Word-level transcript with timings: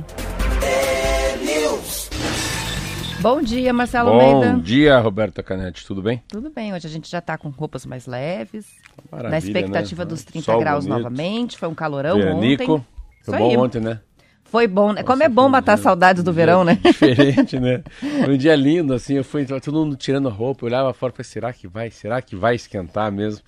Bom 3.23 3.41
dia, 3.41 3.71
Marcelo 3.71 4.11
Bom 4.11 4.19
Almeida. 4.19 4.51
Bom 4.51 4.59
dia, 4.59 4.99
Roberta 4.99 5.41
Canetti, 5.41 5.87
tudo 5.87 6.01
bem? 6.01 6.21
Tudo 6.27 6.49
bem, 6.49 6.73
hoje 6.73 6.87
a 6.87 6.89
gente 6.89 7.09
já 7.09 7.19
está 7.19 7.37
com 7.37 7.47
roupas 7.47 7.85
mais 7.85 8.05
leves, 8.05 8.67
Maravilha, 9.09 9.29
na 9.29 9.37
expectativa 9.37 10.03
né? 10.03 10.09
dos 10.09 10.25
30 10.25 10.43
Sol 10.43 10.59
graus 10.59 10.85
bonito. 10.85 10.97
novamente, 10.97 11.57
foi 11.57 11.69
um 11.69 11.73
calorão 11.73 12.17
Veranico. 12.17 12.73
ontem. 12.73 12.85
Foi 13.23 13.37
bom 13.37 13.59
ontem, 13.59 13.79
né? 13.79 14.01
Foi 14.43 14.67
bom, 14.67 14.91
né? 14.91 15.03
Como 15.03 15.23
é 15.23 15.29
Nossa, 15.29 15.35
bom 15.35 15.45
um 15.45 15.49
matar 15.49 15.77
saudades 15.77 16.21
do 16.21 16.31
um 16.31 16.33
verão, 16.33 16.65
né? 16.65 16.77
Diferente, 16.83 17.57
né? 17.61 17.81
Foi 18.25 18.33
um 18.33 18.37
dia 18.37 18.57
lindo, 18.57 18.93
assim, 18.93 19.13
eu 19.13 19.23
fui, 19.23 19.45
todo 19.45 19.71
mundo 19.71 19.95
tirando 19.95 20.27
a 20.27 20.31
roupa, 20.31 20.65
eu 20.65 20.67
olhava 20.67 20.93
fora 20.93 21.13
e 21.13 21.15
falei, 21.15 21.23
será 21.23 21.53
que 21.53 21.65
vai? 21.65 21.89
Será 21.91 22.21
que 22.21 22.35
vai 22.35 22.55
esquentar 22.55 23.09
mesmo? 23.09 23.41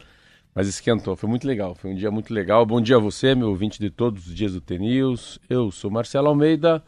Mas 0.55 0.69
esquentou, 0.69 1.17
foi 1.17 1.27
muito 1.27 1.45
legal, 1.45 1.75
foi 1.75 1.91
um 1.91 1.95
dia 1.95 2.09
muito 2.09 2.33
legal. 2.33 2.65
Bom 2.65 2.79
dia 2.79 2.95
a 2.95 2.99
você, 2.99 3.35
meu 3.35 3.49
ouvinte 3.49 3.77
de 3.77 3.89
todos 3.89 4.25
os 4.25 4.33
dias 4.33 4.53
do 4.53 4.61
T-News. 4.61 5.37
Eu 5.49 5.69
sou 5.69 5.91
Marcelo 5.91 6.29
Almeida. 6.29 6.81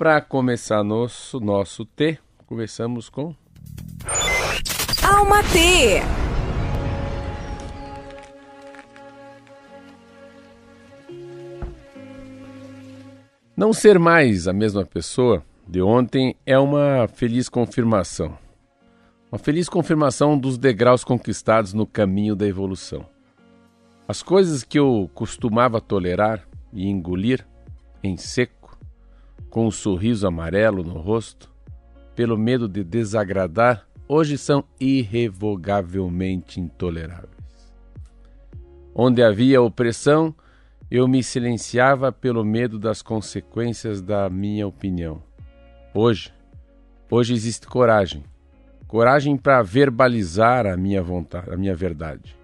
Para 0.00 0.18
começar 0.22 0.82
nosso, 0.82 1.38
nosso 1.38 1.84
T, 1.84 2.18
conversamos 2.46 3.10
com 3.10 3.34
Alma 5.06 5.42
T. 5.42 6.00
Não 13.54 13.74
ser 13.74 13.98
mais 13.98 14.48
a 14.48 14.54
mesma 14.54 14.86
pessoa 14.86 15.44
de 15.68 15.82
ontem 15.82 16.34
é 16.46 16.58
uma 16.58 17.06
feliz 17.06 17.50
confirmação. 17.50 18.38
Uma 19.30 19.38
feliz 19.38 19.68
confirmação 19.68 20.38
dos 20.38 20.56
degraus 20.56 21.04
conquistados 21.04 21.74
no 21.74 21.86
caminho 21.86 22.34
da 22.34 22.46
evolução. 22.46 23.04
As 24.08 24.22
coisas 24.22 24.64
que 24.64 24.78
eu 24.78 25.10
costumava 25.12 25.78
tolerar 25.78 26.48
e 26.72 26.88
engolir 26.88 27.46
em 28.02 28.16
seco, 28.16 28.59
com 29.50 29.66
um 29.66 29.70
sorriso 29.70 30.26
amarelo 30.26 30.84
no 30.84 30.98
rosto, 30.98 31.50
pelo 32.14 32.38
medo 32.38 32.68
de 32.68 32.84
desagradar, 32.84 33.86
hoje 34.08 34.38
são 34.38 34.64
irrevogavelmente 34.78 36.60
intoleráveis. 36.60 37.30
Onde 38.94 39.22
havia 39.22 39.60
opressão, 39.60 40.34
eu 40.90 41.06
me 41.06 41.22
silenciava 41.22 42.10
pelo 42.12 42.44
medo 42.44 42.78
das 42.78 43.02
consequências 43.02 44.00
da 44.00 44.28
minha 44.30 44.66
opinião. 44.66 45.22
Hoje, 45.94 46.32
hoje 47.10 47.34
existe 47.34 47.66
coragem. 47.66 48.24
Coragem 48.86 49.36
para 49.36 49.62
verbalizar 49.62 50.66
a 50.66 50.76
minha 50.76 51.02
vontade, 51.02 51.52
a 51.52 51.56
minha 51.56 51.74
verdade. 51.74 52.36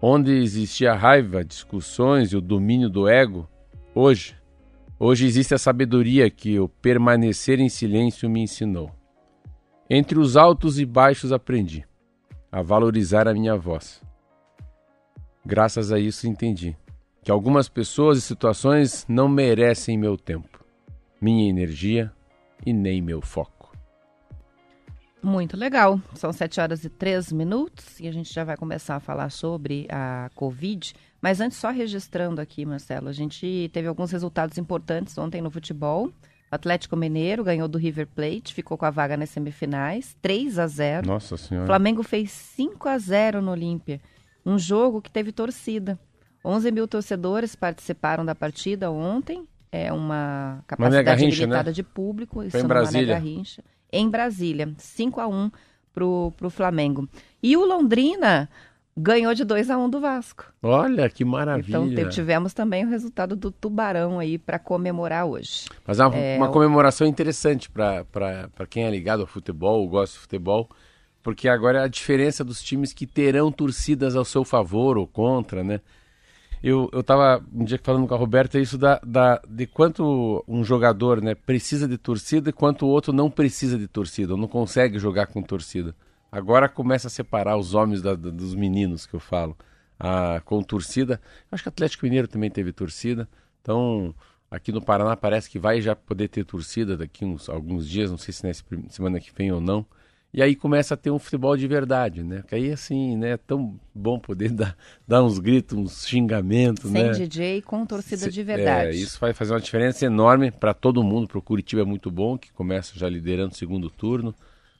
Onde 0.00 0.32
existia 0.32 0.94
raiva, 0.94 1.44
discussões 1.44 2.32
e 2.32 2.36
o 2.36 2.40
domínio 2.40 2.88
do 2.88 3.08
ego, 3.08 3.48
hoje, 3.94 4.36
hoje 5.04 5.26
existe 5.26 5.52
a 5.52 5.58
sabedoria 5.58 6.30
que 6.30 6.60
o 6.60 6.68
permanecer 6.68 7.58
em 7.58 7.68
silêncio 7.68 8.30
me 8.30 8.40
ensinou. 8.40 8.88
Entre 9.90 10.16
os 10.16 10.36
altos 10.36 10.78
e 10.78 10.86
baixos 10.86 11.32
aprendi 11.32 11.84
a 12.52 12.62
valorizar 12.62 13.26
a 13.26 13.34
minha 13.34 13.56
voz. 13.56 14.00
Graças 15.44 15.90
a 15.90 15.98
isso 15.98 16.28
entendi 16.28 16.76
que 17.20 17.32
algumas 17.32 17.68
pessoas 17.68 18.18
e 18.18 18.20
situações 18.20 19.04
não 19.08 19.28
merecem 19.28 19.98
meu 19.98 20.16
tempo, 20.16 20.64
minha 21.20 21.50
energia 21.50 22.12
e 22.64 22.72
nem 22.72 23.02
meu 23.02 23.20
foco. 23.20 23.72
Muito 25.20 25.56
legal. 25.56 26.00
São 26.14 26.32
7 26.32 26.60
horas 26.60 26.84
e 26.84 26.88
3 26.88 27.32
minutos 27.32 27.98
e 27.98 28.06
a 28.06 28.12
gente 28.12 28.32
já 28.32 28.44
vai 28.44 28.56
começar 28.56 28.96
a 28.96 29.00
falar 29.00 29.30
sobre 29.30 29.86
a 29.90 30.30
Covid. 30.34 30.94
Mas 31.22 31.40
antes, 31.40 31.56
só 31.56 31.70
registrando 31.70 32.40
aqui, 32.40 32.66
Marcelo, 32.66 33.08
a 33.08 33.12
gente 33.12 33.70
teve 33.72 33.86
alguns 33.86 34.10
resultados 34.10 34.58
importantes 34.58 35.16
ontem 35.16 35.40
no 35.40 35.52
futebol. 35.52 36.08
O 36.08 36.12
Atlético 36.50 36.96
Mineiro 36.96 37.44
ganhou 37.44 37.68
do 37.68 37.78
River 37.78 38.08
Plate, 38.08 38.52
ficou 38.52 38.76
com 38.76 38.84
a 38.84 38.90
vaga 38.90 39.16
nas 39.16 39.30
semifinais, 39.30 40.16
3 40.20 40.58
a 40.58 40.66
0 40.66 41.06
Nossa 41.06 41.36
O 41.36 41.38
Senhora. 41.38 41.66
Flamengo 41.66 42.02
fez 42.02 42.32
5 42.32 42.88
a 42.88 42.98
0 42.98 43.40
no 43.40 43.52
Olímpia. 43.52 44.00
Um 44.44 44.58
jogo 44.58 45.00
que 45.00 45.12
teve 45.12 45.30
torcida. 45.30 45.96
11 46.44 46.72
mil 46.72 46.88
torcedores 46.88 47.54
participaram 47.54 48.24
da 48.24 48.34
partida 48.34 48.90
ontem. 48.90 49.46
É 49.70 49.92
uma 49.92 50.62
capacidade 50.66 51.04
Garrincha, 51.04 51.40
limitada 51.42 51.70
né? 51.70 51.74
de 51.74 51.84
público. 51.84 52.42
Isso 52.42 52.56
em 52.56 52.62
Mané 52.62 52.68
Brasília. 52.68 53.14
Garrincha. 53.14 53.64
Em 53.92 54.10
Brasília. 54.10 54.74
5 54.76 55.20
a 55.20 55.28
1 55.28 55.50
pro, 55.94 56.32
pro 56.36 56.50
Flamengo. 56.50 57.08
E 57.40 57.56
o 57.56 57.64
Londrina 57.64 58.48
ganhou 58.96 59.34
de 59.34 59.44
2 59.44 59.70
a 59.70 59.78
1 59.78 59.90
do 59.90 60.00
Vasco. 60.00 60.52
Olha 60.62 61.08
que 61.08 61.24
maravilha. 61.24 61.78
Então 61.78 62.08
tivemos 62.08 62.52
também 62.52 62.84
o 62.84 62.88
resultado 62.88 63.34
do 63.34 63.50
Tubarão 63.50 64.18
aí 64.18 64.38
para 64.38 64.58
comemorar 64.58 65.26
hoje. 65.26 65.66
Mas 65.86 65.98
é 65.98 66.06
uma, 66.06 66.16
É, 66.16 66.36
uma 66.36 66.50
comemoração 66.50 67.06
interessante 67.06 67.70
para 67.70 68.04
quem 68.68 68.84
é 68.84 68.90
ligado 68.90 69.20
ao 69.20 69.26
futebol, 69.26 69.86
gosta 69.88 70.14
de 70.14 70.20
futebol, 70.20 70.68
porque 71.22 71.48
agora 71.48 71.80
é 71.80 71.84
a 71.84 71.88
diferença 71.88 72.44
dos 72.44 72.62
times 72.62 72.92
que 72.92 73.06
terão 73.06 73.50
torcidas 73.50 74.14
ao 74.14 74.24
seu 74.24 74.44
favor 74.44 74.98
ou 74.98 75.06
contra, 75.06 75.64
né? 75.64 75.80
Eu, 76.62 76.88
eu 76.92 77.02
tava 77.02 77.44
um 77.52 77.64
dia 77.64 77.80
falando 77.82 78.06
com 78.06 78.14
a 78.14 78.16
Roberta 78.16 78.56
isso 78.56 78.78
da, 78.78 79.00
da, 79.04 79.42
de 79.48 79.66
quanto 79.66 80.44
um 80.46 80.62
jogador 80.62 81.20
né, 81.20 81.34
precisa 81.34 81.88
de 81.88 81.98
torcida 81.98 82.50
e 82.50 82.52
quanto 82.52 82.86
o 82.86 82.88
outro 82.88 83.12
não 83.12 83.28
precisa 83.28 83.76
de 83.76 83.88
torcida, 83.88 84.34
ou 84.34 84.38
não 84.38 84.46
consegue 84.46 84.96
jogar 84.96 85.26
com 85.26 85.42
torcida. 85.42 85.92
Agora 86.32 86.68
começa 86.68 87.08
a 87.08 87.10
separar 87.10 87.58
os 87.58 87.74
homens 87.74 88.02
da- 88.02 88.14
da- 88.16 88.30
dos 88.30 88.54
meninos 88.54 89.06
que 89.06 89.14
eu 89.14 89.20
falo. 89.20 89.56
Ah, 90.00 90.40
com 90.44 90.62
torcida. 90.62 91.20
Acho 91.50 91.62
que 91.62 91.68
o 91.68 91.70
Atlético 91.70 92.06
Mineiro 92.06 92.26
também 92.26 92.50
teve 92.50 92.72
torcida. 92.72 93.28
Então, 93.60 94.14
aqui 94.50 94.72
no 94.72 94.82
Paraná 94.82 95.14
parece 95.16 95.48
que 95.50 95.58
vai 95.58 95.80
já 95.80 95.94
poder 95.94 96.28
ter 96.28 96.44
torcida 96.44 96.96
daqui 96.96 97.24
uns 97.24 97.48
alguns 97.48 97.88
dias, 97.88 98.10
não 98.10 98.18
sei 98.18 98.32
se 98.32 98.44
nessa 98.44 98.64
semana 98.88 99.20
que 99.20 99.30
vem 99.36 99.52
ou 99.52 99.60
não. 99.60 99.86
E 100.34 100.42
aí 100.42 100.56
começa 100.56 100.94
a 100.94 100.96
ter 100.96 101.10
um 101.10 101.18
futebol 101.18 101.54
de 101.58 101.68
verdade, 101.68 102.22
né? 102.24 102.42
Que 102.48 102.54
aí 102.54 102.72
assim, 102.72 103.16
né, 103.18 103.32
é 103.32 103.36
tão 103.36 103.78
bom 103.94 104.18
poder 104.18 104.48
dar, 104.50 104.74
dar 105.06 105.22
uns 105.22 105.38
gritos, 105.38 105.76
uns 105.76 106.06
xingamentos, 106.08 106.90
Sem 106.90 107.02
né? 107.04 107.10
DJ 107.10 107.60
com 107.60 107.84
torcida 107.84 108.16
Se- 108.24 108.30
de 108.30 108.42
verdade. 108.42 108.88
É, 108.96 109.00
isso 109.00 109.20
vai 109.20 109.34
fazer 109.34 109.52
uma 109.52 109.60
diferença 109.60 110.06
enorme 110.06 110.50
para 110.50 110.72
todo 110.72 111.04
mundo. 111.04 111.28
Para 111.28 111.38
o 111.38 111.42
Curitiba 111.42 111.82
é 111.82 111.84
muito 111.84 112.10
bom, 112.10 112.38
que 112.38 112.50
começa 112.52 112.98
já 112.98 113.08
liderando 113.10 113.52
o 113.52 113.56
segundo 113.56 113.90
turno. 113.90 114.34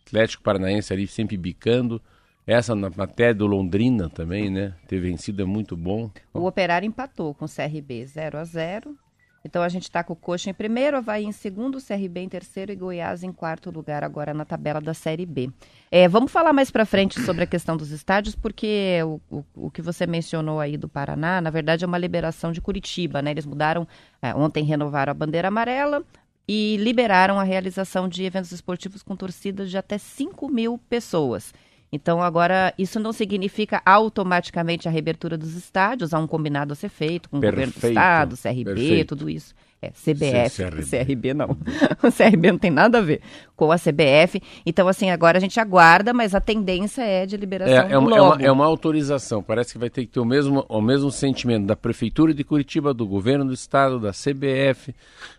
Atlético 0.06 0.42
Paranaense 0.42 0.92
ali 0.92 1.06
sempre 1.06 1.36
bicando. 1.36 2.00
Essa 2.46 2.74
na 2.74 2.90
matéria 2.90 3.34
do 3.34 3.46
Londrina 3.46 4.08
também, 4.08 4.50
né? 4.50 4.74
Ter 4.88 5.00
vencido 5.00 5.42
é 5.42 5.44
muito 5.44 5.76
bom. 5.76 6.10
O 6.34 6.44
Operário 6.46 6.86
empatou 6.86 7.34
com 7.34 7.44
o 7.44 7.48
CRB 7.48 8.04
0 8.04 8.36
a 8.36 8.44
0 8.44 8.96
Então 9.44 9.62
a 9.62 9.68
gente 9.68 9.84
está 9.84 10.02
com 10.02 10.12
o 10.12 10.16
Coxa 10.16 10.50
em 10.50 10.54
primeiro, 10.54 10.96
Havaí 10.96 11.24
em 11.24 11.30
segundo, 11.30 11.78
CRB 11.80 12.20
em 12.20 12.28
terceiro 12.28 12.72
e 12.72 12.76
Goiás 12.76 13.22
em 13.22 13.32
quarto 13.32 13.70
lugar 13.70 14.02
agora 14.02 14.34
na 14.34 14.44
tabela 14.44 14.80
da 14.80 14.92
Série 14.92 15.24
B. 15.24 15.50
É, 15.88 16.08
vamos 16.08 16.32
falar 16.32 16.52
mais 16.52 16.68
para 16.68 16.84
frente 16.84 17.20
sobre 17.20 17.44
a 17.44 17.46
questão 17.46 17.76
dos 17.76 17.92
estádios, 17.92 18.34
porque 18.34 18.98
o, 19.04 19.20
o, 19.30 19.44
o 19.54 19.70
que 19.70 19.80
você 19.80 20.04
mencionou 20.04 20.58
aí 20.58 20.76
do 20.76 20.88
Paraná, 20.88 21.40
na 21.40 21.50
verdade 21.50 21.84
é 21.84 21.86
uma 21.86 21.98
liberação 21.98 22.50
de 22.50 22.60
Curitiba, 22.60 23.22
né? 23.22 23.30
Eles 23.30 23.46
mudaram, 23.46 23.86
é, 24.20 24.34
ontem 24.34 24.64
renovaram 24.64 25.12
a 25.12 25.14
bandeira 25.14 25.46
amarela 25.46 26.04
e 26.46 26.76
liberaram 26.78 27.38
a 27.38 27.44
realização 27.44 28.08
de 28.08 28.24
eventos 28.24 28.52
esportivos 28.52 29.02
com 29.02 29.16
torcidas 29.16 29.70
de 29.70 29.78
até 29.78 29.98
5 29.98 30.48
mil 30.48 30.78
pessoas. 30.88 31.52
Então, 31.92 32.22
agora, 32.22 32.72
isso 32.78 32.98
não 32.98 33.12
significa 33.12 33.82
automaticamente 33.84 34.88
a 34.88 34.90
reabertura 34.90 35.36
dos 35.36 35.54
estádios, 35.54 36.14
há 36.14 36.18
um 36.18 36.26
combinado 36.26 36.72
a 36.72 36.76
ser 36.76 36.88
feito 36.88 37.28
com 37.28 37.38
Perfeito. 37.38 37.68
o 37.68 37.70
governo 37.70 37.80
do 37.80 37.88
Estado, 37.88 38.36
CRB, 38.36 38.64
Perfeito. 38.64 39.16
tudo 39.16 39.28
isso. 39.28 39.54
É, 39.82 39.90
CBF, 39.90 40.62
CRB. 40.62 41.04
CRB 41.04 41.34
não. 41.34 41.50
o 42.02 42.12
CRB 42.12 42.52
não 42.52 42.58
tem 42.58 42.70
nada 42.70 42.98
a 42.98 43.00
ver 43.00 43.20
a 43.70 43.76
CBF. 43.76 44.42
Então, 44.64 44.88
assim, 44.88 45.10
agora 45.10 45.38
a 45.38 45.40
gente 45.40 45.60
aguarda, 45.60 46.12
mas 46.12 46.34
a 46.34 46.40
tendência 46.40 47.02
é 47.02 47.26
de 47.26 47.36
liberação 47.36 47.76
é, 47.76 47.92
é, 47.92 47.98
uma, 47.98 48.16
é, 48.16 48.20
uma, 48.20 48.42
é 48.42 48.50
uma 48.50 48.64
autorização. 48.64 49.42
Parece 49.42 49.74
que 49.74 49.78
vai 49.78 49.90
ter 49.90 50.06
que 50.06 50.12
ter 50.12 50.20
o 50.20 50.24
mesmo, 50.24 50.64
o 50.68 50.80
mesmo 50.80 51.10
sentimento 51.10 51.66
da 51.66 51.76
Prefeitura 51.76 52.34
de 52.34 52.42
Curitiba, 52.42 52.94
do 52.94 53.06
Governo 53.06 53.44
do 53.44 53.52
Estado, 53.52 54.00
da 54.00 54.10
CBF, 54.10 54.94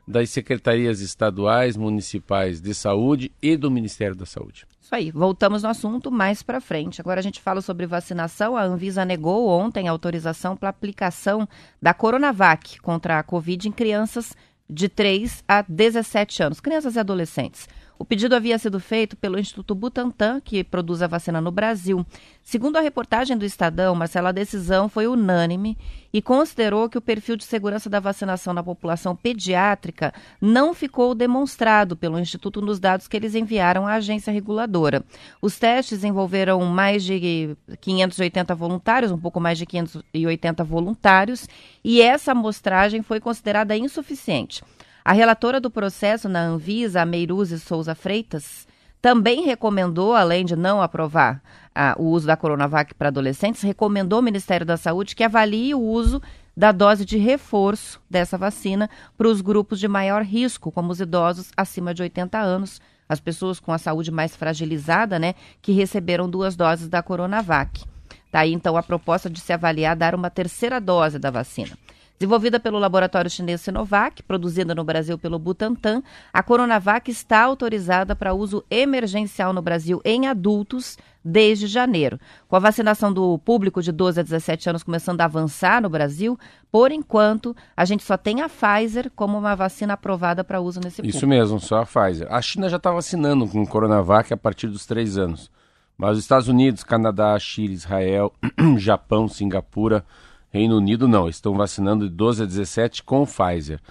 das 0.07 0.29
secretarias 0.29 1.01
estaduais, 1.01 1.75
municipais 1.75 2.61
de 2.61 2.73
saúde 2.73 3.31
e 3.41 3.57
do 3.57 3.71
Ministério 3.71 4.15
da 4.15 4.25
Saúde. 4.25 4.65
Isso 4.93 4.93
aí, 4.93 5.11
voltamos 5.11 5.63
no 5.63 5.69
assunto 5.69 6.11
mais 6.11 6.43
para 6.43 6.61
frente. 6.61 7.01
Agora 7.01 7.19
a 7.19 7.23
gente 7.23 7.41
fala 7.41 7.61
sobre 7.61 7.87
vacinação. 7.87 8.55
A 8.55 8.63
Anvisa 8.63 9.03
negou 9.03 9.47
ontem 9.47 9.87
a 9.87 9.91
autorização 9.91 10.55
para 10.55 10.69
aplicação 10.69 11.47
da 11.81 11.93
Coronavac 11.93 12.79
contra 12.81 13.17
a 13.17 13.23
Covid 13.23 13.67
em 13.67 13.71
crianças 13.71 14.35
de 14.69 14.89
3 14.89 15.43
a 15.47 15.63
17 15.67 16.43
anos, 16.43 16.59
crianças 16.59 16.95
e 16.95 16.99
adolescentes. 16.99 17.67
O 18.03 18.05
pedido 18.05 18.35
havia 18.35 18.59
sido 18.59 18.81
feito 18.81 19.15
pelo 19.15 19.39
Instituto 19.39 19.73
Butantan, 19.73 20.41
que 20.41 20.61
produz 20.61 21.01
a 21.01 21.07
vacina 21.07 21.39
no 21.39 21.53
Brasil. 21.53 22.05
Segundo 22.43 22.75
a 22.75 22.81
reportagem 22.81 23.37
do 23.37 23.45
Estadão, 23.45 23.95
Marcela, 23.95 24.27
a 24.27 24.33
decisão 24.33 24.89
foi 24.89 25.07
unânime 25.07 25.77
e 26.11 26.21
considerou 26.21 26.89
que 26.89 26.97
o 26.97 27.01
perfil 27.01 27.37
de 27.37 27.45
segurança 27.45 27.89
da 27.89 28.01
vacinação 28.01 28.53
na 28.53 28.61
população 28.61 29.15
pediátrica 29.15 30.13
não 30.41 30.73
ficou 30.73 31.15
demonstrado 31.15 31.95
pelo 31.95 32.19
Instituto 32.19 32.61
nos 32.61 32.77
dados 32.77 33.07
que 33.07 33.15
eles 33.15 33.35
enviaram 33.35 33.87
à 33.87 33.93
agência 33.93 34.33
reguladora. 34.33 35.01
Os 35.41 35.57
testes 35.57 36.03
envolveram 36.03 36.59
mais 36.65 37.05
de 37.05 37.55
580 37.79 38.53
voluntários, 38.53 39.13
um 39.13 39.17
pouco 39.17 39.39
mais 39.39 39.57
de 39.57 39.65
580 39.65 40.61
voluntários, 40.65 41.47
e 41.81 42.01
essa 42.01 42.33
amostragem 42.33 43.01
foi 43.01 43.21
considerada 43.21 43.77
insuficiente. 43.77 44.61
A 45.05 45.11
relatora 45.11 45.59
do 45.59 45.69
processo 45.69 46.29
na 46.29 46.41
Anvisa, 46.41 47.01
a 47.01 47.57
Souza 47.57 47.93
Freitas, 47.93 48.65
também 49.01 49.43
recomendou, 49.43 50.15
além 50.15 50.45
de 50.45 50.55
não 50.55 50.81
aprovar 50.81 51.43
ah, 51.75 51.93
o 51.99 52.05
uso 52.05 52.25
da 52.25 52.37
Coronavac 52.37 52.93
para 52.93 53.09
adolescentes, 53.09 53.61
recomendou 53.61 54.17
ao 54.17 54.23
Ministério 54.23 54.65
da 54.65 54.77
Saúde 54.77 55.13
que 55.13 55.23
avalie 55.23 55.75
o 55.75 55.81
uso 55.81 56.21
da 56.55 56.71
dose 56.71 57.03
de 57.03 57.17
reforço 57.17 57.99
dessa 58.09 58.37
vacina 58.37 58.89
para 59.17 59.27
os 59.27 59.41
grupos 59.41 59.77
de 59.77 59.89
maior 59.89 60.21
risco, 60.21 60.71
como 60.71 60.91
os 60.93 61.01
idosos 61.01 61.51
acima 61.57 61.93
de 61.93 62.01
80 62.01 62.39
anos, 62.39 62.79
as 63.09 63.19
pessoas 63.19 63.59
com 63.59 63.73
a 63.73 63.77
saúde 63.77 64.09
mais 64.09 64.37
fragilizada, 64.37 65.19
né, 65.19 65.35
que 65.61 65.73
receberam 65.73 66.29
duas 66.29 66.55
doses 66.55 66.87
da 66.87 67.03
Coronavac. 67.03 67.83
Tá 68.31 68.39
aí 68.39 68.53
então 68.53 68.77
a 68.77 68.83
proposta 68.83 69.29
de 69.29 69.41
se 69.41 69.51
avaliar 69.51 69.97
dar 69.97 70.15
uma 70.15 70.29
terceira 70.29 70.79
dose 70.79 71.19
da 71.19 71.29
vacina. 71.29 71.77
Desenvolvida 72.23 72.57
pelo 72.57 72.79
laboratório 72.79 73.29
chinês 73.29 73.59
Sinovac, 73.59 74.23
produzida 74.23 74.73
no 74.73 74.85
Brasil 74.85 75.17
pelo 75.17 75.37
Butantan, 75.37 76.01
a 76.31 76.41
Coronavac 76.41 77.11
está 77.11 77.41
autorizada 77.41 78.15
para 78.15 78.33
uso 78.33 78.63
emergencial 78.71 79.51
no 79.51 79.61
Brasil 79.61 79.99
em 80.05 80.25
adultos 80.25 80.97
desde 81.21 81.67
janeiro. 81.67 82.17
Com 82.47 82.55
a 82.55 82.59
vacinação 82.59 83.11
do 83.11 83.37
público 83.39 83.81
de 83.81 83.91
12 83.91 84.21
a 84.21 84.23
17 84.23 84.69
anos 84.69 84.83
começando 84.83 85.19
a 85.19 85.25
avançar 85.25 85.81
no 85.81 85.89
Brasil, 85.89 86.39
por 86.71 86.93
enquanto, 86.93 87.53
a 87.75 87.83
gente 87.83 88.03
só 88.05 88.15
tem 88.15 88.39
a 88.39 88.47
Pfizer 88.47 89.11
como 89.13 89.37
uma 89.37 89.53
vacina 89.53 89.95
aprovada 89.95 90.45
para 90.45 90.61
uso 90.61 90.79
nesse 90.79 91.01
público. 91.01 91.17
Isso 91.17 91.27
mesmo, 91.27 91.59
só 91.59 91.81
a 91.81 91.85
Pfizer. 91.85 92.31
A 92.31 92.41
China 92.41 92.69
já 92.69 92.77
está 92.77 92.89
vacinando 92.89 93.45
com 93.49 93.67
Coronavac 93.67 94.33
a 94.33 94.37
partir 94.37 94.67
dos 94.67 94.85
três 94.85 95.17
anos. 95.17 95.51
Mas 95.97 96.13
os 96.13 96.23
Estados 96.23 96.47
Unidos, 96.47 96.85
Canadá, 96.85 97.37
Chile, 97.37 97.73
Israel, 97.73 98.31
Japão, 98.79 99.27
Singapura 99.27 100.05
Reino 100.53 100.77
Unido 100.77 101.07
não, 101.07 101.27
estão 101.27 101.55
vacinando 101.55 102.07
de 102.07 102.15
12 102.15 102.43
a 102.43 102.45
17 102.45 103.01
com 103.01 103.25
Pfizer. 103.25 103.81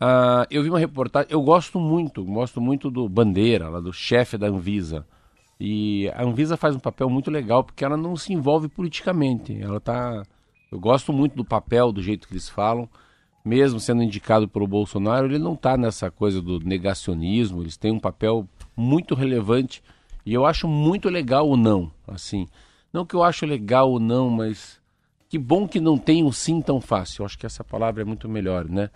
Uh, 0.00 0.48
eu 0.50 0.62
vi 0.62 0.70
uma 0.70 0.78
reportagem, 0.78 1.30
eu 1.30 1.42
gosto 1.42 1.78
muito, 1.78 2.24
gosto 2.24 2.58
muito 2.58 2.90
do 2.90 3.06
Bandeira, 3.06 3.68
lá 3.68 3.80
do 3.80 3.92
chefe 3.92 4.38
da 4.38 4.46
Anvisa. 4.46 5.06
E 5.60 6.08
a 6.14 6.24
Anvisa 6.24 6.56
faz 6.56 6.74
um 6.74 6.78
papel 6.78 7.10
muito 7.10 7.30
legal 7.30 7.62
porque 7.62 7.84
ela 7.84 7.98
não 7.98 8.16
se 8.16 8.32
envolve 8.32 8.66
politicamente. 8.66 9.60
Ela 9.60 9.78
tá, 9.78 10.22
eu 10.72 10.80
gosto 10.80 11.12
muito 11.12 11.36
do 11.36 11.44
papel, 11.44 11.92
do 11.92 12.00
jeito 12.00 12.26
que 12.26 12.32
eles 12.32 12.48
falam. 12.48 12.88
Mesmo 13.44 13.78
sendo 13.78 14.02
indicado 14.02 14.48
pelo 14.48 14.66
Bolsonaro, 14.66 15.26
ele 15.26 15.38
não 15.38 15.52
está 15.52 15.76
nessa 15.76 16.10
coisa 16.10 16.40
do 16.40 16.60
negacionismo. 16.60 17.62
Eles 17.62 17.76
têm 17.76 17.92
um 17.92 18.00
papel 18.00 18.48
muito 18.74 19.14
relevante 19.14 19.82
e 20.24 20.32
eu 20.32 20.46
acho 20.46 20.66
muito 20.66 21.10
legal 21.10 21.46
o 21.46 21.58
não, 21.58 21.90
assim. 22.08 22.48
Não 22.90 23.04
que 23.04 23.14
eu 23.14 23.22
acho 23.22 23.44
legal 23.44 23.92
o 23.92 24.00
não, 24.00 24.30
mas 24.30 24.80
que 25.28 25.38
bom 25.38 25.66
que 25.66 25.80
não 25.80 25.98
tem 25.98 26.24
um 26.24 26.32
sim 26.32 26.60
tão 26.60 26.80
fácil. 26.80 27.22
Eu 27.22 27.26
acho 27.26 27.38
que 27.38 27.46
essa 27.46 27.64
palavra 27.64 28.02
é 28.02 28.04
muito 28.04 28.28
melhor, 28.28 28.68
né? 28.68 28.90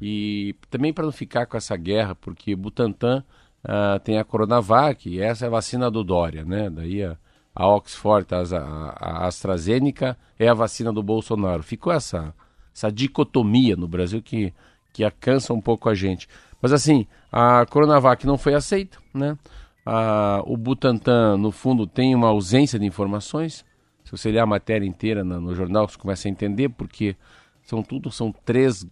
E 0.00 0.54
também 0.70 0.92
para 0.92 1.04
não 1.04 1.12
ficar 1.12 1.46
com 1.46 1.56
essa 1.56 1.76
guerra, 1.76 2.14
porque 2.14 2.54
Butantan 2.54 3.24
uh, 3.64 3.98
tem 4.00 4.18
a 4.18 4.24
Coronavac, 4.24 5.08
e 5.08 5.20
essa 5.20 5.44
é 5.44 5.48
a 5.48 5.50
vacina 5.50 5.90
do 5.90 6.04
Dória, 6.04 6.44
né? 6.44 6.68
Daí 6.68 7.02
a, 7.02 7.16
a 7.54 7.66
Oxford, 7.68 8.26
a, 8.34 8.42
a, 8.42 9.26
AstraZeneca 9.26 10.16
é 10.38 10.48
a 10.48 10.54
vacina 10.54 10.92
do 10.92 11.02
Bolsonaro. 11.02 11.62
Ficou 11.62 11.92
essa, 11.92 12.34
essa 12.74 12.90
dicotomia 12.92 13.76
no 13.76 13.88
Brasil 13.88 14.20
que, 14.22 14.52
que 14.92 15.08
cansa 15.12 15.54
um 15.54 15.60
pouco 15.60 15.88
a 15.88 15.94
gente. 15.94 16.28
Mas 16.60 16.72
assim, 16.72 17.06
a 17.32 17.64
Coronavac 17.66 18.26
não 18.26 18.36
foi 18.36 18.54
aceita, 18.54 18.98
né? 19.14 19.38
Ah, 19.84 20.42
o 20.44 20.56
Butantan, 20.56 21.36
no 21.36 21.52
fundo, 21.52 21.86
tem 21.86 22.14
uma 22.14 22.28
ausência 22.28 22.78
de 22.78 22.84
informações. 22.84 23.64
Se 24.06 24.12
você 24.12 24.30
ler 24.30 24.38
a 24.38 24.46
matéria 24.46 24.86
inteira 24.86 25.24
no, 25.24 25.40
no 25.40 25.54
jornal, 25.54 25.88
você 25.88 25.98
começa 25.98 26.28
a 26.28 26.30
entender, 26.30 26.68
porque 26.68 27.16
são 27.64 27.82
tudo, 27.82 28.08
são 28.12 28.32
três, 28.44 28.86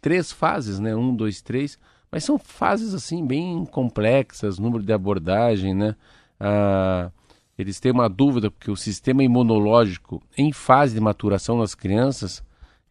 três 0.00 0.32
fases, 0.32 0.80
né? 0.80 0.94
Um, 0.94 1.14
dois, 1.14 1.40
três. 1.40 1.78
Mas 2.10 2.24
são 2.24 2.36
fases, 2.36 2.92
assim, 2.92 3.24
bem 3.24 3.64
complexas, 3.64 4.58
número 4.58 4.82
de 4.82 4.92
abordagem, 4.92 5.72
né? 5.72 5.94
Ah, 6.40 7.12
eles 7.56 7.78
têm 7.78 7.92
uma 7.92 8.08
dúvida, 8.08 8.50
porque 8.50 8.68
o 8.68 8.76
sistema 8.76 9.22
imunológico 9.22 10.20
em 10.36 10.52
fase 10.52 10.94
de 10.94 11.00
maturação 11.00 11.58
nas 11.58 11.72
crianças, 11.76 12.42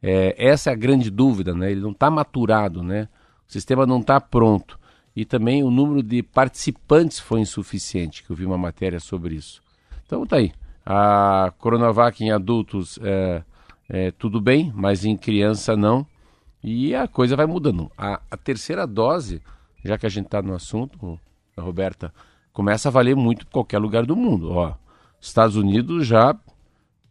é, 0.02 0.34
essa 0.38 0.70
é 0.70 0.74
a 0.74 0.78
grande 0.78 1.12
dúvida, 1.12 1.54
né? 1.54 1.70
Ele 1.72 1.82
não 1.82 1.92
está 1.92 2.10
maturado, 2.10 2.82
né? 2.82 3.10
O 3.46 3.52
sistema 3.52 3.86
não 3.86 4.00
está 4.00 4.22
pronto. 4.22 4.80
E 5.14 5.26
também 5.26 5.62
o 5.62 5.70
número 5.70 6.02
de 6.02 6.24
participantes 6.24 7.20
foi 7.20 7.42
insuficiente, 7.42 8.24
que 8.24 8.30
eu 8.30 8.36
vi 8.36 8.46
uma 8.46 8.58
matéria 8.58 9.02
sobre 9.02 9.36
isso. 9.36 9.62
Então 10.06 10.26
tá 10.26 10.38
aí. 10.38 10.54
A 10.86 11.52
Coronavac 11.58 12.24
em 12.24 12.32
adultos 12.32 13.00
é, 13.02 13.44
é, 13.90 14.12
tudo 14.12 14.40
bem, 14.40 14.72
mas 14.76 15.04
em 15.04 15.18
criança 15.18 15.76
não. 15.76 16.06
E 16.64 16.94
a 16.94 17.08
coisa 17.08 17.36
vai 17.36 17.46
mudando. 17.46 17.92
A, 17.98 18.22
a 18.30 18.38
terceira 18.38 18.86
dose, 18.86 19.42
já 19.84 19.98
que 19.98 20.06
a 20.06 20.10
gente 20.10 20.26
está 20.26 20.42
no 20.42 20.54
assunto, 20.54 21.20
Roberta, 21.58 22.14
começa 22.54 22.90
a 22.90 22.92
valer 22.92 23.16
muito 23.16 23.46
em 23.46 23.50
qualquer 23.50 23.80
lugar 23.80 24.06
do 24.06 24.16
mundo. 24.16 24.52
Ó, 24.52 24.74
Estados 25.20 25.56
Unidos 25.56 26.06
já 26.06 26.36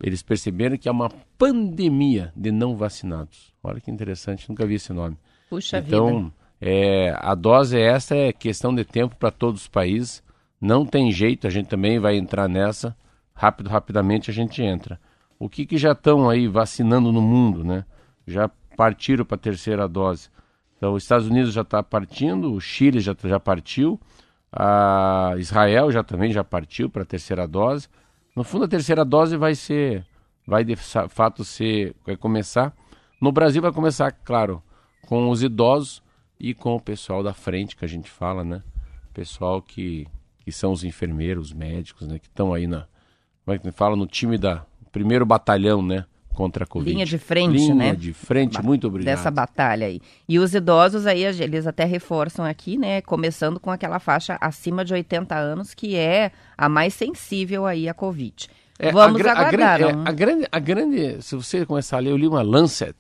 eles 0.02 0.23
perceberam 0.23 0.76
que 0.76 0.88
há 0.88 0.93
uma 0.93 1.09
pandemia 1.38 2.33
de 2.37 2.52
não 2.52 2.76
vacinados. 2.76 3.52
Olha 3.62 3.81
que 3.81 3.90
interessante, 3.90 4.49
nunca 4.49 4.66
vi 4.66 4.75
esse 4.75 4.93
nome. 4.93 5.16
Puxa 5.49 5.78
então, 5.78 6.25
vida. 6.25 6.33
É, 6.61 7.16
a 7.19 7.35
dose 7.35 7.78
essa 7.78 8.14
é 8.14 8.33
questão 8.33 8.75
de 8.75 8.85
tempo 8.85 9.16
para 9.16 9.31
todos 9.31 9.62
os 9.62 9.69
países. 9.69 10.23
Não 10.61 10.85
tem 10.85 11.11
jeito, 11.11 11.47
a 11.47 11.50
gente 11.50 11.69
também 11.69 11.99
vai 11.99 12.16
entrar 12.16 12.49
nessa 12.49 12.97
rápido, 13.35 13.69
rapidamente 13.69 14.31
a 14.31 14.35
gente 14.35 14.62
entra. 14.62 15.00
O 15.38 15.49
que, 15.49 15.67
que 15.67 15.76
já 15.76 15.93
estão 15.93 16.29
aí 16.31 16.47
vacinando 16.47 17.12
no 17.12 17.21
mundo, 17.21 17.64
né? 17.64 17.85
Já 18.26 18.49
partiram 18.76 19.25
para 19.25 19.35
a 19.35 19.38
terceira 19.38 19.88
dose. 19.88 20.31
Então, 20.76 20.95
os 20.95 21.03
Estados 21.03 21.26
Unidos 21.26 21.53
já 21.53 21.62
está 21.62 21.83
partindo, 21.83 22.53
o 22.53 22.61
Chile 22.61 23.00
já, 23.00 23.14
já 23.25 23.41
partiu, 23.41 24.00
a 24.53 25.35
Israel 25.38 25.91
já 25.91 26.03
também 26.03 26.33
já 26.33 26.45
partiu 26.45 26.88
para 26.88 27.03
a 27.03 27.07
terceira 27.07 27.47
dose. 27.47 27.88
No 28.35 28.45
fundo, 28.45 28.64
a 28.64 28.69
terceira 28.69 29.05
dose 29.05 29.37
vai 29.37 29.55
ser, 29.55 30.07
vai 30.47 30.64
de 30.64 30.76
fato 30.76 31.45
ser, 31.45 31.95
vai 32.05 32.17
começar. 32.17 32.75
No 33.21 33.33
Brasil 33.33 33.62
vai 33.62 33.73
começar, 33.73 34.11
claro, 34.12 34.62
com 35.07 35.29
os 35.29 35.43
idosos 35.43 36.03
e 36.38 36.55
com 36.55 36.75
o 36.75 36.81
pessoal 36.81 37.23
da 37.23 37.33
frente 37.33 37.76
que 37.76 37.85
a 37.85 37.88
gente 37.88 38.11
fala, 38.11 38.45
né? 38.45 38.62
Pessoal 39.12 39.62
que, 39.62 40.07
que 40.45 40.53
são 40.53 40.73
os 40.73 40.85
enfermeiros, 40.85 41.49
os 41.49 41.53
médicos, 41.53 42.07
né? 42.07 42.19
Que 42.19 42.26
estão 42.26 42.53
aí 42.53 42.67
na, 42.67 42.87
como 43.45 43.55
é 43.55 43.59
que 43.59 43.71
fala, 43.73 43.95
no 43.95 44.07
time 44.07 44.39
da 44.39 44.65
primeiro 44.91 45.27
batalhão, 45.27 45.83
né? 45.83 46.05
Contra 46.35 46.65
a 46.65 46.67
Covid. 46.67 46.91
Linha 46.91 47.07
de 47.07 47.17
frente, 47.17 47.53
Linha 47.53 47.75
né? 47.75 47.85
Linha 47.85 47.97
de 47.97 48.13
frente, 48.13 48.61
muito 48.61 48.89
obrigado. 48.89 49.15
Dessa 49.15 49.31
batalha 49.31 49.87
aí. 49.87 50.01
E 50.29 50.39
os 50.39 50.53
idosos 50.53 51.07
aí, 51.07 51.23
eles 51.23 51.65
até 51.65 51.85
reforçam 51.85 52.45
aqui, 52.45 52.77
né? 52.77 53.01
Começando 53.03 53.61
com 53.61 53.71
aquela 53.71 54.01
faixa 54.01 54.37
acima 54.41 54.85
de 54.85 54.93
80 54.93 55.35
anos, 55.37 55.75
que 55.75 55.95
é 55.95 56.33
a 56.59 56.69
mais 56.69 56.93
sensível 56.95 57.67
aí 57.67 57.89
à 57.89 57.95
Covid. 57.95 58.49
É, 58.79 58.91
Vamos 58.91 59.25
a, 59.25 59.31
aguardar. 59.31 59.83
A, 59.83 59.91
é, 59.91 59.93
a, 60.05 60.13
grande, 60.13 60.49
a 60.51 60.59
grande, 60.59 61.23
se 61.23 61.37
você 61.37 61.65
começar 61.65 61.99
a 61.99 62.01
ler, 62.01 62.11
eu 62.11 62.17
li 62.17 62.27
uma 62.27 62.43
Lancet, 62.43 62.97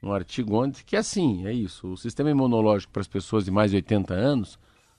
um 0.00 0.12
artigo 0.12 0.62
ontem, 0.62 0.82
que 0.86 0.94
é 0.94 1.00
assim, 1.00 1.46
é 1.46 1.52
isso. 1.52 1.88
O 1.88 1.96
sistema 1.96 2.30
imunológico 2.30 2.92
para 2.92 3.02
as 3.02 3.08
pessoas 3.08 3.44
de 3.44 3.50
mais 3.50 3.72
de 3.72 3.78
80 3.78 4.14
anos, 4.14 4.58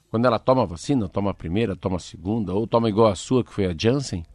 quando 0.10 0.26
ela 0.26 0.38
toma 0.38 0.64
a 0.64 0.66
vacina, 0.66 1.08
toma 1.08 1.32
a 1.32 1.34
primeira, 1.34 1.74
toma 1.74 1.96
a 1.96 2.00
segunda, 2.00 2.54
ou 2.54 2.68
toma 2.68 2.90
igual 2.90 3.10
a 3.10 3.16
sua, 3.16 3.46
que 3.46 3.54
foi 3.54 3.66
a 3.66 3.74
Janssen, 3.78 4.26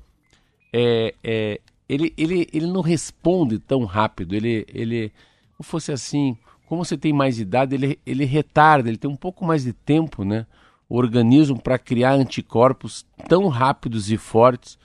é, 0.78 1.14
é, 1.24 1.60
ele, 1.88 2.12
ele, 2.18 2.46
ele 2.52 2.66
não 2.66 2.82
responde 2.82 3.58
tão 3.58 3.84
rápido. 3.84 4.34
Ele, 4.34 4.66
ele, 4.68 5.10
se 5.56 5.62
fosse 5.62 5.90
assim, 5.90 6.36
como 6.66 6.84
você 6.84 6.98
tem 6.98 7.14
mais 7.14 7.40
idade, 7.40 7.74
ele, 7.74 7.98
ele 8.04 8.26
retarda, 8.26 8.88
ele 8.90 8.98
tem 8.98 9.10
um 9.10 9.16
pouco 9.16 9.42
mais 9.42 9.64
de 9.64 9.72
tempo, 9.72 10.22
né? 10.22 10.44
O 10.86 10.98
organismo 10.98 11.58
para 11.58 11.78
criar 11.78 12.12
anticorpos 12.12 13.06
tão 13.26 13.48
rápidos 13.48 14.10
e 14.10 14.18
fortes 14.18 14.78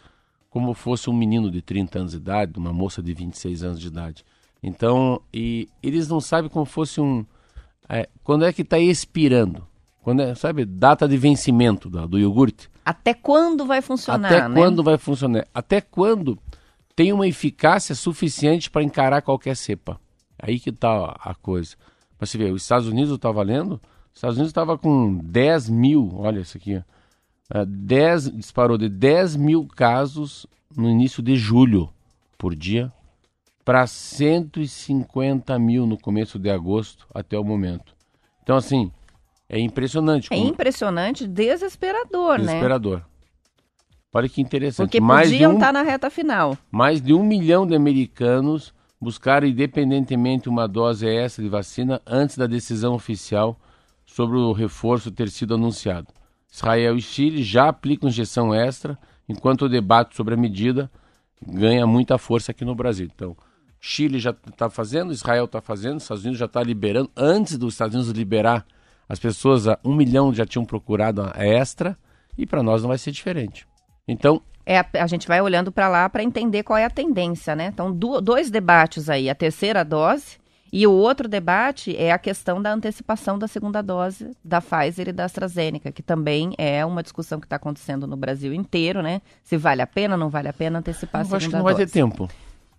como 0.50 0.74
fosse 0.74 1.10
um 1.10 1.14
menino 1.14 1.52
de 1.52 1.62
30 1.62 2.00
anos 2.00 2.12
de 2.12 2.18
idade, 2.18 2.58
uma 2.58 2.74
moça 2.74 3.02
de 3.04 3.14
26 3.14 3.64
anos 3.64 3.80
de 3.80 3.88
idade. 3.88 4.26
Então, 4.64 5.22
e 5.34 5.68
eles 5.84 6.08
não 6.08 6.22
sabem 6.22 6.50
como 6.50 6.66
fosse 6.66 7.02
um. 7.02 7.26
É, 7.88 8.08
quando 8.24 8.46
é 8.46 8.54
que 8.54 8.62
está 8.62 8.80
expirando? 8.80 9.68
Quando 10.02 10.22
é, 10.22 10.34
sabe, 10.36 10.66
data 10.66 11.08
de 11.08 11.18
vencimento 11.18 11.90
do, 11.90 12.08
do 12.08 12.20
iogurte. 12.20 12.71
Até 12.86 13.14
quando 13.14 13.66
vai 13.66 13.82
funcionar? 13.82 14.28
Até 14.28 14.48
né? 14.48 14.56
quando 14.56 14.84
vai 14.84 14.98
funcionar? 14.98 15.48
Até 15.54 15.82
quando 15.82 16.38
tem 16.96 17.14
uma 17.14 17.28
eficácia 17.28 17.96
suficiente 17.96 18.70
para 18.70 18.84
encarar 18.84 19.22
qualquer 19.22 19.56
cepa? 19.56 20.00
Aí 20.38 20.60
que 20.60 20.70
está 20.70 21.16
a 21.20 21.36
coisa. 21.36 21.76
Mas 22.20 22.30
você 22.30 22.38
vê, 22.38 22.52
os 22.52 22.64
Estados 22.64 22.88
Unidos 22.88 23.14
está 23.14 23.32
valendo? 23.32 23.80
Os 24.12 24.18
Estados 24.18 24.38
Unidos 24.38 24.50
estava 24.50 24.78
com 24.78 25.18
10 25.18 25.70
mil, 25.70 26.12
olha 26.16 26.42
isso 26.42 26.58
aqui, 26.58 26.84
10, 27.68 28.28
é, 28.28 28.32
disparou 28.32 28.78
de 28.78 28.90
10 28.90 29.36
mil 29.36 29.68
casos 29.68 30.46
no 30.76 30.90
início 30.90 31.22
de 31.22 31.36
julho 31.36 31.90
por 32.38 32.56
dia 32.56 32.92
para 33.64 33.86
150 33.86 35.58
mil 35.60 35.86
no 35.86 35.98
começo 35.98 36.40
de 36.40 36.50
agosto 36.50 37.08
até 37.14 37.38
o 37.38 37.44
momento. 37.44 37.96
Então, 38.44 38.56
assim, 38.56 38.92
é 39.54 39.60
impressionante. 39.60 40.30
É 40.32 40.38
impressionante, 40.38 41.28
desesperador, 41.28 42.38
desesperador. 42.38 42.40
né? 42.40 42.46
Desesperador. 42.46 43.02
Olha 44.14 44.30
que 44.30 44.42
interessante. 44.42 44.88
Porque 44.88 45.02
mais 45.02 45.30
podiam 45.30 45.52
um, 45.52 45.54
estar 45.56 45.68
tá 45.68 45.74
na 45.74 45.82
reta 45.82 46.10
final. 46.10 46.58
Mais 46.72 47.02
de 47.02 47.14
um 47.14 47.22
milhão 47.22 47.68
de 47.68 47.76
americanos 47.76 48.74
buscaram 49.00 49.46
independentemente 49.46 50.48
uma 50.48 50.68
dose 50.68 51.06
extra 51.06 51.44
de 51.44 51.50
vacina 51.50 52.02
antes 52.08 52.38
da 52.38 52.48
decisão 52.48 52.94
oficial 52.94 53.60
sobre 54.06 54.38
o 54.38 54.54
reforço 54.54 55.12
ter 55.12 55.30
sido 55.30 55.56
anunciado. 55.56 56.08
Israel 56.50 56.96
e 56.96 57.02
Chile 57.02 57.44
já 57.44 57.68
aplicam 57.68 58.08
injeção 58.08 58.54
extra, 58.54 58.98
enquanto 59.28 59.64
o 59.64 59.70
debate 59.70 60.16
sobre 60.16 60.34
a 60.34 60.38
medida 60.38 60.90
ganha 61.46 61.86
muita 61.86 62.18
força 62.18 62.52
aqui 62.52 62.64
no 62.64 62.76
Brasil. 62.76 63.10
Então, 63.14 63.36
Chile 63.82 64.18
já 64.18 64.32
está 64.32 64.70
fazendo, 64.70 65.12
Israel 65.12 65.46
está 65.46 65.60
fazendo, 65.60 65.98
os 65.98 66.04
Estados 66.04 66.24
Unidos 66.24 66.40
já 66.40 66.46
está 66.46 66.64
liberando. 66.64 67.10
Antes 67.18 67.58
dos 67.58 67.74
Estados 67.74 67.96
Unidos 67.96 68.12
liberar, 68.12 68.66
as 69.12 69.20
pessoas, 69.20 69.66
um 69.84 69.94
milhão 69.94 70.34
já 70.34 70.46
tinham 70.46 70.64
procurado 70.64 71.22
a 71.22 71.46
extra, 71.46 71.98
e 72.38 72.46
para 72.46 72.64
nós 72.64 72.82
não 72.82 72.88
vai 72.88 72.98
ser 72.98 73.12
diferente. 73.12 73.68
Então. 74.08 74.42
É, 74.66 74.80
a, 74.80 75.06
gente 75.06 75.28
vai 75.28 75.42
olhando 75.42 75.70
para 75.70 75.90
lá 75.90 76.08
para 76.08 76.24
entender 76.24 76.64
qual 76.64 76.78
é 76.78 76.86
a 76.86 76.90
tendência, 76.90 77.54
né? 77.54 77.72
Então, 77.74 77.92
do, 77.92 78.22
dois 78.22 78.50
debates 78.50 79.10
aí, 79.10 79.30
a 79.30 79.36
terceira 79.36 79.84
dose 79.84 80.38
e 80.72 80.88
o 80.88 80.94
outro 80.94 81.28
debate 81.28 81.94
é 81.98 82.14
a 82.14 82.18
questão 82.18 82.62
da 82.62 82.72
antecipação 82.72 83.38
da 83.38 83.50
segunda 83.50 83.82
dose 83.82 84.32
da 84.42 84.62
Pfizer 84.62 85.10
e 85.10 85.12
da 85.12 85.26
AstraZeneca, 85.26 85.92
que 85.92 86.02
também 86.02 86.54
é 86.58 86.86
uma 86.86 87.04
discussão 87.04 87.38
que 87.38 87.46
está 87.46 87.58
acontecendo 87.58 88.08
no 88.08 88.16
Brasil 88.16 88.54
inteiro, 88.54 89.02
né? 89.02 89.22
Se 89.44 89.58
vale 89.58 89.82
a 89.82 89.88
pena, 89.88 90.16
não 90.16 90.30
vale 90.30 90.48
a 90.48 90.54
pena 90.54 90.80
antecipar 90.80 91.20
eu 91.20 91.24
a 91.24 91.26
segunda 91.26 91.40
dose. 91.40 91.44
acho 91.44 91.50
que 91.50 91.58
não 91.58 91.64
vai 91.66 91.76
ter 91.76 91.92
tempo. 91.92 92.30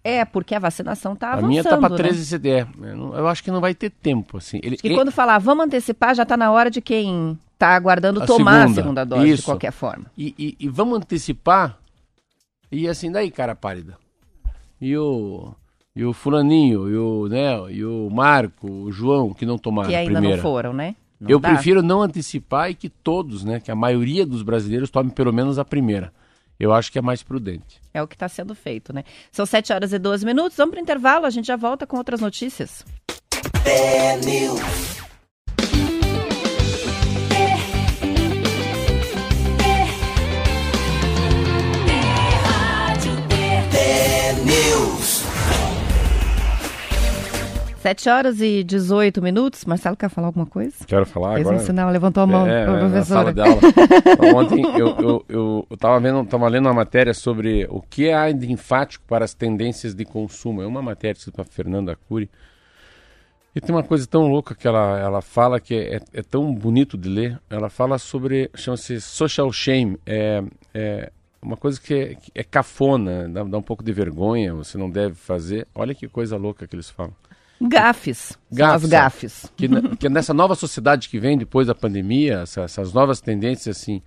É, 0.04 0.25
porque 0.25 0.54
a 0.54 0.59
vacinação 0.59 1.12
está 1.12 1.28
avançando. 1.28 1.44
A 1.44 1.49
minha 1.49 1.61
está 1.61 1.78
para 1.78 1.94
13 1.94 2.18
né? 2.18 2.25
CD. 2.25 2.66
Eu 3.16 3.28
acho 3.28 3.42
que 3.44 3.50
não 3.50 3.61
vai 3.61 3.75
ter 3.75 3.90
tempo, 3.90 4.38
assim. 4.38 4.59
Ele, 4.62 4.76
e 4.82 4.87
ele... 4.88 4.94
quando 4.97 5.12
falar 5.12 5.38
vamos 5.38 5.64
antecipar, 5.64 6.14
já 6.14 6.25
está 6.25 6.37
na 6.37 6.50
hora 6.50 6.71
de 6.71 6.80
quem 6.80 7.38
está 7.52 7.76
aguardando 7.76 8.23
a 8.23 8.26
tomar 8.26 8.62
segunda. 8.62 8.73
a 8.73 8.75
segunda 8.75 9.04
dose 9.04 9.28
Isso. 9.28 9.42
de 9.42 9.44
qualquer 9.44 9.71
forma. 9.71 10.06
E, 10.18 10.35
e, 10.37 10.56
e, 10.59 10.68
vamos 10.68 10.99
antecipar, 10.99 11.78
e 12.71 12.88
assim, 12.88 13.12
daí, 13.12 13.30
cara 13.30 13.54
pálida. 13.54 13.97
E 14.80 14.97
o 14.97 15.54
e 15.94 16.04
o 16.04 16.12
fulaninho, 16.12 16.88
e 16.88 16.97
o, 16.97 17.28
né, 17.28 17.71
e 17.71 17.85
o 17.85 18.09
Marco, 18.11 18.66
o 18.66 18.90
João, 18.90 19.35
que 19.35 19.44
não 19.44 19.59
tomaram 19.59 19.90
Que 19.90 19.94
ainda 19.94 20.12
primeira. 20.12 20.37
não 20.37 20.42
foram, 20.42 20.73
né? 20.73 20.97
Não 21.21 21.30
eu 21.30 21.38
dá. 21.38 21.50
prefiro 21.50 21.82
não 21.82 22.02
antecipar 22.02 22.71
e 22.71 22.75
que 22.75 22.88
todos, 22.88 23.44
né, 23.44 23.61
que 23.61 23.71
a 23.71 23.76
maioria 23.76 24.25
dos 24.26 24.42
brasileiros 24.42 24.90
tomem 24.90 25.12
pelo 25.12 25.32
menos 25.32 25.59
a 25.59 25.64
primeira. 25.64 26.12
Eu 26.59 26.73
acho 26.73 26.92
que 26.92 26.99
é 26.99 27.02
mais 27.02 27.23
prudente. 27.23 27.80
É 27.92 28.02
o 28.02 28.09
que 28.09 28.14
está 28.14 28.28
sendo 28.28 28.54
feito, 28.54 28.92
né? 28.92 29.04
São 29.30 29.44
7 29.44 29.73
horas 29.73 29.92
e 29.92 29.99
12 29.99 30.25
minutos. 30.25 30.56
Vamos 30.56 30.73
para 30.73 30.80
o 30.80 30.82
intervalo, 30.82 31.26
a 31.26 31.30
gente 31.30 31.47
já 31.47 31.56
volta 31.56 31.87
com 31.87 31.97
outras 31.97 32.21
notícias. 32.21 32.85
É 47.92 47.94
Sete 47.94 48.08
horas 48.08 48.40
e 48.40 48.64
18 48.64 49.20
minutos. 49.20 49.66
Marcelo, 49.66 49.94
quer 49.94 50.08
falar 50.08 50.28
alguma 50.28 50.46
coisa? 50.46 50.75
Quero 50.87 51.04
falar 51.04 51.34
Fez 51.34 51.46
agora. 51.46 51.62
um 51.62 51.66
sinal, 51.66 51.90
levantou 51.90 52.22
a 52.22 52.26
mão 52.26 52.46
é, 52.46 52.64
professora. 52.64 52.94
Na 52.94 53.04
sala 53.04 53.32
dela. 53.34 53.61
Ontem 54.34 54.64
eu, 54.78 55.25
eu, 55.28 55.66
eu, 55.68 55.76
tava, 55.76 56.00
vendo, 56.00 56.25
tava 56.25 56.49
lendo 56.49 56.64
uma 56.68 56.75
matéria 56.75 57.12
sobre 57.12 57.66
o 57.68 57.82
que 57.82 58.11
há 58.11 58.32
de 58.32 58.50
enfático 58.50 59.04
para 59.06 59.26
as 59.26 59.34
tendências 59.34 59.94
de 59.94 60.06
consumo. 60.06 60.62
É 60.62 60.66
uma 60.66 60.80
matéria 60.80 61.20
para 61.34 61.44
Fernanda 61.44 61.94
Cury. 62.08 62.30
E 63.54 63.61
tem 63.61 63.75
uma 63.75 63.82
coisa 63.82 64.06
tão 64.06 64.26
louca 64.26 64.54
que 64.54 64.66
ela, 64.66 64.99
ela 64.99 65.20
fala 65.20 65.61
que 65.61 65.75
é, 65.75 66.00
é 66.14 66.22
tão 66.22 66.50
bonito 66.54 66.96
de 66.96 67.11
ler. 67.11 67.38
Ela 67.50 67.68
fala 67.68 67.99
sobre, 67.99 68.50
chama-se 68.54 69.02
social 69.02 69.52
shame. 69.52 69.99
É, 70.06 70.42
é 70.72 71.12
uma 71.42 71.58
coisa 71.58 71.78
que 71.78 71.92
é, 71.92 72.14
que 72.14 72.32
é 72.34 72.42
cafona, 72.42 73.28
dá, 73.28 73.44
dá 73.44 73.58
um 73.58 73.62
pouco 73.62 73.84
de 73.84 73.92
vergonha, 73.92 74.54
você 74.54 74.78
não 74.78 74.88
deve 74.88 75.14
fazer. 75.14 75.68
Olha 75.75 75.94
que 75.94 76.08
coisa 76.08 76.38
louca 76.38 76.66
que 76.66 76.75
eles 76.75 76.88
falam. 76.88 77.12
Gafes. 77.69 78.38
Gafes. 78.50 78.85
As 78.85 78.90
gafes. 78.90 79.52
Que, 79.57 79.69
que 79.97 80.09
nessa 80.09 80.35
nova 80.35 80.54
sociedade 80.54 81.09
que 81.09 81.19
vem 81.19 81.38
depois 81.38 81.66
da 81.66 81.75
pandemia, 81.75 82.40
essa, 82.40 82.62
essas 82.62 82.92
novas 82.92 83.21
tendências 83.21 83.76
assim, 83.76 84.02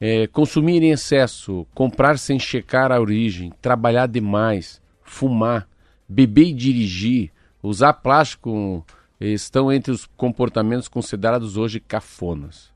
é, 0.00 0.26
consumir 0.26 0.82
em 0.82 0.90
excesso, 0.90 1.66
comprar 1.74 2.18
sem 2.18 2.38
checar 2.38 2.92
a 2.92 3.00
origem, 3.00 3.52
trabalhar 3.60 4.06
demais, 4.06 4.80
fumar, 5.02 5.66
beber 6.08 6.48
e 6.48 6.52
dirigir, 6.52 7.30
usar 7.62 7.94
plástico 7.94 8.84
estão 9.20 9.72
entre 9.72 9.92
os 9.92 10.06
comportamentos 10.16 10.88
considerados 10.88 11.56
hoje 11.56 11.80
cafonas. 11.80 12.70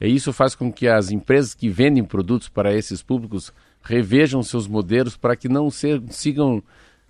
E 0.00 0.08
isso 0.08 0.32
faz 0.32 0.54
com 0.54 0.72
que 0.72 0.88
as 0.88 1.10
empresas 1.10 1.54
que 1.54 1.68
vendem 1.68 2.04
produtos 2.04 2.48
para 2.48 2.74
esses 2.74 3.02
públicos 3.02 3.52
revejam 3.82 4.42
seus 4.42 4.66
modelos 4.66 5.16
para 5.16 5.36
que 5.36 5.48
não 5.48 5.70
ser, 5.70 6.02
sigam 6.10 6.62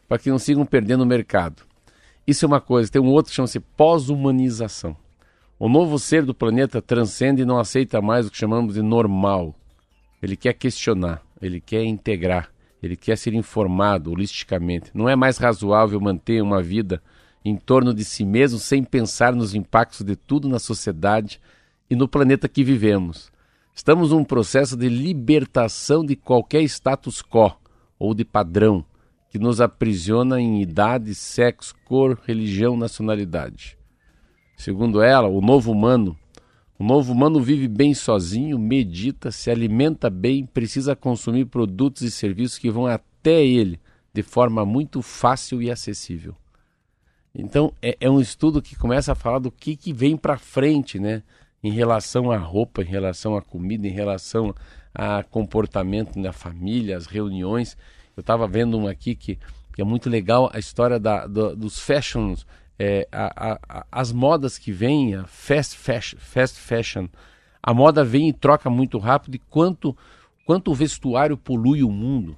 para 0.08 0.18
que 0.18 0.30
não 0.30 0.38
sigam 0.38 0.66
perdendo 0.66 1.02
o 1.02 1.06
mercado. 1.06 1.62
Isso 2.26 2.44
é 2.44 2.48
uma 2.48 2.60
coisa. 2.60 2.90
Tem 2.90 3.02
um 3.02 3.10
outro 3.10 3.30
que 3.30 3.36
chama-se 3.36 3.60
pós-humanização. 3.60 4.96
O 5.58 5.68
novo 5.68 5.98
ser 5.98 6.24
do 6.24 6.34
planeta 6.34 6.82
transcende 6.82 7.42
e 7.42 7.44
não 7.44 7.58
aceita 7.58 8.00
mais 8.00 8.26
o 8.26 8.30
que 8.30 8.36
chamamos 8.36 8.74
de 8.74 8.82
normal. 8.82 9.54
Ele 10.22 10.36
quer 10.36 10.54
questionar, 10.54 11.22
ele 11.40 11.60
quer 11.60 11.84
integrar, 11.84 12.50
ele 12.82 12.96
quer 12.96 13.16
ser 13.16 13.34
informado 13.34 14.10
holisticamente. 14.10 14.90
Não 14.94 15.08
é 15.08 15.16
mais 15.16 15.38
razoável 15.38 16.00
manter 16.00 16.42
uma 16.42 16.62
vida 16.62 17.02
em 17.44 17.56
torno 17.56 17.92
de 17.92 18.04
si 18.04 18.24
mesmo 18.24 18.58
sem 18.58 18.84
pensar 18.84 19.34
nos 19.34 19.54
impactos 19.54 20.04
de 20.04 20.14
tudo 20.14 20.48
na 20.48 20.58
sociedade 20.58 21.40
e 21.90 21.96
no 21.96 22.08
planeta 22.08 22.48
que 22.48 22.62
vivemos. 22.62 23.30
Estamos 23.74 24.10
num 24.10 24.24
processo 24.24 24.76
de 24.76 24.88
libertação 24.88 26.04
de 26.04 26.14
qualquer 26.14 26.62
status 26.62 27.22
quo 27.22 27.52
ou 27.98 28.14
de 28.14 28.24
padrão 28.24 28.84
que 29.32 29.38
nos 29.38 29.62
aprisiona 29.62 30.38
em 30.38 30.60
idade, 30.60 31.14
sexo, 31.14 31.74
cor, 31.86 32.20
religião, 32.26 32.76
nacionalidade. 32.76 33.78
Segundo 34.54 35.00
ela, 35.00 35.26
o 35.26 35.40
novo 35.40 35.72
humano, 35.72 36.14
o 36.78 36.84
novo 36.84 37.14
humano 37.14 37.40
vive 37.40 37.66
bem 37.66 37.94
sozinho, 37.94 38.58
medita, 38.58 39.30
se 39.30 39.50
alimenta 39.50 40.10
bem, 40.10 40.44
precisa 40.44 40.94
consumir 40.94 41.46
produtos 41.46 42.02
e 42.02 42.10
serviços 42.10 42.58
que 42.58 42.70
vão 42.70 42.84
até 42.86 43.42
ele 43.42 43.80
de 44.12 44.22
forma 44.22 44.66
muito 44.66 45.00
fácil 45.00 45.62
e 45.62 45.70
acessível. 45.70 46.36
Então 47.34 47.72
é, 47.80 47.96
é 47.98 48.10
um 48.10 48.20
estudo 48.20 48.60
que 48.60 48.76
começa 48.76 49.12
a 49.12 49.14
falar 49.14 49.38
do 49.38 49.50
que, 49.50 49.76
que 49.76 49.94
vem 49.94 50.14
para 50.14 50.36
frente, 50.36 51.00
né? 51.00 51.22
Em 51.64 51.70
relação 51.70 52.30
à 52.30 52.36
roupa, 52.36 52.82
em 52.82 52.86
relação 52.86 53.34
à 53.34 53.40
comida, 53.40 53.86
em 53.86 53.92
relação 53.92 54.54
a 54.94 55.22
comportamento 55.22 56.18
na 56.18 56.32
família, 56.34 56.98
as 56.98 57.06
reuniões. 57.06 57.78
Eu 58.16 58.20
estava 58.20 58.46
vendo 58.46 58.78
um 58.78 58.86
aqui 58.86 59.14
que, 59.14 59.38
que, 59.74 59.80
é 59.80 59.84
muito 59.84 60.08
legal 60.10 60.50
a 60.52 60.58
história 60.58 60.98
da, 60.98 61.26
do, 61.26 61.56
dos 61.56 61.78
fashions, 61.78 62.46
é, 62.78 63.08
a, 63.10 63.58
a, 63.68 63.86
as 63.90 64.12
modas 64.12 64.58
que 64.58 64.72
vêm, 64.72 65.14
a 65.14 65.24
fast 65.24 65.76
fashion, 65.76 66.18
fast 66.18 66.58
fashion. 66.58 67.08
A 67.62 67.72
moda 67.72 68.04
vem 68.04 68.28
e 68.28 68.32
troca 68.32 68.68
muito 68.68 68.98
rápido 68.98 69.36
e 69.36 69.38
quanto, 69.38 69.96
quanto 70.44 70.70
o 70.70 70.74
vestuário 70.74 71.36
polui 71.36 71.82
o 71.82 71.90
mundo. 71.90 72.36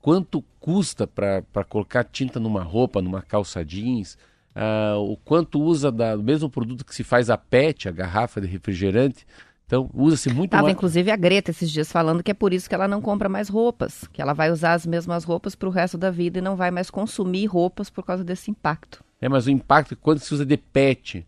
Quanto 0.00 0.42
custa 0.60 1.06
para 1.06 1.64
colocar 1.68 2.04
tinta 2.04 2.38
numa 2.38 2.62
roupa, 2.62 3.02
numa 3.02 3.22
calça 3.22 3.64
jeans, 3.64 4.16
uh, 4.54 4.98
o 4.98 5.16
quanto 5.16 5.60
usa 5.60 5.90
do 5.90 6.22
mesmo 6.22 6.48
produto 6.48 6.84
que 6.84 6.94
se 6.94 7.04
faz 7.04 7.28
a 7.28 7.36
PET, 7.36 7.88
a 7.88 7.92
garrafa 7.92 8.40
de 8.40 8.46
refrigerante, 8.46 9.26
Então, 9.66 9.90
usa-se 9.92 10.32
muito 10.32 10.52
Tava, 10.52 10.64
mais. 10.64 10.76
inclusive, 10.76 11.10
a 11.10 11.16
Greta 11.16 11.50
esses 11.50 11.70
dias 11.70 11.90
falando 11.90 12.22
que 12.22 12.30
é 12.30 12.34
por 12.34 12.52
isso 12.52 12.68
que 12.68 12.74
ela 12.74 12.86
não 12.86 13.02
compra 13.02 13.28
mais 13.28 13.48
roupas, 13.48 14.08
que 14.12 14.22
ela 14.22 14.32
vai 14.32 14.50
usar 14.50 14.74
as 14.74 14.86
mesmas 14.86 15.24
roupas 15.24 15.56
para 15.56 15.68
o 15.68 15.72
resto 15.72 15.98
da 15.98 16.10
vida 16.10 16.38
e 16.38 16.42
não 16.42 16.54
vai 16.54 16.70
mais 16.70 16.88
consumir 16.88 17.46
roupas 17.46 17.90
por 17.90 18.04
causa 18.04 18.22
desse 18.22 18.50
impacto. 18.50 19.04
É, 19.20 19.28
mas 19.28 19.46
o 19.46 19.50
impacto 19.50 19.94
é 19.94 19.96
quando 20.00 20.20
se 20.20 20.32
usa 20.32 20.46
de 20.46 20.56
PET. 20.56 21.26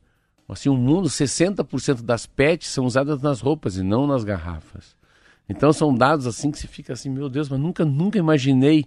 Assim, 0.48 0.68
o 0.68 0.74
mundo, 0.74 1.08
60% 1.08 2.02
das 2.02 2.26
PETs 2.26 2.68
são 2.68 2.86
usadas 2.86 3.20
nas 3.20 3.40
roupas 3.40 3.76
e 3.76 3.82
não 3.82 4.06
nas 4.06 4.24
garrafas. 4.24 4.96
Então 5.48 5.72
são 5.72 5.92
dados 5.92 6.26
assim 6.26 6.50
que 6.50 6.58
se 6.58 6.66
fica 6.66 6.92
assim, 6.92 7.10
meu 7.10 7.28
Deus, 7.28 7.48
mas 7.48 7.58
nunca, 7.58 7.84
nunca 7.84 8.18
imaginei 8.18 8.86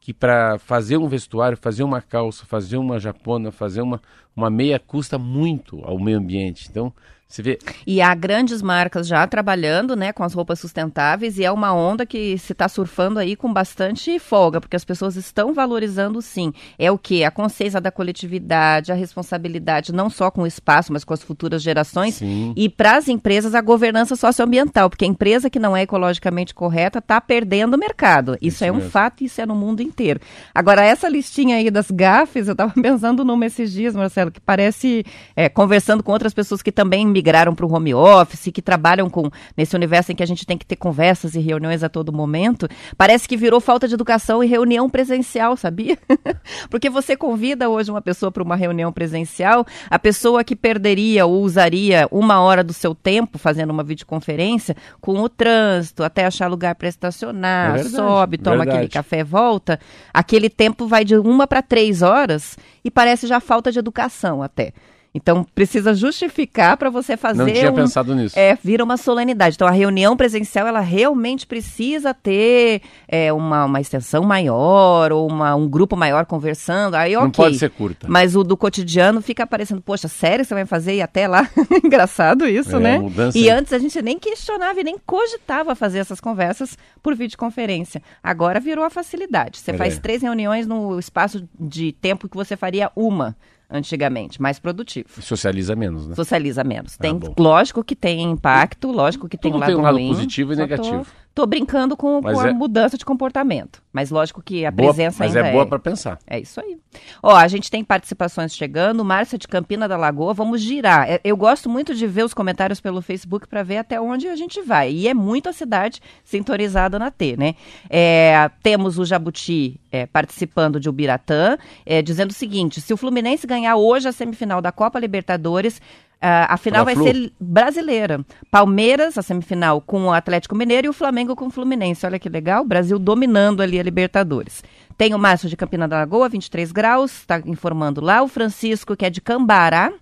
que 0.00 0.12
para 0.12 0.58
fazer 0.58 0.96
um 0.96 1.08
vestuário, 1.08 1.56
fazer 1.56 1.82
uma 1.82 2.00
calça, 2.00 2.44
fazer 2.44 2.76
uma 2.76 2.98
japona, 2.98 3.50
fazer 3.50 3.82
uma, 3.82 4.00
uma 4.34 4.50
meia 4.50 4.78
custa 4.78 5.18
muito 5.18 5.80
ao 5.84 5.98
meio 5.98 6.18
ambiente. 6.18 6.68
Então, 6.70 6.92
você 7.34 7.42
vê. 7.42 7.58
E 7.86 8.00
há 8.00 8.14
grandes 8.14 8.60
marcas 8.60 9.06
já 9.06 9.26
trabalhando 9.26 9.96
né, 9.96 10.12
com 10.12 10.22
as 10.22 10.34
roupas 10.34 10.60
sustentáveis 10.60 11.38
e 11.38 11.44
é 11.44 11.50
uma 11.50 11.72
onda 11.72 12.04
que 12.04 12.36
se 12.38 12.52
está 12.52 12.68
surfando 12.68 13.18
aí 13.18 13.34
com 13.34 13.52
bastante 13.52 14.18
folga, 14.18 14.60
porque 14.60 14.76
as 14.76 14.84
pessoas 14.84 15.16
estão 15.16 15.54
valorizando 15.54 16.20
sim. 16.20 16.52
É 16.78 16.90
o 16.90 16.98
que? 16.98 17.24
A 17.24 17.30
consciência 17.30 17.80
da 17.80 17.90
coletividade, 17.90 18.92
a 18.92 18.94
responsabilidade 18.94 19.92
não 19.92 20.10
só 20.10 20.30
com 20.30 20.42
o 20.42 20.46
espaço, 20.46 20.92
mas 20.92 21.04
com 21.04 21.14
as 21.14 21.22
futuras 21.22 21.62
gerações. 21.62 22.16
Sim. 22.16 22.52
E 22.56 22.68
para 22.68 22.96
as 22.96 23.08
empresas, 23.08 23.54
a 23.54 23.60
governança 23.60 24.14
socioambiental, 24.16 24.90
porque 24.90 25.04
a 25.04 25.08
empresa 25.08 25.48
que 25.48 25.58
não 25.58 25.76
é 25.76 25.82
ecologicamente 25.82 26.54
correta 26.54 26.98
está 26.98 27.20
perdendo 27.20 27.74
o 27.74 27.78
mercado. 27.78 28.36
Isso, 28.40 28.56
Isso 28.56 28.64
é 28.64 28.72
um 28.72 28.76
mesmo. 28.76 28.90
fato 28.90 29.22
e 29.22 29.26
isso 29.26 29.40
é 29.40 29.46
no 29.46 29.54
mundo 29.54 29.80
inteiro. 29.80 30.20
Agora, 30.54 30.84
essa 30.84 31.08
listinha 31.08 31.56
aí 31.56 31.70
das 31.70 31.90
gafes, 31.90 32.48
eu 32.48 32.52
estava 32.52 32.72
pensando 32.80 33.24
numa 33.24 33.46
esses 33.46 33.72
dias, 33.72 33.94
Marcelo, 33.94 34.30
que 34.30 34.40
parece, 34.40 35.04
é, 35.34 35.48
conversando 35.48 36.02
com 36.02 36.12
outras 36.12 36.34
pessoas 36.34 36.62
que 36.62 36.70
também 36.72 37.00
migraram 37.22 37.54
para 37.54 37.64
o 37.64 37.72
home 37.72 37.94
office, 37.94 38.50
que 38.52 38.60
trabalham 38.60 39.08
com 39.08 39.30
nesse 39.56 39.76
universo 39.76 40.10
em 40.10 40.16
que 40.16 40.24
a 40.24 40.26
gente 40.26 40.44
tem 40.44 40.58
que 40.58 40.66
ter 40.66 40.74
conversas 40.74 41.36
e 41.36 41.40
reuniões 41.40 41.84
a 41.84 41.88
todo 41.88 42.12
momento, 42.12 42.68
parece 42.98 43.28
que 43.28 43.36
virou 43.36 43.60
falta 43.60 43.86
de 43.86 43.94
educação 43.94 44.42
e 44.42 44.46
reunião 44.48 44.90
presencial, 44.90 45.56
sabia? 45.56 45.96
Porque 46.68 46.90
você 46.90 47.16
convida 47.16 47.68
hoje 47.70 47.92
uma 47.92 48.02
pessoa 48.02 48.32
para 48.32 48.42
uma 48.42 48.56
reunião 48.56 48.92
presencial, 48.92 49.64
a 49.88 49.98
pessoa 50.00 50.42
que 50.42 50.56
perderia 50.56 51.24
ou 51.24 51.42
usaria 51.42 52.08
uma 52.10 52.40
hora 52.40 52.64
do 52.64 52.72
seu 52.72 52.92
tempo 52.92 53.38
fazendo 53.38 53.70
uma 53.70 53.84
videoconferência 53.84 54.76
com 55.00 55.20
o 55.20 55.28
trânsito, 55.28 56.02
até 56.02 56.26
achar 56.26 56.48
lugar 56.48 56.74
para 56.74 56.88
estacionar, 56.88 57.70
É 57.70 57.82
verdade, 57.82 57.94
sobe, 57.94 58.38
toma 58.38 58.56
verdade. 58.56 58.78
aquele 58.78 58.88
café, 58.90 59.22
volta, 59.22 59.78
aquele 60.12 60.50
tempo 60.50 60.88
vai 60.88 61.04
de 61.04 61.16
uma 61.16 61.46
para 61.46 61.62
três 61.62 62.02
horas 62.02 62.58
e 62.84 62.90
parece 62.90 63.28
já 63.28 63.38
falta 63.38 63.70
de 63.70 63.78
educação 63.78 64.42
até. 64.42 64.72
Então 65.14 65.44
precisa 65.54 65.92
justificar 65.94 66.76
para 66.78 66.88
você 66.88 67.18
fazer 67.18 67.44
Não 67.44 67.52
tinha 67.52 67.70
um, 67.70 67.74
pensado 67.74 68.14
nisso. 68.14 68.38
é, 68.38 68.56
vira 68.64 68.82
uma 68.82 68.96
solenidade. 68.96 69.56
Então, 69.56 69.68
a 69.68 69.70
reunião 69.70 70.16
presencial, 70.16 70.66
ela 70.66 70.80
realmente 70.80 71.46
precisa 71.46 72.14
ter 72.14 72.80
é, 73.06 73.30
uma, 73.30 73.66
uma 73.66 73.78
extensão 73.80 74.22
maior, 74.24 75.12
ou 75.12 75.28
uma, 75.28 75.54
um 75.54 75.68
grupo 75.68 75.96
maior 75.96 76.24
conversando. 76.24 76.94
Aí, 76.94 77.14
ok. 77.14 77.24
Não 77.24 77.30
pode 77.30 77.58
ser 77.58 77.68
curta. 77.70 78.06
Mas 78.08 78.34
o 78.34 78.42
do 78.42 78.56
cotidiano 78.56 79.20
fica 79.20 79.42
aparecendo, 79.42 79.82
poxa, 79.82 80.08
sério 80.08 80.44
você 80.46 80.54
vai 80.54 80.64
fazer 80.64 80.94
ir 80.94 81.02
até 81.02 81.28
lá? 81.28 81.46
Engraçado 81.84 82.48
isso, 82.48 82.76
É, 82.76 82.80
né? 82.80 82.98
mudança- 82.98 83.36
E 83.36 83.50
antes 83.50 83.72
a 83.74 83.78
gente 83.78 84.00
nem 84.00 84.18
questionava 84.18 84.80
e 84.80 84.84
nem 84.84 84.96
cogitava 85.04 85.74
fazer 85.74 85.98
essas 85.98 86.20
conversas 86.20 86.78
por 87.02 87.14
videoconferência. 87.14 88.02
Agora 88.22 88.58
virou 88.58 88.82
a 88.84 88.88
facilidade. 88.90 89.58
Você 89.58 89.72
É. 89.72 89.74
faz 89.76 89.98
três 89.98 90.22
reuniões 90.22 90.66
no 90.66 90.98
espaço 90.98 91.46
de 91.60 91.92
tempo 91.92 92.28
que 92.30 92.36
você 92.36 92.56
faria 92.56 92.90
uma 92.96 93.36
antigamente, 93.72 94.40
mais 94.40 94.58
produtivo 94.58 95.08
Socializa 95.20 95.74
menos, 95.74 96.06
né? 96.06 96.14
socializa 96.14 96.62
menos. 96.62 96.96
Tem, 96.96 97.16
bom. 97.16 97.34
lógico 97.38 97.82
que 97.82 97.96
tem 97.96 98.22
impacto, 98.22 98.92
lógico 98.92 99.28
que 99.28 99.36
tem 99.36 99.50
Tudo 99.50 99.58
um 99.58 99.60
lado 99.60 99.68
tem 99.70 99.76
um 99.76 99.82
lado 99.82 99.94
ruim, 99.94 100.08
positivo 100.08 100.52
e 100.52 100.56
negativo. 100.56 101.06
Tô, 101.34 101.46
brincando 101.46 101.96
com, 101.96 102.20
Mas 102.22 102.34
com 102.34 102.40
a 102.40 102.48
é- 102.50 102.52
mudança 102.52 102.98
de 102.98 103.04
comportamento. 103.06 103.82
Mas 103.90 104.10
lógico 104.10 104.42
que 104.42 104.66
a 104.66 104.70
Boa- 104.70 104.88
presença 104.88 105.16
mas 105.24 105.34
ainda 105.34 105.48
é 105.48 105.52
boa 105.52 105.64
para 105.66 105.78
pensar. 105.78 106.18
é 106.26 106.38
isso 106.38 106.60
aí. 106.60 106.76
Ó, 107.22 107.34
a 107.34 107.48
gente 107.48 107.70
tem 107.70 107.82
participações 107.82 108.54
chegando. 108.54 109.02
Márcia 109.04 109.38
de 109.38 109.48
Campina 109.48 109.88
da 109.88 109.96
Lagoa, 109.96 110.34
vamos 110.34 110.60
girar. 110.60 111.08
É, 111.10 111.20
Eu 111.24 111.36
gosto 111.36 111.70
muito 111.70 111.94
de 111.94 112.06
ver 112.06 112.24
os 112.24 112.34
comentários 112.34 112.80
pelo 112.80 113.00
Facebook 113.00 113.46
para 113.48 113.62
ver 113.62 113.78
até 113.78 113.98
onde 114.00 114.28
a 114.28 114.36
gente 114.36 114.60
vai. 114.60 114.92
E 114.92 115.08
é 115.08 115.14
muito 115.14 115.48
a 115.48 115.52
cidade 115.52 116.00
sintonizada 116.22 116.98
na 116.98 117.10
T, 117.10 117.36
né? 117.38 117.54
É, 117.88 118.50
temos 118.62 118.98
o 118.98 119.04
Jabuti 119.04 119.80
é, 119.90 120.06
participando 120.06 120.78
de 120.80 120.88
Ubiratã, 120.88 121.56
é, 121.86 122.02
dizendo 122.02 122.30
o 122.30 122.34
seguinte: 122.34 122.80
se 122.80 122.92
o 122.92 122.96
Fluminense 122.96 123.46
ganhar 123.46 123.76
hoje 123.76 124.08
a 124.08 124.12
semifinal 124.12 124.60
da 124.60 124.70
Copa 124.72 124.98
Libertadores. 124.98 125.80
Ah, 126.24 126.54
a 126.54 126.56
final 126.56 126.84
vai 126.84 126.94
ser 126.94 127.32
brasileira. 127.40 128.24
Palmeiras, 128.48 129.18
a 129.18 129.22
semifinal 129.22 129.80
com 129.80 130.04
o 130.04 130.12
Atlético 130.12 130.54
Mineiro 130.54 130.86
e 130.86 130.88
o 130.88 130.92
Flamengo 130.92 131.34
com 131.34 131.46
o 131.46 131.50
Fluminense. 131.50 132.06
Olha 132.06 132.16
que 132.16 132.28
legal, 132.28 132.64
Brasil 132.64 132.96
dominando 132.96 133.60
ali 133.60 133.78
a 133.80 133.82
Libertadores. 133.82 134.62
Tem 134.96 135.14
o 135.14 135.18
Márcio 135.18 135.48
de 135.48 135.56
Campina 135.56 135.88
da 135.88 135.96
Lagoa, 135.96 136.28
23 136.28 136.70
graus, 136.70 137.10
está 137.10 137.42
informando 137.44 138.00
lá. 138.00 138.22
O 138.22 138.28
Francisco, 138.28 138.96
que 138.96 139.04
é 139.04 139.10
de 139.10 139.20
Cambará. 139.20 139.92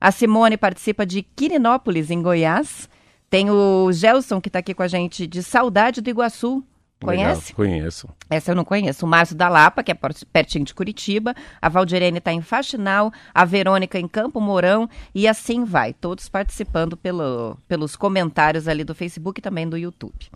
A 0.00 0.10
Simone 0.10 0.56
participa 0.56 1.06
de 1.06 1.22
Quirinópolis, 1.22 2.10
em 2.10 2.20
Goiás. 2.20 2.88
Tem 3.28 3.48
o 3.48 3.92
Gelson, 3.92 4.40
que 4.40 4.48
está 4.48 4.58
aqui 4.58 4.74
com 4.74 4.82
a 4.82 4.88
gente, 4.88 5.24
de 5.24 5.40
Saudade 5.40 6.00
do 6.00 6.10
Iguaçu. 6.10 6.64
Conhece? 7.02 7.54
Legal, 7.56 7.56
conheço. 7.56 8.08
Essa 8.28 8.50
eu 8.50 8.54
não 8.54 8.64
conheço. 8.64 9.06
O 9.06 9.08
Márcio 9.08 9.34
da 9.34 9.48
Lapa, 9.48 9.82
que 9.82 9.90
é 9.90 9.96
pertinho 10.32 10.64
de 10.64 10.74
Curitiba. 10.74 11.34
A 11.60 11.68
Valdirene 11.68 12.18
está 12.18 12.32
em 12.32 12.42
Faxinal. 12.42 13.10
A 13.34 13.44
Verônica 13.44 13.98
em 13.98 14.06
Campo 14.06 14.40
Mourão. 14.40 14.88
E 15.14 15.26
assim 15.26 15.64
vai. 15.64 15.94
Todos 15.94 16.28
participando 16.28 16.96
pelo, 16.96 17.56
pelos 17.66 17.96
comentários 17.96 18.68
ali 18.68 18.84
do 18.84 18.94
Facebook 18.94 19.40
e 19.40 19.42
também 19.42 19.68
do 19.68 19.78
YouTube. 19.78 20.30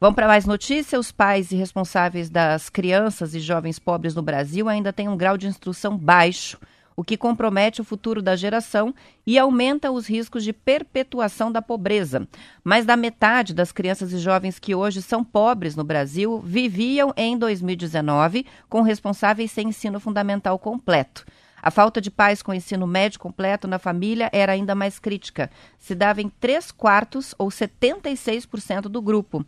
Vamos 0.00 0.16
para 0.16 0.26
mais 0.26 0.46
notícia. 0.46 0.98
Os 0.98 1.12
pais 1.12 1.52
e 1.52 1.56
responsáveis 1.56 2.28
das 2.28 2.68
crianças 2.68 3.34
e 3.34 3.38
jovens 3.38 3.78
pobres 3.78 4.14
no 4.14 4.22
Brasil 4.22 4.68
ainda 4.68 4.92
têm 4.92 5.08
um 5.08 5.16
grau 5.16 5.36
de 5.36 5.46
instrução 5.46 5.96
baixo, 5.96 6.58
o 7.00 7.02
que 7.02 7.16
compromete 7.16 7.80
o 7.80 7.84
futuro 7.84 8.20
da 8.20 8.36
geração 8.36 8.94
e 9.26 9.38
aumenta 9.38 9.90
os 9.90 10.06
riscos 10.06 10.44
de 10.44 10.52
perpetuação 10.52 11.50
da 11.50 11.62
pobreza. 11.62 12.28
Mais 12.62 12.84
da 12.84 12.94
metade 12.94 13.54
das 13.54 13.72
crianças 13.72 14.12
e 14.12 14.18
jovens 14.18 14.58
que 14.58 14.74
hoje 14.74 15.00
são 15.00 15.24
pobres 15.24 15.74
no 15.74 15.82
Brasil 15.82 16.42
viviam 16.44 17.10
em 17.16 17.38
2019 17.38 18.44
com 18.68 18.82
responsáveis 18.82 19.50
sem 19.50 19.68
ensino 19.68 19.98
fundamental 19.98 20.58
completo. 20.58 21.24
A 21.62 21.70
falta 21.70 22.02
de 22.02 22.10
pais 22.10 22.42
com 22.42 22.52
ensino 22.52 22.86
médio 22.86 23.18
completo 23.18 23.66
na 23.66 23.78
família 23.78 24.28
era 24.30 24.52
ainda 24.52 24.74
mais 24.74 24.98
crítica. 24.98 25.50
Se 25.78 25.94
dava 25.94 26.20
em 26.20 26.28
3 26.28 26.70
quartos 26.70 27.34
ou 27.38 27.48
76% 27.48 28.82
do 28.82 29.00
grupo. 29.00 29.42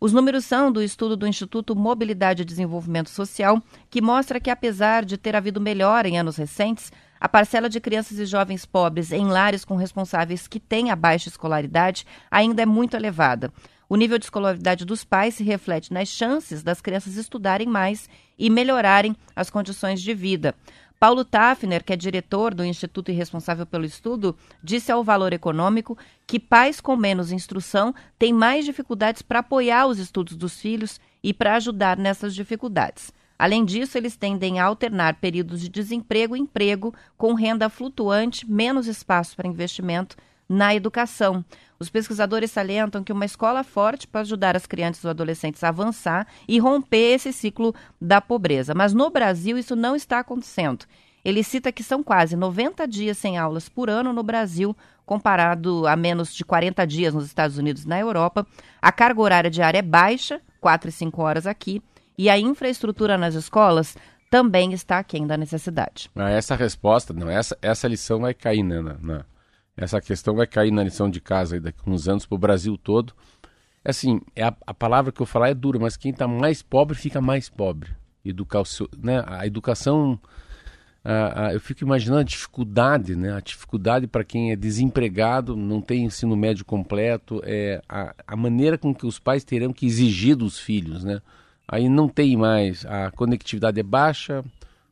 Os 0.00 0.12
números 0.12 0.44
são 0.44 0.70
do 0.70 0.82
estudo 0.82 1.16
do 1.16 1.26
Instituto 1.26 1.74
Mobilidade 1.74 2.42
e 2.42 2.44
Desenvolvimento 2.44 3.10
Social, 3.10 3.62
que 3.88 4.02
mostra 4.02 4.40
que, 4.40 4.50
apesar 4.50 5.04
de 5.04 5.16
ter 5.16 5.34
havido 5.36 5.60
melhora 5.60 6.08
em 6.08 6.18
anos 6.18 6.36
recentes, 6.36 6.92
a 7.20 7.28
parcela 7.28 7.70
de 7.70 7.80
crianças 7.80 8.18
e 8.18 8.26
jovens 8.26 8.66
pobres 8.66 9.10
em 9.10 9.26
lares 9.26 9.64
com 9.64 9.76
responsáveis 9.76 10.46
que 10.46 10.60
têm 10.60 10.90
a 10.90 10.96
baixa 10.96 11.28
escolaridade 11.28 12.04
ainda 12.30 12.62
é 12.62 12.66
muito 12.66 12.96
elevada. 12.96 13.50
O 13.88 13.96
nível 13.96 14.18
de 14.18 14.24
escolaridade 14.24 14.84
dos 14.84 15.04
pais 15.04 15.34
se 15.34 15.44
reflete 15.44 15.92
nas 15.92 16.08
chances 16.08 16.62
das 16.62 16.80
crianças 16.80 17.16
estudarem 17.16 17.66
mais 17.66 18.08
e 18.38 18.50
melhorarem 18.50 19.14
as 19.36 19.50
condições 19.50 20.02
de 20.02 20.12
vida. 20.12 20.54
Paulo 21.04 21.22
Tafner, 21.22 21.84
que 21.84 21.92
é 21.92 21.96
diretor 21.96 22.54
do 22.54 22.64
Instituto 22.64 23.10
e 23.10 23.14
responsável 23.14 23.66
pelo 23.66 23.84
estudo, 23.84 24.34
disse 24.62 24.90
ao 24.90 25.04
Valor 25.04 25.34
Econômico 25.34 25.98
que 26.26 26.40
pais 26.40 26.80
com 26.80 26.96
menos 26.96 27.30
instrução 27.30 27.94
têm 28.18 28.32
mais 28.32 28.64
dificuldades 28.64 29.20
para 29.20 29.40
apoiar 29.40 29.86
os 29.86 29.98
estudos 29.98 30.34
dos 30.34 30.58
filhos 30.58 30.98
e 31.22 31.34
para 31.34 31.56
ajudar 31.56 31.98
nessas 31.98 32.34
dificuldades. 32.34 33.12
Além 33.38 33.66
disso, 33.66 33.98
eles 33.98 34.16
tendem 34.16 34.58
a 34.58 34.64
alternar 34.64 35.16
períodos 35.16 35.60
de 35.60 35.68
desemprego 35.68 36.34
e 36.34 36.40
emprego 36.40 36.94
com 37.18 37.34
renda 37.34 37.68
flutuante, 37.68 38.50
menos 38.50 38.86
espaço 38.86 39.36
para 39.36 39.46
investimento 39.46 40.16
na 40.54 40.74
educação. 40.74 41.44
Os 41.78 41.90
pesquisadores 41.90 42.50
salientam 42.50 43.02
que 43.02 43.12
uma 43.12 43.24
escola 43.24 43.64
forte 43.64 44.06
para 44.06 44.20
ajudar 44.22 44.56
as 44.56 44.64
crianças 44.66 45.02
e 45.02 45.06
os 45.06 45.10
adolescentes 45.10 45.62
a 45.64 45.68
avançar 45.68 46.26
e 46.48 46.58
romper 46.58 47.14
esse 47.14 47.32
ciclo 47.32 47.74
da 48.00 48.20
pobreza. 48.20 48.74
Mas 48.74 48.94
no 48.94 49.10
Brasil 49.10 49.58
isso 49.58 49.74
não 49.74 49.94
está 49.96 50.20
acontecendo. 50.20 50.84
Ele 51.24 51.42
cita 51.42 51.72
que 51.72 51.82
são 51.82 52.02
quase 52.02 52.36
90 52.36 52.86
dias 52.86 53.18
sem 53.18 53.36
aulas 53.38 53.68
por 53.68 53.90
ano 53.90 54.12
no 54.12 54.22
Brasil, 54.22 54.76
comparado 55.04 55.86
a 55.86 55.96
menos 55.96 56.34
de 56.34 56.44
40 56.44 56.86
dias 56.86 57.14
nos 57.14 57.24
Estados 57.26 57.58
Unidos 57.58 57.84
e 57.84 57.88
na 57.88 57.98
Europa. 57.98 58.46
A 58.80 58.92
carga 58.92 59.20
horária 59.20 59.50
diária 59.50 59.78
é 59.78 59.82
baixa, 59.82 60.40
4 60.60 60.88
e 60.88 60.92
5 60.92 61.22
horas 61.22 61.46
aqui, 61.46 61.82
e 62.16 62.28
a 62.30 62.38
infraestrutura 62.38 63.16
nas 63.18 63.34
escolas 63.34 63.96
também 64.30 64.72
está 64.72 64.98
aquém 64.98 65.26
da 65.26 65.36
necessidade. 65.36 66.10
Ah, 66.14 66.30
essa 66.30 66.54
resposta, 66.54 67.12
não, 67.12 67.28
essa, 67.30 67.56
essa 67.62 67.88
lição 67.88 68.20
vai 68.20 68.34
cair, 68.34 68.62
né? 68.62 68.80
Na, 68.80 68.94
na- 69.00 69.24
essa 69.76 70.00
questão 70.00 70.34
vai 70.34 70.46
cair 70.46 70.70
na 70.70 70.84
lição 70.84 71.10
de 71.10 71.20
casa 71.20 71.60
daqui 71.60 71.78
a 71.86 71.90
uns 71.90 72.08
anos 72.08 72.26
para 72.26 72.36
o 72.36 72.38
Brasil 72.38 72.76
todo. 72.76 73.12
Assim, 73.84 74.20
é 74.34 74.44
a, 74.44 74.54
a 74.66 74.74
palavra 74.74 75.12
que 75.12 75.20
eu 75.20 75.26
falar 75.26 75.50
é 75.50 75.54
dura, 75.54 75.78
mas 75.78 75.96
quem 75.96 76.10
está 76.10 76.26
mais 76.26 76.62
pobre 76.62 76.96
fica 76.96 77.20
mais 77.20 77.48
pobre. 77.48 77.90
Educar 78.24 78.60
o 78.60 78.64
seu- 78.64 78.88
né? 79.02 79.22
A 79.26 79.46
educação 79.46 80.18
ah, 81.06 81.50
eu 81.52 81.60
fico 81.60 81.84
imaginando 81.84 82.20
a 82.20 82.24
dificuldade, 82.24 83.14
né? 83.14 83.34
A 83.34 83.40
dificuldade 83.40 84.06
para 84.06 84.24
quem 84.24 84.52
é 84.52 84.56
desempregado, 84.56 85.54
não 85.54 85.82
tem 85.82 86.04
ensino 86.04 86.34
médio 86.34 86.64
completo, 86.64 87.42
é 87.44 87.82
a, 87.86 88.14
a 88.26 88.34
maneira 88.34 88.78
com 88.78 88.94
que 88.94 89.04
os 89.06 89.18
pais 89.18 89.44
terão 89.44 89.70
que 89.70 89.84
exigir 89.84 90.34
dos 90.34 90.58
filhos, 90.58 91.04
né? 91.04 91.20
Aí 91.68 91.90
não 91.90 92.08
tem 92.08 92.36
mais, 92.36 92.86
a 92.86 93.10
conectividade 93.10 93.78
é 93.78 93.82
baixa, 93.82 94.42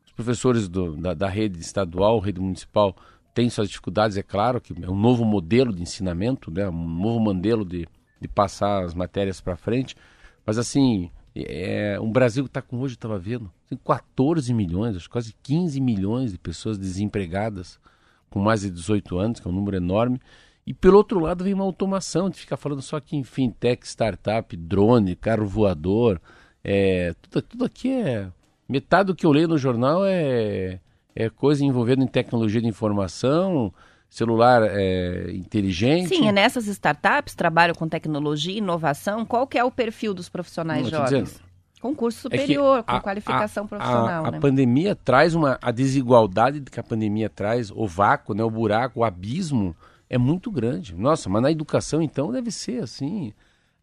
os 0.05 0.13
professores 0.13 0.69
do, 0.69 0.97
da, 0.97 1.15
da 1.15 1.29
rede 1.29 1.59
estadual, 1.61 2.19
rede 2.19 2.41
municipal, 2.41 2.95
têm 3.35 3.51
suas 3.51 3.69
dificuldades, 3.69 4.17
é 4.17 4.23
claro, 4.23 4.61
que 4.61 4.75
é 4.83 4.91
um 4.91 4.97
novo 4.97 5.25
modelo 5.25 5.73
de 5.73 5.83
ensinamento, 5.83 6.51
né? 6.51 6.69
Um 6.69 6.89
novo 6.89 7.21
modelo 7.21 7.65
de, 7.65 7.89
de 8.21 8.29
passar 8.29 8.85
as 8.85 8.95
matérias 8.95 9.41
para 9.41 9.57
frente, 9.57 9.97
mas 10.45 10.59
assim, 10.59 11.11
é, 11.35 11.99
um 12.01 12.11
Brasil 12.11 12.45
que 12.45 12.51
está 12.51 12.61
com 12.61 12.79
hoje, 12.79 12.95
estava 12.95 13.19
vendo, 13.19 13.51
tem 13.69 13.79
14 13.79 14.53
milhões, 14.53 14.97
acho 14.97 15.09
quase 15.09 15.35
15 15.43 15.81
milhões 15.81 16.33
de 16.33 16.39
pessoas 16.39 16.79
desempregadas 16.79 17.81
com 18.29 18.39
mais 18.39 18.63
de 18.63 18.71
18 18.71 19.19
anos, 19.19 19.41
que 19.41 19.47
é 19.47 19.51
um 19.51 19.55
número 19.55 19.77
enorme. 19.77 20.21
E 20.67 20.73
pelo 20.73 20.97
outro 20.97 21.19
lado 21.19 21.45
vem 21.45 21.55
uma 21.55 21.65
automação, 21.65 22.31
de 22.31 22.39
ficar 22.39 22.57
falando 22.57 22.83
só 22.83 22.97
aqui 22.97 23.17
em 23.17 23.25
fintech, 23.25 23.87
startup, 23.87 24.57
drone, 24.57 25.17
carro 25.17 25.47
voador. 25.47 26.21
É, 26.63 27.15
tudo, 27.21 27.43
tudo 27.43 27.65
aqui 27.65 27.91
é. 27.91 28.31
Metade 28.69 29.09
do 29.09 29.15
que 29.15 29.27
eu 29.27 29.33
leio 29.33 29.49
no 29.49 29.59
jornal 29.59 30.07
é, 30.07 30.81
é 31.15 31.29
coisa 31.29 31.65
envolvendo 31.65 32.03
em 32.03 32.07
tecnologia 32.07 32.61
de 32.61 32.67
informação, 32.67 33.73
celular 34.09 34.63
é, 34.65 35.33
inteligente. 35.33 36.09
Sim, 36.09 36.29
é 36.29 36.33
nessas 36.33 36.67
startups 36.67 37.35
trabalham 37.35 37.75
com 37.75 37.89
tecnologia, 37.89 38.59
inovação. 38.59 39.25
Qual 39.25 39.47
que 39.47 39.59
é 39.59 39.65
o 39.65 39.71
perfil 39.71 40.13
dos 40.13 40.29
profissionais 40.29 40.83
Não, 40.83 40.91
jovens? 40.91 41.31
Dizendo, 41.31 41.53
Concurso 41.83 42.21
superior, 42.21 42.79
é 42.79 42.83
com 42.85 42.93
a, 42.93 43.01
qualificação 43.01 43.65
a, 43.65 43.69
profissional. 43.69 44.25
A, 44.25 44.31
né? 44.31 44.39
a, 44.39 44.41
pandemia 44.41 44.95
traz 44.95 45.35
uma. 45.35 45.59
A 45.61 45.73
desigualdade 45.73 46.61
que 46.61 46.79
a 46.79 46.83
pandemia 46.83 47.29
traz, 47.29 47.73
o 47.73 47.89
vácuo, 47.89 48.35
né, 48.35 48.45
o 48.45 48.51
buraco, 48.51 49.01
o 49.01 49.05
abismo, 49.05 49.75
é 50.09 50.17
muito 50.17 50.49
grande. 50.49 50.95
Nossa, 50.95 51.29
mas 51.29 51.43
na 51.43 51.51
educação, 51.51 52.01
então, 52.01 52.31
deve 52.31 52.53
ser 52.53 52.85
assim. 52.85 53.33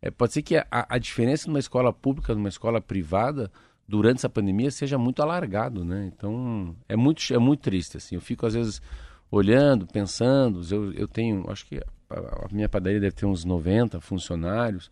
É, 0.01 0.09
pode 0.09 0.31
ser 0.31 0.41
que 0.43 0.55
a, 0.55 0.65
a 0.71 0.97
diferença 0.97 1.49
numa 1.49 1.59
escola 1.59 1.91
pública, 1.91 2.33
numa 2.33 2.47
escola 2.47 2.79
privada, 2.79 3.51
durante 3.89 4.17
essa 4.17 4.30
pandemia, 4.30 4.69
seja 4.69 4.99
muito 4.99 5.19
alargado, 5.23 5.84
né? 5.84 6.12
Então, 6.13 6.75
é 6.88 6.95
muito, 6.95 7.23
é 7.34 7.39
muito 7.39 7.62
triste, 7.62 7.97
assim. 7.97 8.13
Eu 8.13 8.21
fico, 8.21 8.45
às 8.45 8.54
vezes 8.54 8.80
olhando, 9.32 9.88
pensando. 9.88 10.62
Eu, 10.69 10.93
eu 10.93 11.08
tenho, 11.08 11.49
acho 11.49 11.65
que 11.65 11.82
a, 12.08 12.47
minha 12.52 12.69
padaria 12.69 12.99
deve 12.99 13.15
ter 13.15 13.25
uns 13.25 13.43
90 13.43 13.99
funcionários. 13.99 14.91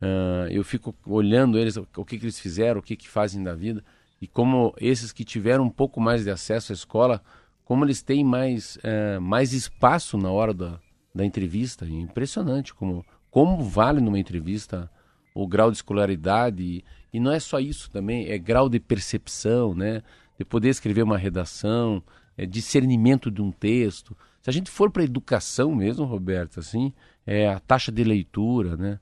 Uh, 0.00 0.50
eu 0.50 0.64
fico 0.64 0.92
olhando 1.06 1.56
eles, 1.56 1.76
o 1.76 2.04
que, 2.04 2.18
que 2.18 2.24
eles 2.24 2.40
fizeram, 2.40 2.80
o 2.80 2.82
que, 2.82 2.96
que 2.96 3.08
fazem 3.08 3.44
da 3.44 3.54
vida. 3.54 3.84
E 4.20 4.26
como 4.26 4.74
esses 4.80 5.12
que 5.12 5.24
tiveram 5.24 5.64
um 5.64 5.70
pouco 5.70 6.00
mais 6.00 6.24
de 6.24 6.30
acesso 6.30 6.72
à 6.72 6.74
escola, 6.74 7.22
como 7.64 7.84
eles 7.84 8.02
têm 8.02 8.24
mais, 8.24 8.76
uh, 8.78 9.20
mais 9.20 9.52
espaço 9.52 10.18
na 10.18 10.32
hora 10.32 10.52
da, 10.52 10.80
da 11.14 11.24
entrevista. 11.24 11.84
É 11.84 11.90
impressionante 11.90 12.74
como, 12.74 13.06
como 13.30 13.62
vale 13.62 14.00
numa 14.00 14.18
entrevista 14.18 14.90
o 15.34 15.46
grau 15.46 15.70
de 15.70 15.78
escolaridade. 15.78 16.84
E, 17.12 17.20
não 17.20 17.32
é 17.32 17.40
só 17.40 17.58
isso 17.58 17.90
também, 17.90 18.28
é 18.28 18.38
grau 18.38 18.68
de 18.68 18.78
percepção, 18.80 19.74
né? 19.74 20.02
De 20.38 20.44
poder 20.44 20.68
escrever 20.68 21.02
uma 21.02 21.18
redação, 21.18 22.02
é, 22.36 22.46
discernimento 22.46 23.30
de 23.30 23.40
um 23.42 23.50
texto. 23.50 24.16
Se 24.40 24.50
a 24.50 24.52
gente 24.52 24.70
for 24.70 24.90
para 24.90 25.02
a 25.02 25.04
educação 25.04 25.74
mesmo, 25.74 26.04
Roberto, 26.04 26.58
assim, 26.58 26.92
é 27.26 27.48
a 27.48 27.60
taxa 27.60 27.92
de 27.92 28.02
leitura, 28.02 28.76
né? 28.76 29.00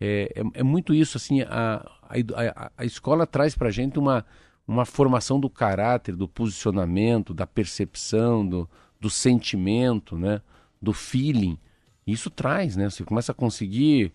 É, 0.00 0.32
é, 0.34 0.60
é 0.60 0.62
muito 0.62 0.94
isso, 0.94 1.16
assim, 1.16 1.42
a, 1.42 1.86
a, 2.02 2.72
a 2.76 2.84
escola 2.84 3.26
traz 3.26 3.54
para 3.54 3.68
a 3.68 3.72
gente 3.72 3.98
uma, 3.98 4.24
uma 4.66 4.84
formação 4.84 5.38
do 5.38 5.50
caráter, 5.50 6.16
do 6.16 6.26
posicionamento, 6.26 7.34
da 7.34 7.46
percepção, 7.46 8.46
do, 8.46 8.68
do 8.98 9.10
sentimento, 9.10 10.18
né? 10.18 10.40
Do 10.80 10.92
feeling. 10.92 11.58
Isso 12.06 12.30
traz, 12.30 12.76
né? 12.76 12.90
Você 12.90 13.04
começa 13.04 13.32
a 13.32 13.34
conseguir... 13.34 14.12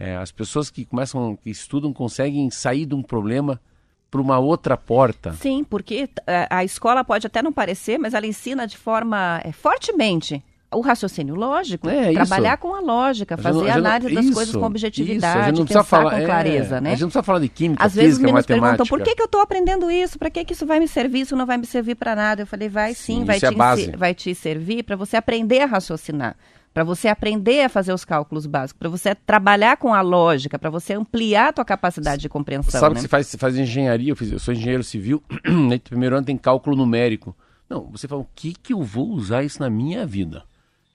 É, 0.00 0.16
as 0.16 0.30
pessoas 0.30 0.70
que 0.70 0.84
começam, 0.84 1.36
que 1.36 1.50
estudam, 1.50 1.92
conseguem 1.92 2.48
sair 2.50 2.86
de 2.86 2.94
um 2.94 3.02
problema 3.02 3.60
para 4.08 4.20
uma 4.20 4.38
outra 4.38 4.76
porta. 4.76 5.32
Sim, 5.32 5.64
porque 5.64 6.08
é, 6.24 6.46
a 6.48 6.64
escola 6.64 7.02
pode 7.02 7.26
até 7.26 7.42
não 7.42 7.52
parecer, 7.52 7.98
mas 7.98 8.14
ela 8.14 8.26
ensina 8.26 8.64
de 8.66 8.78
forma 8.78 9.40
é, 9.44 9.50
fortemente 9.50 10.42
o 10.70 10.80
raciocínio 10.80 11.34
lógico, 11.34 11.88
é, 11.88 12.12
trabalhar 12.12 12.52
isso. 12.52 12.62
com 12.62 12.74
a 12.74 12.80
lógica, 12.80 13.36
fazer 13.38 13.70
a 13.70 13.76
análise 13.76 14.14
das 14.14 14.24
isso, 14.26 14.34
coisas 14.34 14.54
com 14.54 14.66
objetividade, 14.66 15.54
isso. 15.54 15.64
pensar 15.64 15.82
falar, 15.82 16.20
com 16.20 16.26
clareza, 16.26 16.76
é, 16.76 16.80
né? 16.80 16.90
A 16.90 16.92
gente 16.92 17.00
não 17.00 17.08
precisa 17.08 17.22
falar 17.22 17.38
de 17.40 17.48
química, 17.48 17.82
Às 17.82 17.92
física, 17.92 18.04
vezes 18.04 18.18
meninos 18.18 18.42
matemática. 18.42 18.76
perguntam, 18.76 18.86
por 18.86 19.02
que, 19.02 19.16
que 19.16 19.22
eu 19.22 19.26
estou 19.26 19.40
aprendendo 19.40 19.90
isso? 19.90 20.18
Para 20.18 20.30
que, 20.30 20.44
que 20.44 20.52
isso 20.52 20.66
vai 20.66 20.78
me 20.78 20.86
servir? 20.86 21.22
Isso 21.22 21.34
não 21.34 21.46
vai 21.46 21.56
me 21.56 21.66
servir 21.66 21.94
para 21.94 22.14
nada. 22.14 22.42
Eu 22.42 22.46
falei, 22.46 22.68
vai 22.68 22.94
sim, 22.94 23.20
sim 23.20 23.24
vai, 23.24 23.36
é 23.36 23.40
te, 23.40 23.96
vai 23.96 24.14
te 24.14 24.34
servir 24.34 24.82
para 24.82 24.94
você 24.94 25.16
aprender 25.16 25.62
a 25.62 25.66
raciocinar 25.66 26.36
para 26.72 26.84
você 26.84 27.08
aprender 27.08 27.62
a 27.62 27.68
fazer 27.68 27.92
os 27.92 28.04
cálculos 28.04 28.46
básicos, 28.46 28.78
para 28.78 28.88
você 28.88 29.14
trabalhar 29.14 29.76
com 29.76 29.92
a 29.92 30.00
lógica, 30.00 30.58
para 30.58 30.70
você 30.70 30.94
ampliar 30.94 31.48
a 31.48 31.52
tua 31.52 31.64
capacidade 31.64 32.22
de 32.22 32.28
compreensão. 32.28 32.80
Sabe 32.80 32.94
né? 32.94 32.96
que 32.96 33.02
você 33.02 33.08
faz, 33.08 33.26
você 33.26 33.38
faz 33.38 33.56
engenharia, 33.56 34.12
eu, 34.12 34.16
fiz, 34.16 34.30
eu 34.30 34.38
sou 34.38 34.54
engenheiro 34.54 34.84
civil, 34.84 35.22
no 35.44 35.78
primeiro 35.80 36.16
ano 36.16 36.26
tem 36.26 36.36
cálculo 36.36 36.76
numérico. 36.76 37.34
Não, 37.68 37.84
você 37.90 38.08
fala, 38.08 38.22
o 38.22 38.28
que, 38.34 38.52
que 38.52 38.72
eu 38.72 38.82
vou 38.82 39.08
usar 39.10 39.42
isso 39.42 39.60
na 39.60 39.68
minha 39.68 40.06
vida? 40.06 40.38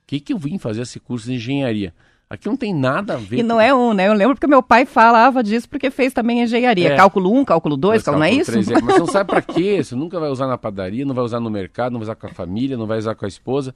O 0.04 0.08
que, 0.08 0.20
que 0.20 0.34
eu 0.34 0.38
vim 0.38 0.58
fazer 0.58 0.82
esse 0.82 1.00
curso 1.00 1.28
de 1.28 1.36
engenharia? 1.36 1.94
Aqui 2.34 2.48
não 2.48 2.58
tem 2.58 2.74
nada 2.74 3.14
a 3.14 3.18
ver. 3.18 3.38
E 3.38 3.44
não 3.44 3.62
é 3.62 3.72
um, 3.76 3.94
né? 3.94 4.08
Eu 4.08 4.14
lembro 4.14 4.34
porque 4.34 4.48
meu 4.48 4.64
pai 4.64 4.88
falava 4.88 5.44
disso 5.44 5.70
porque 5.70 5.92
fez 5.92 6.14
também 6.14 6.42
engenharia. 6.42 6.94
É. 6.94 6.96
Cálculo 6.96 7.32
1, 7.32 7.46
cálculo 7.46 7.78
2, 7.78 8.02
cálculo, 8.02 8.20
não 8.20 8.26
é 8.26 8.32
isso? 8.32 8.52
3, 8.52 8.72
é. 8.72 8.74
Mas 8.74 8.84
você 8.86 9.00
não 9.00 9.06
sabe 9.06 9.30
para 9.30 9.42
quê? 9.42 9.84
Você 9.84 9.94
nunca 9.94 10.20
vai 10.20 10.30
usar 10.30 10.48
na 10.48 10.58
padaria, 10.58 11.06
não 11.06 11.14
vai 11.14 11.24
usar 11.24 11.40
no 11.40 11.52
mercado, 11.52 11.92
não 11.92 12.00
vai 12.00 12.06
usar 12.06 12.16
com 12.16 12.26
a 12.26 12.30
família, 12.32 12.76
não 12.76 12.88
vai 12.88 12.98
usar 12.98 13.14
com 13.14 13.26
a 13.26 13.28
esposa. 13.28 13.76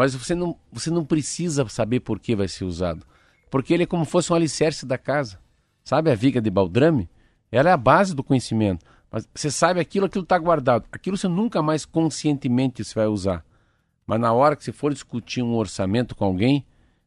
Mas 0.00 0.14
você 0.14 0.34
não, 0.34 0.56
você 0.72 0.90
não 0.90 1.04
precisa 1.04 1.68
saber 1.68 2.00
por 2.00 2.18
que 2.18 2.34
vai 2.34 2.48
ser 2.48 2.64
usado. 2.64 3.04
Porque 3.50 3.74
ele 3.74 3.82
é 3.82 3.86
como 3.86 4.06
fosse 4.06 4.32
um 4.32 4.34
alicerce 4.34 4.86
da 4.86 4.96
casa. 4.96 5.38
Sabe 5.84 6.10
a 6.10 6.14
viga 6.14 6.40
de 6.40 6.48
baldrame? 6.48 7.06
Ela 7.52 7.68
é 7.68 7.72
a 7.74 7.76
base 7.76 8.14
do 8.14 8.24
conhecimento. 8.24 8.82
Mas 9.12 9.28
você 9.34 9.50
sabe 9.50 9.78
aquilo, 9.78 10.06
aquilo 10.06 10.22
está 10.22 10.38
guardado. 10.38 10.86
Aquilo 10.90 11.18
você 11.18 11.28
nunca 11.28 11.60
mais 11.60 11.84
conscientemente 11.84 12.82
você 12.82 12.94
vai 12.94 13.08
usar. 13.08 13.44
Mas 14.06 14.18
na 14.18 14.32
hora 14.32 14.56
que 14.56 14.64
você 14.64 14.72
for 14.72 14.90
discutir 14.90 15.42
um 15.42 15.54
orçamento 15.54 16.16
com 16.16 16.24
alguém, 16.24 16.64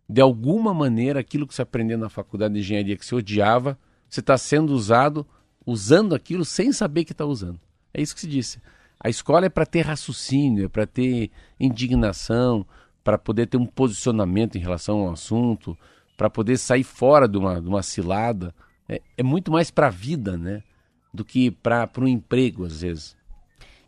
de 0.07 0.21
alguma 0.21 0.71
maneira 0.71 1.19
aquilo 1.19 1.47
que 1.47 1.55
você 1.55 1.63
aprendeu 1.63 1.97
na 1.97 2.09
faculdade 2.09 2.53
de 2.53 2.59
engenharia 2.59 2.95
que 2.95 3.03
você 3.03 3.15
odiava, 3.15 3.75
você 4.07 4.19
está 4.19 4.37
sendo 4.37 4.71
usado, 4.71 5.25
usando 5.65 6.13
aquilo 6.13 6.45
sem 6.45 6.71
saber 6.71 7.05
que 7.05 7.11
está 7.11 7.25
usando. 7.25 7.59
É 7.91 7.99
isso 8.03 8.13
que 8.13 8.21
se 8.21 8.27
disse. 8.27 8.61
A 8.99 9.09
escola 9.09 9.47
é 9.47 9.49
para 9.49 9.65
ter 9.65 9.81
raciocínio, 9.81 10.65
é 10.65 10.67
para 10.69 10.85
ter 10.85 11.31
indignação, 11.59 12.65
para 13.03 13.17
poder 13.17 13.47
ter 13.47 13.57
um 13.57 13.65
posicionamento 13.65 14.57
em 14.57 14.61
relação 14.61 14.99
ao 14.99 15.13
assunto, 15.13 15.77
para 16.15 16.29
poder 16.29 16.57
sair 16.57 16.83
fora 16.83 17.27
de 17.27 17.37
uma, 17.37 17.61
de 17.61 17.67
uma 17.67 17.83
cilada. 17.83 18.53
É, 18.87 19.01
é 19.17 19.23
muito 19.23 19.51
mais 19.51 19.69
para 19.69 19.87
a 19.87 19.91
vida, 19.91 20.37
né? 20.37 20.63
Do 21.13 21.23
que 21.25 21.51
para 21.51 21.89
um 21.97 22.07
emprego, 22.07 22.65
às 22.65 22.81
vezes. 22.81 23.15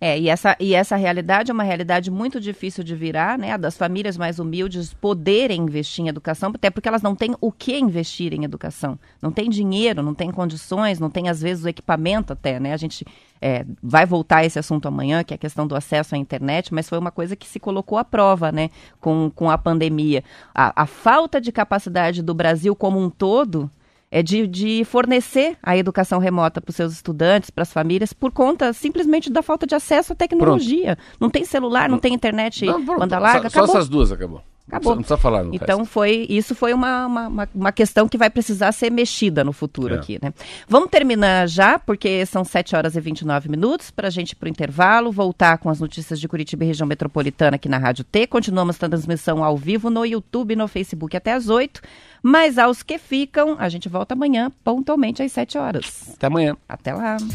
É, 0.05 0.19
e 0.19 0.29
essa, 0.29 0.55
e 0.59 0.75
essa 0.75 0.95
realidade 0.95 1.49
é 1.49 1.53
uma 1.53 1.63
realidade 1.63 2.11
muito 2.11 2.39
difícil 2.39 2.83
de 2.83 2.93
virar, 2.93 3.39
né? 3.39 3.57
Das 3.57 3.75
famílias 3.75 4.15
mais 4.15 4.37
humildes 4.37 4.93
poderem 4.93 5.63
investir 5.63 6.05
em 6.05 6.09
educação, 6.09 6.51
até 6.53 6.69
porque 6.69 6.87
elas 6.87 7.01
não 7.01 7.15
têm 7.15 7.35
o 7.41 7.51
que 7.51 7.75
investir 7.75 8.31
em 8.31 8.43
educação. 8.43 8.99
Não 9.19 9.31
tem 9.31 9.49
dinheiro, 9.49 10.03
não 10.03 10.13
tem 10.13 10.29
condições, 10.29 10.99
não 10.99 11.09
tem, 11.09 11.27
às 11.27 11.41
vezes, 11.41 11.65
o 11.65 11.69
equipamento 11.69 12.33
até, 12.33 12.59
né? 12.59 12.71
A 12.71 12.77
gente 12.77 13.03
é, 13.41 13.65
vai 13.81 14.05
voltar 14.05 14.37
a 14.37 14.45
esse 14.45 14.59
assunto 14.59 14.87
amanhã, 14.87 15.23
que 15.23 15.33
é 15.33 15.37
a 15.37 15.39
questão 15.39 15.65
do 15.65 15.75
acesso 15.75 16.13
à 16.13 16.19
internet, 16.19 16.71
mas 16.71 16.87
foi 16.87 16.99
uma 16.99 17.09
coisa 17.09 17.35
que 17.35 17.47
se 17.47 17.59
colocou 17.59 17.97
à 17.97 18.05
prova, 18.05 18.51
né? 18.51 18.69
Com, 19.01 19.31
com 19.33 19.49
a 19.49 19.57
pandemia. 19.57 20.23
a, 20.53 20.83
a 20.83 20.85
falta 20.85 21.41
de 21.41 21.51
capacidade 21.51 22.21
do 22.21 22.35
Brasil 22.35 22.75
como 22.75 22.99
um 22.99 23.09
todo 23.09 23.71
é 24.11 24.23
de, 24.23 24.47
de 24.47 24.83
fornecer 24.85 25.57
a 25.61 25.75
educação 25.75 26.19
remota 26.19 26.61
para 26.61 26.69
os 26.69 26.75
seus 26.75 26.93
estudantes, 26.93 27.49
para 27.49 27.63
as 27.63 27.73
famílias, 27.73 28.13
por 28.13 28.31
conta 28.31 28.71
simplesmente 28.73 29.29
da 29.31 29.41
falta 29.41 29.65
de 29.67 29.75
acesso 29.75 30.13
à 30.13 30.15
tecnologia. 30.15 30.95
Pronto. 30.95 31.17
Não 31.19 31.29
tem 31.29 31.43
celular, 31.45 31.89
não 31.89 31.99
tem 31.99 32.13
internet 32.13 32.65
não, 32.65 32.83
banda 32.83 33.19
larga. 33.19 33.49
Só, 33.49 33.65
só 33.65 33.73
essas 33.73 33.89
duas 33.89 34.11
acabou. 34.11 34.41
Acabou. 34.67 34.95
Não 34.95 35.03
precisa, 35.03 35.17
falar. 35.17 35.43
No 35.43 35.53
então 35.53 35.79
resto. 35.79 35.91
foi 35.91 36.25
isso 36.27 36.55
foi 36.55 36.73
uma, 36.73 37.05
uma, 37.05 37.49
uma, 37.53 37.71
questão 37.71 38.09
que 38.09 38.17
vai 38.17 38.31
precisar 38.31 38.71
ser 38.71 38.91
mexida 38.91 39.43
no 39.43 39.53
futuro 39.53 39.93
é. 39.93 39.97
aqui, 39.97 40.17
né? 40.21 40.33
Vamos 40.67 40.89
terminar 40.89 41.47
já, 41.47 41.77
porque 41.77 42.25
são 42.25 42.43
7 42.43 42.75
horas 42.75 42.95
e 42.95 42.99
29 42.99 43.47
minutos, 43.47 43.91
para 43.91 44.07
a 44.07 44.11
gente 44.11 44.31
ir 44.31 44.35
para 44.35 44.47
o 44.47 44.49
intervalo, 44.49 45.11
voltar 45.11 45.59
com 45.59 45.69
as 45.69 45.79
notícias 45.79 46.19
de 46.19 46.27
Curitiba 46.27 46.63
e 46.63 46.67
região 46.67 46.87
metropolitana 46.87 47.57
aqui 47.57 47.69
na 47.69 47.77
Rádio 47.77 48.03
T. 48.03 48.25
Continuamos 48.25 48.81
a 48.81 48.89
transmissão 48.89 49.43
ao 49.43 49.55
vivo 49.55 49.91
no 49.91 50.03
YouTube 50.03 50.53
e 50.53 50.55
no 50.55 50.67
Facebook 50.67 51.15
até 51.15 51.33
às 51.33 51.47
8. 51.47 51.79
Mas 52.23 52.57
aos 52.57 52.81
que 52.81 52.97
ficam, 52.97 53.55
a 53.59 53.69
gente 53.69 53.87
volta 53.87 54.15
amanhã, 54.15 54.51
pontualmente 54.63 55.21
às 55.21 55.31
7 55.31 55.59
horas. 55.59 56.09
Até 56.15 56.25
amanhã. 56.25 56.57
Até 56.67 56.91
lá. 56.91 57.19
São 57.19 57.29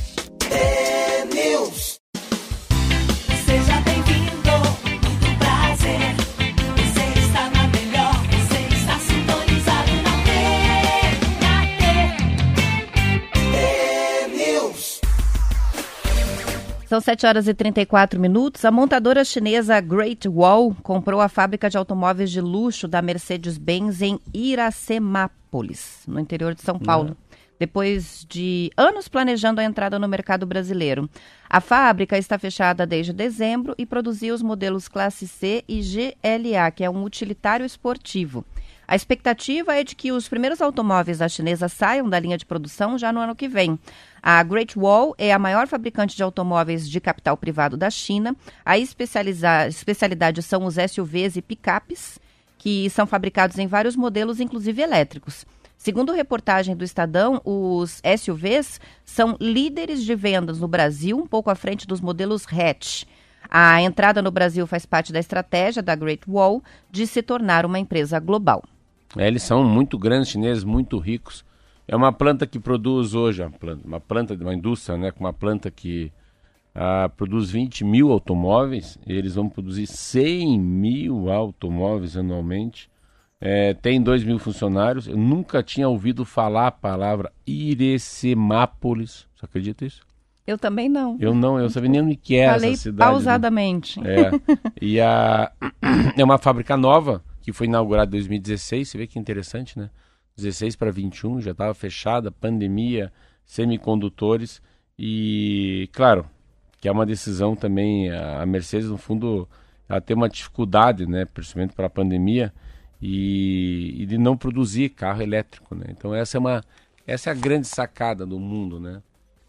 São 16.90 17.00
7 17.00 17.24
horas 17.24 17.46
e 17.46 17.54
34 17.54 18.18
minutos. 18.18 18.64
A 18.64 18.70
montadora 18.72 19.24
chinesa 19.24 19.80
Great 19.80 20.28
Wall 20.28 20.74
comprou 20.82 21.20
a 21.20 21.28
fábrica 21.28 21.70
de 21.70 21.78
automóveis 21.78 22.32
de 22.32 22.40
luxo 22.40 22.88
da 22.88 23.00
Mercedes-Benz 23.00 24.02
em 24.02 24.18
Iracemápolis, 24.34 26.02
no 26.08 26.18
interior 26.18 26.52
de 26.52 26.62
São 26.62 26.80
Paulo. 26.80 27.10
Uhum 27.10 27.30
depois 27.60 28.24
de 28.26 28.70
anos 28.74 29.06
planejando 29.06 29.60
a 29.60 29.64
entrada 29.64 29.98
no 29.98 30.08
mercado 30.08 30.46
brasileiro. 30.46 31.10
A 31.46 31.60
fábrica 31.60 32.16
está 32.16 32.38
fechada 32.38 32.86
desde 32.86 33.12
dezembro 33.12 33.74
e 33.76 33.84
produzia 33.84 34.32
os 34.32 34.40
modelos 34.40 34.88
Classe 34.88 35.28
C 35.28 35.62
e 35.68 35.82
GLA, 35.82 36.70
que 36.70 36.82
é 36.82 36.88
um 36.88 37.04
utilitário 37.04 37.66
esportivo. 37.66 38.46
A 38.90 38.96
expectativa 38.96 39.72
é 39.72 39.84
de 39.84 39.94
que 39.94 40.10
os 40.10 40.28
primeiros 40.28 40.60
automóveis 40.60 41.18
da 41.18 41.28
chinesa 41.28 41.68
saiam 41.68 42.10
da 42.10 42.18
linha 42.18 42.36
de 42.36 42.44
produção 42.44 42.98
já 42.98 43.12
no 43.12 43.20
ano 43.20 43.36
que 43.36 43.46
vem. 43.46 43.78
A 44.20 44.42
Great 44.42 44.76
Wall 44.76 45.14
é 45.16 45.32
a 45.32 45.38
maior 45.38 45.68
fabricante 45.68 46.16
de 46.16 46.24
automóveis 46.24 46.90
de 46.90 47.00
capital 47.00 47.36
privado 47.36 47.76
da 47.76 47.88
China. 47.88 48.34
A 48.64 48.76
especialidade 48.76 50.42
são 50.42 50.64
os 50.64 50.74
SUVs 50.74 51.36
e 51.36 51.40
picapes, 51.40 52.18
que 52.58 52.90
são 52.90 53.06
fabricados 53.06 53.60
em 53.60 53.68
vários 53.68 53.94
modelos, 53.94 54.40
inclusive 54.40 54.82
elétricos. 54.82 55.46
Segundo 55.78 56.12
reportagem 56.12 56.74
do 56.74 56.82
Estadão, 56.82 57.40
os 57.44 58.02
SUVs 58.18 58.80
são 59.04 59.36
líderes 59.40 60.02
de 60.02 60.16
vendas 60.16 60.58
no 60.58 60.66
Brasil, 60.66 61.16
um 61.16 61.28
pouco 61.28 61.48
à 61.48 61.54
frente 61.54 61.86
dos 61.86 62.00
modelos 62.00 62.44
hatch. 62.44 63.04
A 63.48 63.80
entrada 63.80 64.20
no 64.20 64.32
Brasil 64.32 64.66
faz 64.66 64.84
parte 64.84 65.12
da 65.12 65.20
estratégia 65.20 65.80
da 65.80 65.94
Great 65.94 66.28
Wall 66.28 66.60
de 66.90 67.06
se 67.06 67.22
tornar 67.22 67.64
uma 67.64 67.78
empresa 67.78 68.18
global. 68.18 68.64
É, 69.16 69.26
eles 69.26 69.42
são 69.42 69.64
muito 69.64 69.98
grandes, 69.98 70.30
chineses, 70.30 70.64
muito 70.64 70.98
ricos. 70.98 71.44
É 71.86 71.96
uma 71.96 72.12
planta 72.12 72.46
que 72.46 72.58
produz 72.58 73.14
hoje, 73.14 73.42
uma 73.42 73.50
planta, 73.50 73.86
uma 73.86 74.00
planta 74.00 74.36
de 74.36 74.42
uma 74.42 74.54
indústria, 74.54 74.96
né, 74.96 75.10
com 75.10 75.24
uma 75.24 75.32
planta 75.32 75.70
que 75.70 76.12
ah, 76.74 77.10
produz 77.16 77.50
20 77.50 77.84
mil 77.84 78.12
automóveis. 78.12 78.98
eles 79.06 79.34
vão 79.34 79.48
produzir 79.48 79.86
100 79.86 80.58
mil 80.58 81.30
automóveis 81.30 82.16
anualmente. 82.16 82.88
É, 83.40 83.74
tem 83.74 84.00
2 84.00 84.22
mil 84.22 84.38
funcionários. 84.38 85.08
Eu 85.08 85.16
nunca 85.16 85.62
tinha 85.62 85.88
ouvido 85.88 86.24
falar 86.24 86.68
a 86.68 86.72
palavra 86.72 87.32
Irecemápolis. 87.46 89.26
Você 89.34 89.46
acredita 89.46 89.84
isso? 89.84 90.02
Eu 90.46 90.58
também 90.58 90.88
não. 90.88 91.16
Eu 91.18 91.34
não, 91.34 91.58
eu 91.58 91.70
sabia 91.70 91.88
nem 91.88 92.02
o 92.02 92.16
que 92.16 92.36
é 92.36 92.50
Falei 92.50 92.72
essa 92.72 92.82
cidade. 92.82 92.98
Né? 92.98 93.14
pausadamente. 93.14 94.00
Né? 94.00 94.14
É. 94.14 94.30
E 94.80 95.00
a... 95.00 95.50
é 96.16 96.22
uma 96.22 96.38
fábrica 96.38 96.76
nova 96.76 97.22
que 97.40 97.52
foi 97.52 97.66
inaugurada 97.66 98.08
em 98.08 98.18
2016. 98.18 98.88
Você 98.88 98.98
vê 98.98 99.06
que 99.06 99.18
interessante, 99.18 99.78
né? 99.78 99.90
16 100.36 100.76
para 100.76 100.90
21, 100.90 101.40
já 101.40 101.50
estava 101.50 101.74
fechada, 101.74 102.30
pandemia, 102.30 103.12
semicondutores. 103.44 104.62
E, 104.98 105.88
claro, 105.92 106.26
que 106.80 106.88
é 106.88 106.92
uma 106.92 107.04
decisão 107.06 107.54
também. 107.54 108.10
A 108.10 108.44
Mercedes, 108.46 108.88
no 108.88 108.96
fundo, 108.96 109.48
ela 109.88 110.00
tem 110.00 110.16
uma 110.16 110.28
dificuldade, 110.28 111.06
né? 111.06 111.24
Principalmente 111.24 111.74
para 111.74 111.86
a 111.86 111.90
pandemia 111.90 112.52
e, 113.00 114.02
e, 114.02 114.06
de 114.06 114.18
não 114.18 114.36
produzir 114.36 114.90
carro 114.90 115.22
elétrico, 115.22 115.74
né? 115.74 115.86
Então 115.88 116.14
essa 116.14 116.36
é 116.36 116.40
uma 116.40 116.62
essa 117.06 117.30
é 117.30 117.32
a 117.32 117.36
grande 117.36 117.66
sacada 117.66 118.26
do 118.26 118.38
mundo, 118.38 118.78
né? 118.78 119.02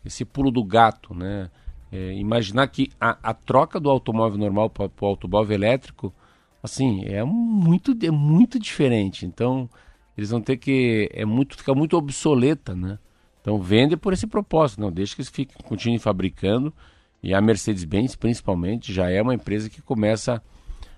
Esse 0.04 0.26
pulo 0.26 0.50
do 0.50 0.64
gato, 0.64 1.14
né? 1.14 1.50
É, 1.92 2.14
imaginar 2.14 2.68
que 2.68 2.90
a, 3.00 3.18
a, 3.22 3.34
troca 3.34 3.80
do 3.80 3.90
automóvel 3.90 4.40
normal 4.40 4.70
para 4.70 4.90
o 5.02 5.06
automóvel 5.06 5.54
elétrico, 5.54 6.14
assim, 6.62 7.04
é 7.06 7.24
muito 7.24 7.96
é 8.06 8.12
muito 8.12 8.60
diferente. 8.60 9.26
Então 9.26 9.70
eles 10.18 10.30
vão 10.30 10.42
ter 10.42 10.58
que 10.58 11.10
é 11.14 11.26
muito 11.26 11.58
fica 11.58 11.74
muito 11.74 11.98
obsoleta, 11.98 12.76
né? 12.76 13.00
Então 13.42 13.60
vende 13.62 13.98
por 13.98 14.14
esse 14.14 14.28
propósito, 14.28 14.82
não 14.82 14.92
deixa 14.92 15.16
que 15.16 15.22
eles 15.22 15.30
fiquem, 15.30 15.56
continuem 15.64 16.00
fabricando 16.00 16.74
e 17.24 17.34
a 17.34 17.42
Mercedes-Benz 17.42 18.16
principalmente 18.16 18.94
já 18.94 19.10
é 19.10 19.22
uma 19.22 19.34
empresa 19.34 19.70
que 19.70 19.82
começa 19.82 20.42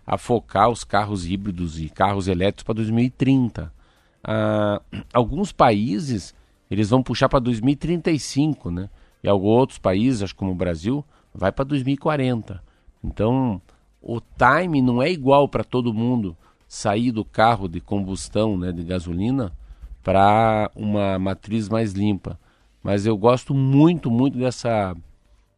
a 0.05 0.17
focar 0.17 0.69
os 0.69 0.83
carros 0.83 1.25
híbridos 1.25 1.79
e 1.79 1.89
carros 1.89 2.27
elétricos 2.27 2.63
para 2.63 2.75
2030. 2.75 3.71
Ah, 4.23 4.81
alguns 5.13 5.51
países 5.51 6.33
eles 6.69 6.89
vão 6.89 7.03
puxar 7.03 7.29
para 7.29 7.39
2035, 7.39 8.71
né? 8.71 8.89
E 9.23 9.29
alguns 9.29 9.49
outros 9.49 9.79
países, 9.79 10.23
acho 10.23 10.35
como 10.35 10.51
o 10.51 10.55
Brasil, 10.55 11.05
vai 11.33 11.51
para 11.51 11.65
2040. 11.65 12.61
Então, 13.03 13.61
o 14.03 14.19
time 14.19 14.81
não 14.81 15.01
é 15.01 15.09
igual 15.09 15.47
para 15.47 15.63
todo 15.63 15.93
mundo 15.93 16.35
sair 16.67 17.11
do 17.11 17.23
carro 17.23 17.67
de 17.67 17.79
combustão, 17.79 18.57
né, 18.57 18.71
de 18.71 18.83
gasolina, 18.83 19.51
para 20.03 20.69
uma 20.75 21.17
matriz 21.17 21.69
mais 21.69 21.93
limpa. 21.93 22.37
Mas 22.83 23.05
eu 23.05 23.17
gosto 23.17 23.53
muito, 23.53 24.11
muito 24.11 24.37
dessa 24.37 24.95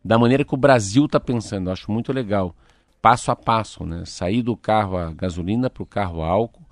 da 0.03 0.19
maneira 0.19 0.45
que 0.45 0.53
o 0.53 0.57
Brasil 0.57 1.05
está 1.05 1.19
pensando. 1.19 1.69
Eu 1.69 1.73
acho 1.73 1.91
muito 1.91 2.13
legal 2.13 2.55
passo 3.05 3.29
a 3.29 3.35
passo, 3.35 3.85
né? 3.85 4.03
Sair 4.03 4.41
do 4.41 4.57
carro 4.57 4.97
a 4.97 5.11
gasolina 5.11 5.69
para 5.69 5.83
o 5.83 5.85
carro 5.85 6.23
álcool, 6.23 6.65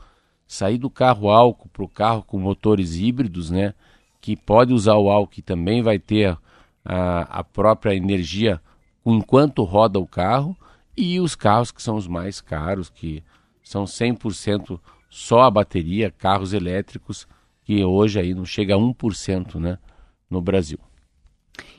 sair 0.47 0.79
do 0.79 0.89
carro 0.89 1.29
álcool 1.29 1.69
para 1.69 1.83
o 1.83 1.87
carro 1.87 2.23
com 2.23 2.39
motores 2.39 2.95
híbridos, 2.95 3.51
né? 3.51 3.75
Que 4.19 4.35
pode 4.35 4.73
usar 4.73 4.95
o 4.95 5.11
álcool 5.11 5.35
e 5.37 5.41
também 5.43 5.83
vai 5.83 5.99
ter 5.99 6.35
a, 6.83 7.39
a 7.39 7.43
própria 7.43 7.93
energia 7.93 8.59
enquanto 9.05 9.63
roda 9.63 9.99
o 9.99 10.07
carro, 10.07 10.57
e 10.95 11.19
os 11.19 11.35
carros 11.35 11.71
que 11.71 11.81
são 11.81 11.95
os 11.95 12.07
mais 12.07 12.41
caros, 12.41 12.89
que 12.89 13.23
são 13.63 13.85
100% 13.85 14.79
só 15.09 15.41
a 15.41 15.51
bateria, 15.51 16.11
carros 16.11 16.53
elétricos, 16.53 17.27
que 17.63 17.83
hoje 17.83 18.19
aí 18.19 18.33
não 18.33 18.45
chega 18.45 18.75
a 18.75 18.77
1% 18.77 19.59
né, 19.59 19.77
no 20.29 20.41
Brasil. 20.41 20.79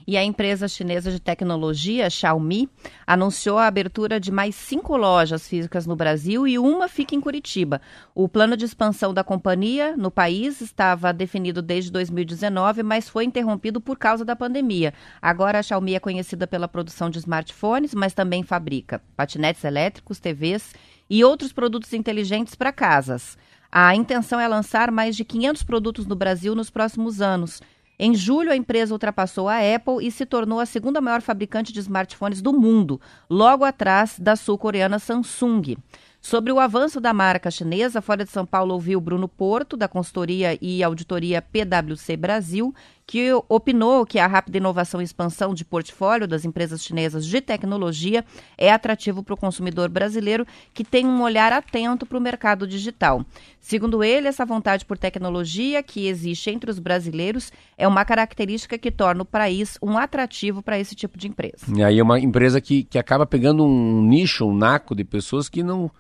E 0.06 0.16
a 0.16 0.24
empresa 0.24 0.68
chinesa 0.68 1.10
de 1.10 1.18
tecnologia, 1.18 2.10
Xiaomi, 2.10 2.68
anunciou 3.06 3.58
a 3.58 3.66
abertura 3.66 4.20
de 4.20 4.30
mais 4.30 4.54
cinco 4.54 4.96
lojas 4.96 5.48
físicas 5.48 5.86
no 5.86 5.96
Brasil 5.96 6.46
e 6.46 6.58
uma 6.58 6.88
fica 6.88 7.14
em 7.14 7.20
Curitiba. 7.20 7.80
O 8.14 8.28
plano 8.28 8.56
de 8.56 8.64
expansão 8.64 9.14
da 9.14 9.24
companhia 9.24 9.96
no 9.96 10.10
país 10.10 10.60
estava 10.60 11.12
definido 11.12 11.62
desde 11.62 11.90
2019, 11.90 12.82
mas 12.82 13.08
foi 13.08 13.24
interrompido 13.24 13.80
por 13.80 13.98
causa 13.98 14.24
da 14.24 14.36
pandemia. 14.36 14.92
Agora 15.22 15.58
a 15.58 15.62
Xiaomi 15.62 15.94
é 15.94 16.00
conhecida 16.00 16.46
pela 16.46 16.68
produção 16.68 17.08
de 17.08 17.18
smartphones, 17.18 17.94
mas 17.94 18.12
também 18.12 18.42
fabrica 18.42 19.02
patinetes 19.16 19.64
elétricos, 19.64 20.20
TVs 20.20 20.74
e 21.08 21.24
outros 21.24 21.52
produtos 21.52 21.92
inteligentes 21.92 22.54
para 22.54 22.72
casas. 22.72 23.38
A 23.70 23.94
intenção 23.96 24.38
é 24.38 24.46
lançar 24.46 24.90
mais 24.92 25.16
de 25.16 25.24
500 25.24 25.64
produtos 25.64 26.06
no 26.06 26.14
Brasil 26.14 26.54
nos 26.54 26.70
próximos 26.70 27.20
anos. 27.20 27.60
Em 27.98 28.14
julho, 28.14 28.50
a 28.50 28.56
empresa 28.56 28.92
ultrapassou 28.92 29.48
a 29.48 29.58
Apple 29.58 30.04
e 30.04 30.10
se 30.10 30.26
tornou 30.26 30.58
a 30.58 30.66
segunda 30.66 31.00
maior 31.00 31.22
fabricante 31.22 31.72
de 31.72 31.78
smartphones 31.78 32.42
do 32.42 32.52
mundo, 32.52 33.00
logo 33.30 33.64
atrás 33.64 34.18
da 34.18 34.34
sul-coreana 34.34 34.98
Samsung. 34.98 35.76
Sobre 36.20 36.50
o 36.50 36.58
avanço 36.58 37.00
da 37.00 37.12
marca 37.12 37.50
chinesa, 37.50 38.00
fora 38.00 38.24
de 38.24 38.30
São 38.30 38.46
Paulo 38.46 38.72
ouviu 38.72 38.98
Bruno 39.00 39.28
Porto, 39.28 39.76
da 39.76 39.86
consultoria 39.86 40.58
e 40.60 40.82
auditoria 40.82 41.42
PwC 41.42 42.16
Brasil, 42.16 42.74
que 43.06 43.30
opinou 43.48 44.06
que 44.06 44.18
a 44.18 44.26
rápida 44.26 44.58
inovação 44.58 45.00
e 45.00 45.04
expansão 45.04 45.52
de 45.52 45.64
portfólio 45.64 46.26
das 46.26 46.44
empresas 46.44 46.82
chinesas 46.82 47.26
de 47.26 47.40
tecnologia 47.40 48.24
é 48.56 48.72
atrativo 48.72 49.22
para 49.22 49.34
o 49.34 49.36
consumidor 49.36 49.88
brasileiro, 49.88 50.46
que 50.72 50.82
tem 50.82 51.06
um 51.06 51.22
olhar 51.22 51.52
atento 51.52 52.06
para 52.06 52.18
o 52.18 52.20
mercado 52.20 52.66
digital. 52.66 53.24
Segundo 53.60 54.02
ele, 54.02 54.28
essa 54.28 54.44
vontade 54.44 54.84
por 54.84 54.96
tecnologia 54.96 55.82
que 55.82 56.06
existe 56.06 56.50
entre 56.50 56.70
os 56.70 56.78
brasileiros 56.78 57.52
é 57.76 57.86
uma 57.86 58.04
característica 58.04 58.78
que 58.78 58.90
torna 58.90 59.22
o 59.22 59.26
país 59.26 59.78
um 59.82 59.98
atrativo 59.98 60.62
para 60.62 60.78
esse 60.78 60.94
tipo 60.94 61.18
de 61.18 61.28
empresa. 61.28 61.66
E 61.74 61.82
aí 61.82 61.98
é 61.98 62.02
uma 62.02 62.18
empresa 62.18 62.60
que, 62.60 62.84
que 62.84 62.98
acaba 62.98 63.26
pegando 63.26 63.64
um 63.64 64.02
nicho, 64.02 64.46
um 64.46 64.54
naco 64.54 64.94
de 64.94 65.04
pessoas 65.04 65.48
que 65.48 65.62
não 65.62 65.90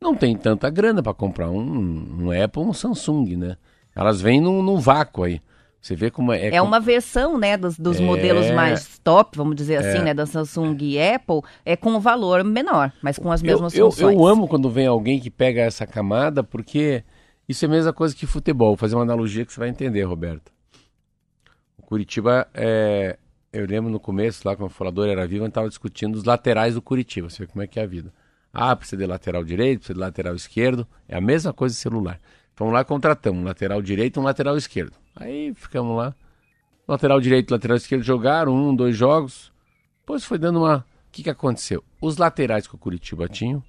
não 0.00 0.14
tem 0.14 0.34
tanta 0.34 0.70
grana 0.70 1.02
para 1.02 1.12
comprar 1.12 1.50
um, 1.50 2.24
um 2.24 2.44
Apple 2.44 2.62
um 2.62 2.72
Samsung, 2.72 3.36
né? 3.36 3.56
Elas 3.94 4.18
vêm 4.18 4.40
num, 4.40 4.62
num 4.62 4.78
vácuo 4.78 5.24
aí. 5.24 5.42
Você 5.80 5.96
vê 5.96 6.10
como 6.10 6.32
é. 6.32 6.48
É, 6.48 6.56
é 6.56 6.62
uma 6.62 6.78
versão, 6.78 7.38
né, 7.38 7.56
dos, 7.56 7.78
dos 7.78 7.98
é... 7.98 8.02
modelos 8.02 8.50
mais 8.50 8.98
top, 8.98 9.36
vamos 9.36 9.56
dizer 9.56 9.76
assim, 9.76 9.98
é... 9.98 10.02
né, 10.04 10.14
da 10.14 10.26
Samsung 10.26 10.76
e 10.80 11.00
Apple, 11.00 11.40
é 11.64 11.74
com 11.74 11.92
um 11.92 12.00
valor 12.00 12.44
menor, 12.44 12.92
mas 13.02 13.18
com 13.18 13.32
as 13.32 13.42
mesmas 13.42 13.74
eu, 13.74 13.90
funções. 13.90 14.14
Eu, 14.14 14.20
eu 14.20 14.26
amo 14.26 14.46
quando 14.46 14.68
vem 14.68 14.86
alguém 14.86 15.18
que 15.18 15.30
pega 15.30 15.62
essa 15.62 15.86
camada, 15.86 16.44
porque 16.44 17.02
isso 17.48 17.64
é 17.64 17.68
a 17.68 17.70
mesma 17.70 17.92
coisa 17.92 18.14
que 18.14 18.26
futebol. 18.26 18.68
Vou 18.68 18.76
fazer 18.76 18.94
uma 18.94 19.02
analogia 19.02 19.44
que 19.46 19.52
você 19.52 19.58
vai 19.58 19.70
entender, 19.70 20.02
Roberto. 20.02 20.52
O 21.78 21.82
Curitiba, 21.82 22.46
é... 22.52 23.18
eu 23.50 23.66
lembro 23.66 23.90
no 23.90 23.98
começo, 23.98 24.46
lá 24.46 24.54
quando 24.54 24.68
o 24.68 24.74
falador 24.74 25.08
era 25.08 25.26
vivo, 25.26 25.44
a 25.44 25.46
gente 25.46 25.52
estava 25.52 25.68
discutindo 25.68 26.14
os 26.14 26.24
laterais 26.24 26.74
do 26.74 26.82
Curitiba. 26.82 27.30
Você 27.30 27.44
vê 27.44 27.46
como 27.46 27.62
é 27.62 27.66
que 27.66 27.80
é 27.80 27.84
a 27.84 27.86
vida. 27.86 28.12
Ah, 28.52 28.76
precisa 28.76 28.98
de 28.98 29.06
lateral 29.06 29.42
direito, 29.44 29.78
precisa 29.78 29.94
de 29.94 30.00
lateral 30.00 30.34
esquerdo. 30.34 30.86
É 31.08 31.16
a 31.16 31.20
mesma 31.22 31.54
coisa 31.54 31.74
de 31.74 31.80
celular. 31.80 32.20
Vamos 32.56 32.74
lá, 32.74 32.84
contratamos 32.84 33.40
um 33.40 33.44
lateral 33.44 33.80
direito 33.80 34.18
e 34.18 34.20
um 34.20 34.24
lateral 34.24 34.54
esquerdo. 34.54 34.92
Aí 35.20 35.52
ficamos 35.54 35.96
lá. 35.96 36.14
Lateral 36.88 37.20
direito 37.20 37.50
lateral 37.50 37.76
esquerdo 37.76 38.02
jogaram 38.02 38.54
um, 38.54 38.74
dois 38.74 38.96
jogos. 38.96 39.52
Depois 40.00 40.24
foi 40.24 40.38
dando 40.38 40.60
uma. 40.60 40.78
O 40.78 41.12
que, 41.12 41.22
que 41.22 41.30
aconteceu? 41.30 41.84
Os 42.00 42.16
laterais 42.16 42.66
que 42.66 42.74
o 42.74 42.78
Curitiba 42.78 43.28
tinha, 43.28 43.62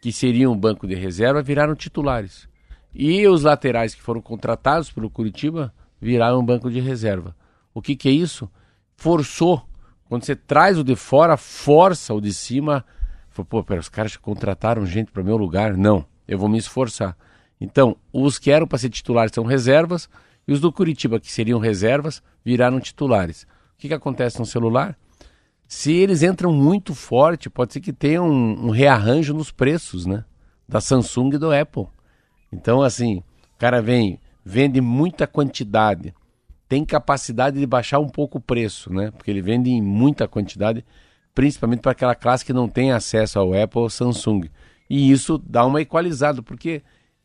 que 0.00 0.10
seriam 0.10 0.56
banco 0.56 0.86
de 0.86 0.94
reserva, 0.94 1.42
viraram 1.42 1.74
titulares. 1.74 2.48
E 2.94 3.26
os 3.28 3.42
laterais 3.42 3.94
que 3.94 4.00
foram 4.00 4.22
contratados 4.22 4.90
pelo 4.90 5.10
Curitiba 5.10 5.72
viraram 6.00 6.44
banco 6.44 6.70
de 6.70 6.80
reserva. 6.80 7.36
O 7.74 7.82
que, 7.82 7.94
que 7.94 8.08
é 8.08 8.12
isso? 8.12 8.50
Forçou 8.96 9.62
Quando 10.08 10.24
você 10.24 10.34
traz 10.34 10.78
o 10.78 10.84
de 10.84 10.96
fora, 10.96 11.36
força 11.36 12.14
o 12.14 12.20
de 12.20 12.32
cima. 12.32 12.84
Fala, 13.28 13.46
Pô, 13.46 13.62
pera, 13.62 13.80
os 13.80 13.88
caras 13.88 14.16
contrataram 14.16 14.86
gente 14.86 15.10
para 15.10 15.22
meu 15.22 15.36
lugar. 15.36 15.76
Não, 15.76 16.06
eu 16.26 16.38
vou 16.38 16.48
me 16.48 16.56
esforçar. 16.56 17.16
Então, 17.60 17.96
os 18.12 18.38
que 18.38 18.50
eram 18.50 18.66
para 18.66 18.78
ser 18.78 18.88
titulares 18.88 19.32
são 19.34 19.44
reservas, 19.44 20.08
e 20.46 20.52
os 20.52 20.60
do 20.60 20.72
Curitiba, 20.72 21.18
que 21.18 21.30
seriam 21.30 21.58
reservas, 21.58 22.22
viraram 22.44 22.80
titulares. 22.80 23.42
O 23.42 23.78
que, 23.78 23.88
que 23.88 23.94
acontece 23.94 24.38
no 24.38 24.46
celular? 24.46 24.96
Se 25.68 25.92
eles 25.92 26.22
entram 26.22 26.52
muito 26.52 26.94
forte, 26.94 27.50
pode 27.50 27.72
ser 27.72 27.80
que 27.80 27.92
tenha 27.92 28.22
um, 28.22 28.66
um 28.66 28.70
rearranjo 28.70 29.34
nos 29.34 29.50
preços, 29.50 30.06
né? 30.06 30.24
Da 30.68 30.80
Samsung 30.80 31.34
e 31.34 31.38
do 31.38 31.52
Apple. 31.52 31.86
Então, 32.52 32.82
assim, 32.82 33.16
o 33.54 33.58
cara 33.58 33.82
vem, 33.82 34.20
vende 34.44 34.80
muita 34.80 35.26
quantidade, 35.26 36.14
tem 36.68 36.84
capacidade 36.84 37.58
de 37.58 37.66
baixar 37.66 37.98
um 37.98 38.08
pouco 38.08 38.38
o 38.38 38.40
preço, 38.40 38.92
né? 38.92 39.10
Porque 39.10 39.30
ele 39.30 39.42
vende 39.42 39.70
em 39.70 39.82
muita 39.82 40.28
quantidade, 40.28 40.84
principalmente 41.34 41.80
para 41.80 41.92
aquela 41.92 42.14
classe 42.14 42.44
que 42.44 42.52
não 42.52 42.68
tem 42.68 42.92
acesso 42.92 43.38
ao 43.38 43.52
Apple 43.52 43.80
ou 43.80 43.90
Samsung. 43.90 44.48
E 44.88 45.10
isso 45.10 45.38
dá 45.38 45.64
uma 45.66 45.80
equalizada, 45.80 46.42
porque 46.42 46.82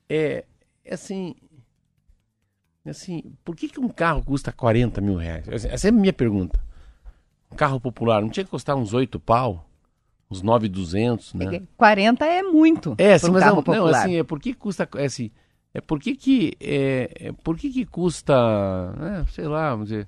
é, 0.09 0.45
é 0.83 0.93
assim. 0.93 1.35
É 2.85 2.89
Assim, 2.89 3.23
por 3.43 3.55
que, 3.55 3.67
que 3.67 3.79
um 3.79 3.89
carro 3.89 4.23
custa 4.23 4.51
40 4.51 5.01
mil 5.01 5.15
reais? 5.15 5.47
Essa 5.47 5.87
é 5.87 5.89
a 5.89 5.93
minha 5.93 6.13
pergunta. 6.13 6.59
Um 7.51 7.55
carro 7.55 7.79
popular 7.79 8.21
não 8.21 8.29
tinha 8.29 8.43
que 8.43 8.49
custar 8.49 8.75
uns 8.75 8.93
8 8.93 9.19
pau? 9.19 9.67
Uns 10.29 10.41
9,200, 10.41 11.33
né? 11.33 11.61
40 11.75 12.25
é 12.25 12.41
muito. 12.41 12.95
É, 12.97 13.13
assim, 13.13 13.29
um 13.29 13.33
mas 13.33 13.43
carro 13.43 13.63
não, 13.67 13.75
não, 13.75 13.87
assim, 13.87 14.15
é 14.15 14.23
por 14.23 14.39
que 14.39 14.53
custa, 14.53 14.87
é 14.95 15.05
assim, 15.05 15.29
é 15.73 15.81
por 15.81 15.99
que 15.99 16.15
que, 16.15 16.53
é, 16.59 17.11
é 17.15 17.31
por 17.31 17.57
que 17.57 17.69
que 17.69 17.85
custa, 17.85 18.33
né, 18.93 19.25
sei 19.31 19.45
lá, 19.45 19.71
vamos 19.71 19.89
dizer, 19.89 20.07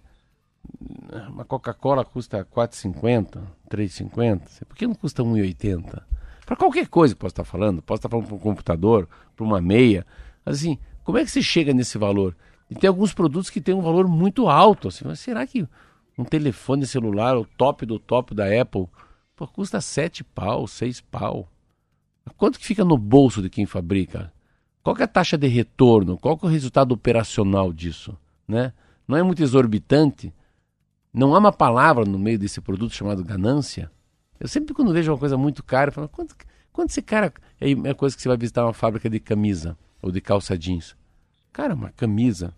uma 1.30 1.44
Coca-Cola 1.44 2.06
custa 2.06 2.46
4,50, 2.46 3.42
3,50, 3.70 4.66
por 4.66 4.78
que 4.78 4.88
não 4.88 4.96
custa 4.96 5.22
1,80? 5.22 6.02
Para 6.46 6.56
qualquer 6.56 6.88
coisa 6.88 7.14
que 7.14 7.20
posso 7.20 7.34
estar 7.34 7.44
falando, 7.44 7.82
posso 7.82 8.00
estar 8.00 8.10
falando 8.10 8.28
para 8.28 8.36
um 8.36 8.40
computador, 8.40 9.08
para 9.36 9.46
uma 9.46 9.62
meia, 9.62 10.06
assim, 10.46 10.78
como 11.04 11.18
é 11.18 11.26
que 11.26 11.32
você 11.32 11.42
chega 11.42 11.74
nesse 11.74 11.98
valor? 11.98 12.36
E 12.70 12.76
tem 12.76 12.88
alguns 12.88 13.14
produtos 13.14 13.50
que 13.50 13.62
têm 13.62 13.76
um 13.76 13.82
valor 13.82 14.08
muito 14.08 14.48
alto, 14.48 14.88
assim, 14.88 15.06
mas 15.06 15.20
será 15.20 15.46
que 15.46 15.68
um 16.18 16.24
telefone 16.24 16.86
celular, 16.86 17.38
o 17.38 17.46
top 17.46 17.86
do 17.86 18.00
top 18.00 18.34
da 18.34 18.46
Apple, 18.46 18.88
pô, 19.36 19.48
custa 19.48 19.82
7 19.82 20.24
pau, 20.24 20.68
6 20.68 21.02
pau? 21.02 21.48
Quanto 22.38 22.60
que 22.60 22.66
fica 22.66 22.86
no 22.86 22.98
bolso 22.98 23.42
de 23.42 23.50
quem 23.50 23.66
fabrica? 23.66 24.32
Qual 24.82 24.96
é 24.98 25.04
a 25.04 25.08
taxa 25.08 25.38
de 25.38 25.48
retorno? 25.48 26.18
Qual 26.18 26.40
é 26.42 26.46
o 26.46 26.50
resultado 26.50 26.94
operacional 26.94 27.72
disso? 27.72 28.18
Né? 28.48 28.74
Não 29.08 29.18
é 29.18 29.24
muito 29.24 29.42
exorbitante? 29.42 30.34
Não 31.14 31.36
há 31.36 31.40
uma 31.40 31.52
palavra 31.52 32.06
no 32.06 32.18
meio 32.18 32.40
desse 32.40 32.60
produto 32.60 32.94
chamado 32.94 33.24
ganância? 33.24 33.92
Eu 34.40 34.48
sempre 34.48 34.74
quando 34.74 34.94
vejo 34.94 35.12
uma 35.12 35.18
coisa 35.18 35.38
muito 35.38 35.64
cara, 35.64 35.90
eu 35.90 35.94
falo, 35.94 36.10
quanto, 36.10 36.36
quanto 36.72 36.90
esse 36.90 37.02
cara... 37.02 37.34
É 37.62 37.90
a 37.90 37.96
coisa 37.96 38.16
que 38.16 38.22
você 38.22 38.28
vai 38.28 38.38
visitar 38.38 38.66
uma 38.66 38.74
fábrica 38.74 39.10
de 39.10 39.20
camisa 39.20 39.78
ou 40.02 40.12
de 40.12 40.20
calça 40.20 40.58
jeans. 40.58 40.98
Cara, 41.54 41.76
uma 41.76 41.92
camisa. 41.92 42.54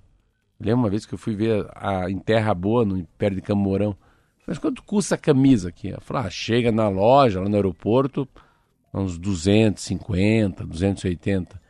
Lembro 0.58 0.84
uma 0.84 0.89
vez 0.89 1.05
que 1.05 1.13
eu 1.13 1.17
fui 1.17 1.36
ver 1.36 1.67
a, 1.75 2.10
em 2.10 2.17
Terra 2.17 2.53
Boa, 2.53 2.86
no 2.86 3.05
perto 3.17 3.36
de 3.36 3.41
Camorão. 3.41 3.95
Mas 4.47 4.58
quanto 4.58 4.81
custa 4.84 5.15
a 5.15 5.17
camisa 5.17 5.67
aqui? 5.67 5.89
Eu 5.89 5.99
falei, 5.99 6.27
ah, 6.27 6.29
chega 6.29 6.71
na 6.71 6.88
loja, 6.88 7.41
lá 7.41 7.49
no 7.49 7.55
aeroporto, 7.55 8.27
uns 8.93 9.17
250, 9.17 10.65
280. 10.65 11.62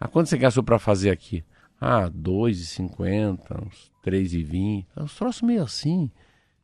Ah, 0.00 0.08
quanto 0.08 0.28
você 0.28 0.36
gastou 0.36 0.64
para 0.64 0.78
fazer 0.80 1.10
aqui? 1.10 1.44
Ah, 1.80 2.10
2,50, 2.10 3.64
uns 3.64 3.92
3,20. 4.04 4.86
É 4.96 5.02
uns 5.02 5.14
troços 5.14 5.42
meio 5.42 5.62
assim. 5.62 6.10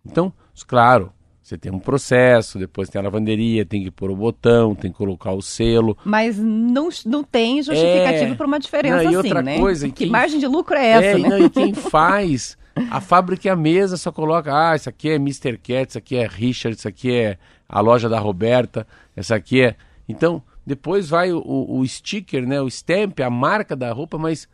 Então, 0.05 0.33
claro, 0.67 1.13
você 1.49 1.57
tem 1.57 1.73
um 1.73 1.79
processo, 1.79 2.59
depois 2.59 2.89
tem 2.91 3.01
a 3.01 3.03
lavanderia, 3.05 3.65
tem 3.65 3.83
que 3.83 3.91
pôr 3.91 4.11
o 4.11 4.17
botão, 4.17 4.75
tem 4.75 4.91
que 4.93 4.99
colocar 4.99 5.33
o 5.33 5.41
selo. 5.41 5.97
Mas 6.05 6.37
não, 6.39 6.91
não 7.07 7.25
tem 7.25 7.63
justificativo 7.63 8.33
É. 8.33 8.35
para 8.35 8.47
uma 8.47 8.59
diferença 8.61 8.97
Não, 8.97 9.03
e 9.05 9.07
assim, 9.07 9.17
outra 9.17 9.43
né? 9.43 9.59
coisa, 9.59 9.87
e 9.87 9.91
que 9.91 10.05
quem- 10.05 10.11
margem 10.13 10.39
de 10.39 10.47
lucro 10.47 10.77
é 10.77 10.87
essa, 10.87 11.07
é, 11.07 11.19
e 11.19 11.23
né? 11.23 11.29
não, 11.31 11.39
e 11.47 11.49
quem 11.51 11.73
faz, 11.75 12.59
a 12.91 13.01
fábrica 13.01 13.49
e 13.49 13.51
a 13.51 13.57
mesa 13.57 13.97
só 13.97 14.13
coloca, 14.13 14.53
ah, 14.55 14.77
isso 14.77 14.89
aqui 14.91 15.09
é 15.09 15.15
Mr. 15.15 15.57
Cat, 15.57 15.89
isso 15.89 15.99
aqui 15.99 16.17
é 16.17 16.27
Richard, 16.27 16.77
isso 16.77 16.87
aqui 16.87 17.11
é 17.13 17.39
a 17.67 17.81
loja 17.81 18.09
da 18.09 18.19
Roberta, 18.19 18.87
essa 19.17 19.35
aqui 19.35 19.63
é... 19.63 19.75
Então, 20.07 20.43
depois 20.67 21.09
vai 21.09 21.33
o, 21.33 21.43
o 21.43 21.87
sticker, 21.89 22.47
né, 22.47 22.61
o 22.61 22.69
stamp, 22.69 23.19
a 23.21 23.31
marca 23.31 23.75
da 23.75 23.91
roupa, 23.91 24.19
mas 24.19 24.47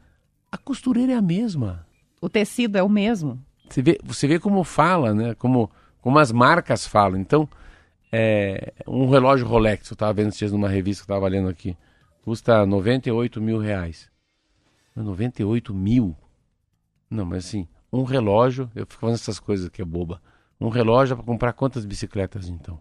a 0.50 0.56
costureira 0.56 1.12
é 1.12 1.16
a 1.16 1.22
mesma. 1.22 1.84
O 2.20 2.28
tecido 2.28 2.76
é 2.78 2.82
o 2.84 2.88
mesmo. 2.88 3.38
Você 3.68 3.82
vê, 3.82 3.98
você 4.04 4.26
vê 4.28 4.38
como 4.38 4.62
fala, 4.62 5.12
né, 5.12 5.34
como, 5.34 5.68
como 6.04 6.18
as 6.18 6.30
marcas 6.30 6.86
falam. 6.86 7.18
Então, 7.18 7.48
é, 8.12 8.74
um 8.86 9.08
relógio 9.08 9.46
Rolex, 9.46 9.88
eu 9.88 9.94
estava 9.94 10.12
vendo 10.12 10.28
esses 10.28 10.38
dias 10.38 10.52
numa 10.52 10.68
revista 10.68 11.02
que 11.02 11.10
eu 11.10 11.14
estava 11.14 11.26
lendo 11.30 11.48
aqui, 11.48 11.74
custa 12.20 12.66
98 12.66 13.40
mil 13.40 13.58
reais. 13.58 14.10
98 14.94 15.72
mil? 15.72 16.14
Não, 17.08 17.24
mas 17.24 17.46
assim, 17.46 17.66
um 17.90 18.02
relógio, 18.02 18.70
eu 18.74 18.84
fico 18.84 19.00
fazendo 19.00 19.14
essas 19.14 19.40
coisas 19.40 19.70
que 19.70 19.80
é 19.80 19.84
boba. 19.84 20.20
Um 20.60 20.68
relógio 20.68 21.16
para 21.16 21.24
comprar 21.24 21.54
quantas 21.54 21.86
bicicletas 21.86 22.50
então? 22.50 22.78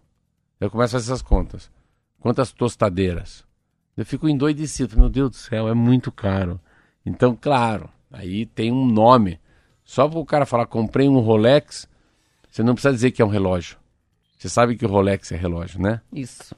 Eu 0.60 0.70
começo 0.70 0.94
a 0.94 1.00
fazer 1.00 1.10
essas 1.10 1.22
contas. 1.22 1.70
Quantas 2.20 2.52
tostadeiras? 2.52 3.42
Eu 3.96 4.04
fico 4.04 4.28
endoidecido, 4.28 4.98
meu 4.98 5.08
Deus 5.08 5.30
do 5.30 5.36
céu, 5.36 5.66
é 5.66 5.72
muito 5.72 6.12
caro. 6.12 6.60
Então, 7.06 7.34
claro, 7.34 7.88
aí 8.12 8.44
tem 8.44 8.70
um 8.70 8.84
nome. 8.84 9.40
Só 9.82 10.06
para 10.06 10.18
o 10.18 10.26
cara 10.26 10.44
falar, 10.44 10.66
comprei 10.66 11.08
um 11.08 11.20
Rolex, 11.20 11.88
você 12.54 12.62
não 12.62 12.74
precisa 12.74 12.94
dizer 12.94 13.10
que 13.10 13.20
é 13.20 13.24
um 13.24 13.28
relógio. 13.28 13.76
Você 14.38 14.48
sabe 14.48 14.76
que 14.76 14.86
o 14.86 14.88
Rolex 14.88 15.32
é 15.32 15.36
relógio, 15.36 15.82
né? 15.82 16.00
Isso. 16.12 16.54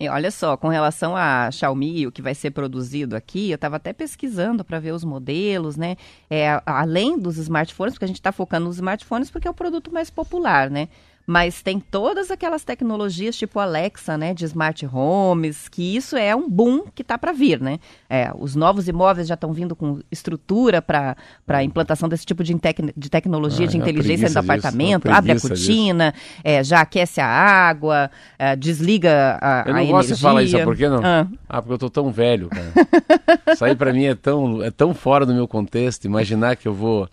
E 0.00 0.08
olha 0.08 0.30
só, 0.30 0.56
com 0.56 0.68
relação 0.68 1.14
a 1.14 1.50
Xiaomi, 1.50 2.06
o 2.06 2.12
que 2.12 2.22
vai 2.22 2.34
ser 2.34 2.50
produzido 2.50 3.14
aqui, 3.14 3.50
eu 3.50 3.56
estava 3.56 3.76
até 3.76 3.92
pesquisando 3.92 4.64
para 4.64 4.80
ver 4.80 4.92
os 4.92 5.04
modelos, 5.04 5.76
né? 5.76 5.96
É, 6.30 6.62
além 6.64 7.18
dos 7.18 7.36
smartphones, 7.36 7.92
porque 7.92 8.06
a 8.06 8.08
gente 8.08 8.20
está 8.20 8.32
focando 8.32 8.68
nos 8.68 8.76
smartphones 8.76 9.30
porque 9.30 9.46
é 9.46 9.50
o 9.50 9.54
produto 9.54 9.92
mais 9.92 10.08
popular, 10.08 10.70
né? 10.70 10.88
Mas 11.30 11.60
tem 11.60 11.78
todas 11.78 12.30
aquelas 12.30 12.64
tecnologias 12.64 13.36
tipo 13.36 13.60
Alexa, 13.60 14.16
né, 14.16 14.32
de 14.32 14.46
smart 14.46 14.86
homes, 14.90 15.68
que 15.68 15.94
isso 15.94 16.16
é 16.16 16.34
um 16.34 16.48
boom 16.48 16.84
que 16.94 17.02
está 17.02 17.18
para 17.18 17.32
vir, 17.32 17.60
né? 17.60 17.78
É, 18.08 18.32
os 18.34 18.56
novos 18.56 18.88
imóveis 18.88 19.28
já 19.28 19.34
estão 19.34 19.52
vindo 19.52 19.76
com 19.76 19.98
estrutura 20.10 20.80
para 20.80 21.14
a 21.46 21.62
implantação 21.62 22.08
desse 22.08 22.24
tipo 22.24 22.42
de, 22.42 22.58
tec- 22.58 22.94
de 22.96 23.10
tecnologia 23.10 23.66
Ah, 23.66 23.68
de 23.68 23.76
é 23.76 23.80
inteligência 23.80 24.26
dentro 24.28 24.40
do 24.40 24.40
disso, 24.40 24.52
apartamento, 24.52 25.10
abre 25.10 25.32
a 25.32 25.38
cortina, 25.40 26.14
é, 26.42 26.64
já 26.64 26.80
aquece 26.80 27.20
a 27.20 27.26
água, 27.26 28.10
é, 28.38 28.56
desliga 28.56 29.38
a, 29.42 29.64
Eu 29.66 29.74
a 29.74 29.78
não 29.80 29.86
gosto 29.88 30.14
de 30.14 30.22
falar 30.22 30.42
isso, 30.42 30.52
sabe 30.52 30.64
por 30.64 30.76
quê 30.78 30.88
não? 30.88 31.02
Ah. 31.04 31.26
Ah, 31.46 31.60
porque 31.60 31.74
eu 31.74 31.78
tô 31.78 31.90
tão 31.90 32.10
velho, 32.10 32.48
cara. 32.48 32.72
Isso 33.52 33.64
aí 33.66 33.76
pra 33.76 33.92
mim 33.92 34.04
é 34.06 34.14
tão, 34.14 34.62
é 34.62 34.70
tão 34.70 34.94
fora 34.94 35.26
do 35.26 35.34
meu 35.34 35.46
contexto. 35.46 36.06
Imaginar 36.06 36.56
que 36.56 36.66
eu 36.66 36.72
vou 36.72 37.06
que 37.06 37.12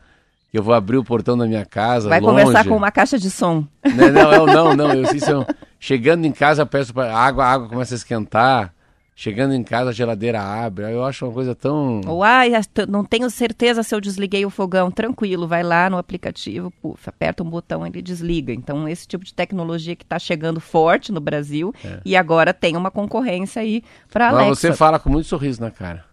eu 0.58 0.64
vou 0.64 0.74
abrir 0.74 0.98
o 0.98 1.04
portão 1.04 1.38
da 1.38 1.46
minha 1.46 1.66
casa 1.66 2.10
Vai 2.10 2.20
longe. 2.20 2.44
conversar 2.44 2.68
com 2.68 2.76
uma 2.76 2.92
caixa 2.92 3.18
de 3.18 3.30
som. 3.30 3.66
Não, 3.84 4.12
não, 4.12 4.34
eu, 4.34 4.46
não, 4.48 4.76
não. 4.76 4.94
Eu, 4.94 5.16
isso, 5.16 5.30
eu, 5.30 5.46
chegando 5.80 6.26
em 6.26 6.32
casa, 6.32 6.62
eu 6.64 6.68
peço 6.68 6.94
pra, 6.94 7.14
a 7.14 7.20
água, 7.20 7.46
a 7.46 7.52
água 7.52 7.70
começa 7.70 7.94
a 7.94 7.98
esquentar. 7.98 8.74
Chegando 9.18 9.54
em 9.54 9.64
casa, 9.64 9.92
a 9.92 9.94
geladeira 9.94 10.42
abre. 10.42 10.92
Eu 10.92 11.02
acho 11.06 11.26
uma 11.26 11.34
coisa 11.34 11.56
tão... 11.56 12.02
Ou, 12.06 12.22
ai, 12.22 12.52
não 12.90 13.06
tenho 13.06 13.30
certeza 13.30 13.82
se 13.82 13.96
eu 13.96 14.02
desliguei 14.02 14.46
o 14.46 14.50
fogão. 14.50 14.92
Tranquilo, 14.92 15.48
vai 15.48 15.64
lá 15.64 15.90
no 15.90 15.98
aplicativo, 15.98 16.70
puf, 16.82 17.08
aperta 17.08 17.42
um 17.42 17.50
botão 17.50 17.86
e 17.86 17.90
ele 17.90 18.02
desliga. 18.02 18.52
Então, 18.52 18.90
esse 18.90 19.08
tipo 19.08 19.24
de 19.24 19.34
tecnologia 19.34 19.96
que 19.96 20.04
está 20.04 20.20
chegando 20.20 20.60
forte 20.60 21.14
no 21.14 21.22
Brasil 21.22 21.74
e 22.04 22.14
agora 22.14 22.54
tem 22.54 22.76
uma 22.76 22.92
concorrência 22.92 23.62
aí 23.62 23.82
para 24.12 24.34
Mas 24.34 24.48
Alexa. 24.48 24.56
você 24.56 24.74
fala 24.74 25.00
com 25.00 25.10
muito 25.10 25.30
sorriso 25.30 25.62
na 25.62 25.72
cara. 25.72 26.04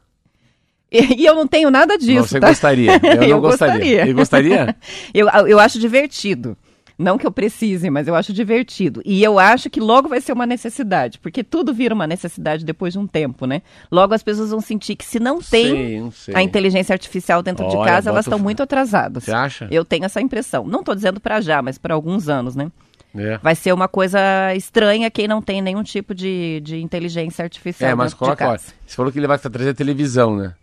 E, 0.93 1.23
e 1.23 1.27
eu 1.27 1.35
não 1.35 1.47
tenho 1.47 1.71
nada 1.71 1.97
disso, 1.97 2.29
você 2.29 2.41
tá? 2.41 2.49
gostaria. 2.49 2.93
Eu 3.03 3.17
não 3.17 3.23
Eu 3.25 3.41
gostaria. 3.41 3.75
gostaria. 3.75 4.03
Ele 4.03 4.13
gostaria? 4.13 4.77
Eu, 5.15 5.29
eu 5.47 5.59
acho 5.59 5.79
divertido. 5.79 6.57
Não 6.99 7.17
que 7.19 7.27
eu 7.27 7.33
precise, 7.33 7.89
mas 7.91 8.07
eu 8.07 8.15
acho 8.15 8.33
divertido. 8.33 9.01
E 9.05 9.25
eu 9.25 9.39
acho 9.39 9.69
que 9.71 9.81
logo 9.81 10.09
vai 10.09 10.21
ser 10.21 10.33
uma 10.33 10.47
necessidade, 10.47 11.19
porque 11.19 11.43
tudo 11.43 11.73
vira 11.75 11.95
uma 11.95 12.07
necessidade 12.07 12.65
depois 12.65 12.93
de 12.93 12.99
um 12.99 13.07
tempo, 13.07 13.47
né? 13.47 13.63
Logo 13.91 14.15
as 14.15 14.23
pessoas 14.23 14.51
vão 14.51 14.61
sentir 14.61 14.95
que 14.95 15.05
se 15.05 15.19
não 15.19 15.41
tem 15.41 15.67
Sei, 15.67 16.01
não 16.01 16.11
sei. 16.13 16.35
a 16.37 16.43
inteligência 16.43 16.93
artificial 16.93 17.43
dentro 17.43 17.67
de 17.69 17.77
Olha, 17.77 17.91
casa, 17.91 18.11
elas 18.11 18.27
estão 18.27 18.39
fé. 18.39 18.45
muito 18.45 18.63
atrasadas. 18.63 19.25
Você 19.25 19.33
acha? 19.33 19.67
Eu 19.71 19.85
tenho 19.85 20.05
essa 20.05 20.21
impressão. 20.21 20.65
Não 20.67 20.81
estou 20.81 20.95
dizendo 20.95 21.19
para 21.19 21.41
já, 21.41 21.61
mas 21.63 21.77
para 21.79 21.95
alguns 21.95 22.29
anos, 22.29 22.55
né? 22.55 22.71
É. 23.17 23.39
Vai 23.39 23.55
ser 23.55 23.73
uma 23.73 23.89
coisa 23.89 24.21
estranha 24.55 25.11
quem 25.11 25.27
não 25.27 25.43
tem 25.43 25.61
nenhum 25.61 25.83
tipo 25.83 26.15
de, 26.15 26.61
de 26.61 26.77
inteligência 26.81 27.43
artificial 27.43 27.91
É, 27.91 27.95
mas 27.95 28.15
coloca, 28.15 28.45
de 28.47 28.51
ó, 28.53 28.57
você 28.59 28.95
falou 28.95 29.11
que 29.11 29.19
ele 29.19 29.27
vai 29.27 29.39
trazer 29.39 29.75
televisão, 29.75 30.37
né? 30.37 30.55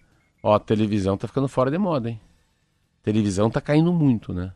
Ó, 0.42 0.54
a 0.56 0.60
televisão 0.60 1.18
tá 1.18 1.28
ficando 1.28 1.48
fora 1.48 1.70
de 1.70 1.78
moda, 1.78 2.10
hein? 2.10 2.20
Televisão 3.04 3.50
tá 3.50 3.60
caindo 3.62 3.92
muito, 3.92 4.34
né? 4.34 4.52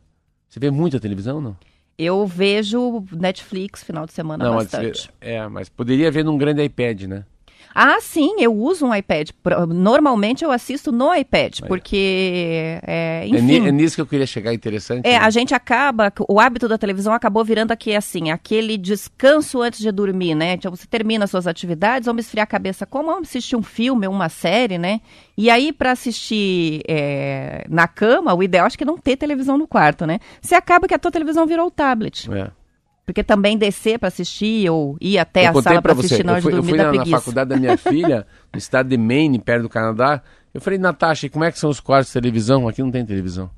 Você 0.48 0.60
vê 0.60 0.70
muita 0.70 1.00
televisão, 1.00 1.42
não? 1.42 1.58
Eu 1.98 2.26
vejo 2.26 3.04
Netflix 3.12 3.84
final 3.84 4.06
de 4.06 4.14
semana 4.14 4.44
não, 4.46 4.56
bastante. 4.56 5.10
vê- 5.22 5.30
é, 5.32 5.48
mas 5.48 5.70
poderia 5.70 6.12
ver 6.12 6.24
num 6.24 6.38
grande 6.38 6.64
iPad, 6.64 7.04
né? 7.04 7.26
Ah, 7.74 7.98
sim, 8.00 8.36
eu 8.40 8.54
uso 8.54 8.86
um 8.86 8.94
iPad. 8.94 9.30
Normalmente 9.70 10.44
eu 10.44 10.52
assisto 10.52 10.92
no 10.92 11.14
iPad, 11.14 11.62
porque, 11.68 12.80
é, 12.84 13.26
enfim... 13.28 13.68
É, 13.68 13.72
nisso 13.72 13.96
que 13.96 14.02
eu 14.02 14.06
queria 14.06 14.28
chegar, 14.28 14.54
interessante. 14.54 15.06
É, 15.06 15.14
né? 15.14 15.18
a 15.18 15.30
gente 15.30 15.56
acaba, 15.56 16.12
o 16.30 16.40
hábito 16.40 16.68
da 16.68 16.78
televisão 16.78 17.14
acabou 17.14 17.44
virando 17.44 17.72
aqui, 17.72 17.96
assim, 17.96 18.32
aquele 18.32 18.78
descanso 18.78 19.62
antes 19.62 19.80
de 19.80 19.92
dormir, 19.92 20.36
né? 20.36 20.54
Então 20.54 20.70
você 20.70 20.86
termina 20.86 21.26
suas 21.26 21.48
atividades, 21.48 22.06
vamos 22.06 22.26
esfriar 22.26 22.44
a 22.44 22.48
cabeça 22.48 22.86
como? 22.86 23.10
Vamos 23.10 23.30
assistir 23.30 23.56
um 23.56 23.64
filme, 23.64 24.08
uma 24.08 24.30
série, 24.30 24.78
né? 24.78 25.02
E 25.36 25.50
aí, 25.50 25.74
para 25.74 25.92
assistir 25.92 26.82
é, 26.88 27.66
na 27.70 27.88
cama, 27.88 28.34
o 28.34 28.44
ideal 28.44 28.68
acho 28.68 28.78
que 28.78 28.84
é 28.84 28.88
não 28.88 28.98
ter 28.98 29.18
televisão 29.18 29.58
no 29.58 29.68
quarto, 29.68 30.06
né? 30.06 30.20
Você 30.42 30.54
acaba 30.54 30.88
que 30.88 30.94
a 30.94 31.00
tua 31.00 31.12
televisão 31.12 31.48
virou 31.48 31.68
o 31.68 31.72
tablet. 31.72 32.30
É. 32.32 32.63
Porque 33.06 33.24
também 33.24 33.58
descer 33.58 34.00
para 34.00 34.08
assistir 34.08 34.70
ou 34.70 34.98
ir 35.02 35.18
até 35.18 35.48
eu 35.48 35.58
a 35.58 35.62
sala 35.62 35.82
para 35.82 35.94
assistir 35.94 36.24
na 36.24 36.34
hora 36.34 36.42
de 36.42 36.50
dormir 36.50 36.60
Eu 36.60 36.64
fui 36.64 36.78
na, 36.78 37.06
na, 37.06 37.06
faculdade 37.06 37.50
da 37.50 37.58
minha 37.58 37.78
filha, 37.78 38.26
no 38.52 38.58
estado 38.58 38.90
de 38.90 38.98
Maine, 38.98 39.40
perto 39.40 39.64
do 39.64 39.70
Canadá. 39.70 40.22
Eu 40.54 40.62
falei, 40.62 40.80
Natasha, 40.80 41.30
como 41.30 41.44
é 41.44 41.52
que 41.52 41.60
são 41.60 41.70
os 41.70 41.80
quartos 41.80 42.08
de 42.08 42.14
televisão? 42.14 42.68
Aqui 42.68 42.82
não 42.82 42.92
tem 42.92 43.06
televisão. 43.06 43.50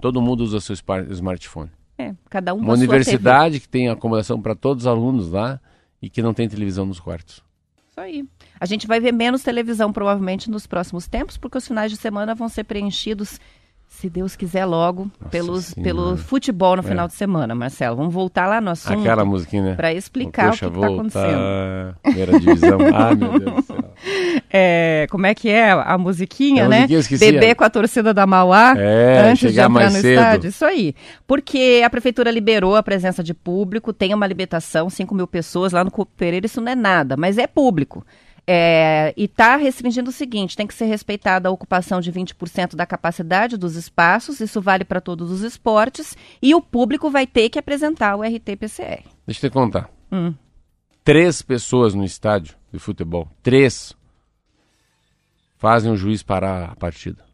Todo 0.00 0.22
mundo 0.22 0.42
usa 0.42 0.60
seu 0.60 0.74
smartphone. 1.10 1.70
É, 1.98 2.14
cada 2.28 2.54
um 2.54 2.58
Uma 2.58 2.74
universidade 2.74 3.60
que 3.60 3.68
tem 3.68 3.88
acomodação 3.88 4.40
para 4.40 4.54
todos 4.54 4.84
os 4.84 4.86
alunos 4.86 5.30
lá 5.30 5.60
e 6.00 6.08
que 6.08 6.22
não 6.22 6.32
tem 6.34 6.48
televisão 6.48 6.86
nos 6.86 7.00
quartos. 7.00 7.42
Isso 7.90 8.00
aí. 8.00 8.24
A 8.60 8.66
gente 8.66 8.86
vai 8.86 9.00
ver 9.00 9.12
menos 9.12 9.42
televisão 9.42 9.92
provavelmente 9.92 10.50
nos 10.50 10.66
próximos 10.66 11.06
tempos, 11.06 11.36
porque 11.36 11.58
os 11.58 11.66
finais 11.66 11.90
de 11.90 11.96
semana 11.96 12.34
vão 12.34 12.48
ser 12.48 12.64
preenchidos 12.64 13.40
se 13.96 14.10
Deus 14.10 14.36
quiser 14.36 14.66
logo, 14.66 15.10
pelos, 15.30 15.72
pelo 15.72 16.18
futebol 16.18 16.76
no 16.76 16.82
é. 16.82 16.86
final 16.86 17.08
de 17.08 17.14
semana, 17.14 17.54
Marcelo. 17.54 17.96
Vamos 17.96 18.12
voltar 18.12 18.46
lá 18.46 18.60
no 18.60 18.70
assunto. 18.70 19.00
Aquela 19.00 19.24
musiquinha, 19.24 19.62
né? 19.62 19.74
Para 19.74 19.92
explicar 19.94 20.50
Poxa, 20.50 20.68
o 20.68 20.70
que 20.70 20.76
está 20.76 20.86
acontecendo. 20.86 21.96
Primeira 22.02 22.38
divisão. 22.38 22.78
ah, 22.94 23.14
meu 23.14 23.38
Deus 23.38 23.54
do 23.54 23.62
céu. 23.62 23.76
É, 24.52 25.06
como 25.10 25.24
é 25.24 25.34
que 25.34 25.48
é 25.48 25.70
a 25.70 25.96
musiquinha, 25.96 26.64
é, 26.64 26.68
né? 26.68 26.86
Bebê 27.18 27.54
com 27.54 27.64
a 27.64 27.70
torcida 27.70 28.12
da 28.12 28.26
Mauá 28.26 28.74
é, 28.76 29.30
antes 29.30 29.50
de 29.50 29.58
entrar 29.58 29.90
no 29.90 29.90
cedo. 29.92 30.08
estádio. 30.08 30.48
Isso 30.50 30.64
aí. 30.66 30.94
Porque 31.26 31.82
a 31.82 31.88
prefeitura 31.88 32.30
liberou 32.30 32.76
a 32.76 32.82
presença 32.82 33.24
de 33.24 33.32
público, 33.32 33.94
tem 33.94 34.12
uma 34.12 34.26
limitação, 34.26 34.90
5 34.90 35.14
mil 35.14 35.26
pessoas 35.26 35.72
lá 35.72 35.82
no 35.82 35.90
Coupe 35.90 36.12
Pereira, 36.18 36.44
isso 36.44 36.60
não 36.60 36.70
é 36.70 36.74
nada, 36.74 37.16
mas 37.16 37.38
é 37.38 37.46
público. 37.46 38.04
É, 38.48 39.12
e 39.16 39.24
está 39.24 39.56
restringindo 39.56 40.10
o 40.10 40.12
seguinte: 40.12 40.56
tem 40.56 40.66
que 40.66 40.74
ser 40.74 40.84
respeitada 40.84 41.48
a 41.48 41.52
ocupação 41.52 42.00
de 42.00 42.12
20% 42.12 42.76
da 42.76 42.86
capacidade 42.86 43.56
dos 43.56 43.74
espaços, 43.74 44.40
isso 44.40 44.60
vale 44.60 44.84
para 44.84 45.00
todos 45.00 45.32
os 45.32 45.42
esportes, 45.42 46.16
e 46.40 46.54
o 46.54 46.60
público 46.60 47.10
vai 47.10 47.26
ter 47.26 47.48
que 47.48 47.58
apresentar 47.58 48.14
o 48.14 48.22
RT-PCR. 48.22 49.02
Deixa 49.26 49.46
eu 49.46 49.50
te 49.50 49.52
contar. 49.52 49.90
Hum. 50.12 50.32
Três 51.02 51.42
pessoas 51.42 51.92
no 51.92 52.04
estádio 52.04 52.56
de 52.72 52.78
futebol, 52.78 53.28
três, 53.42 53.96
fazem 55.56 55.90
o 55.90 55.96
juiz 55.96 56.22
parar 56.22 56.70
a 56.70 56.76
partida. 56.76 57.24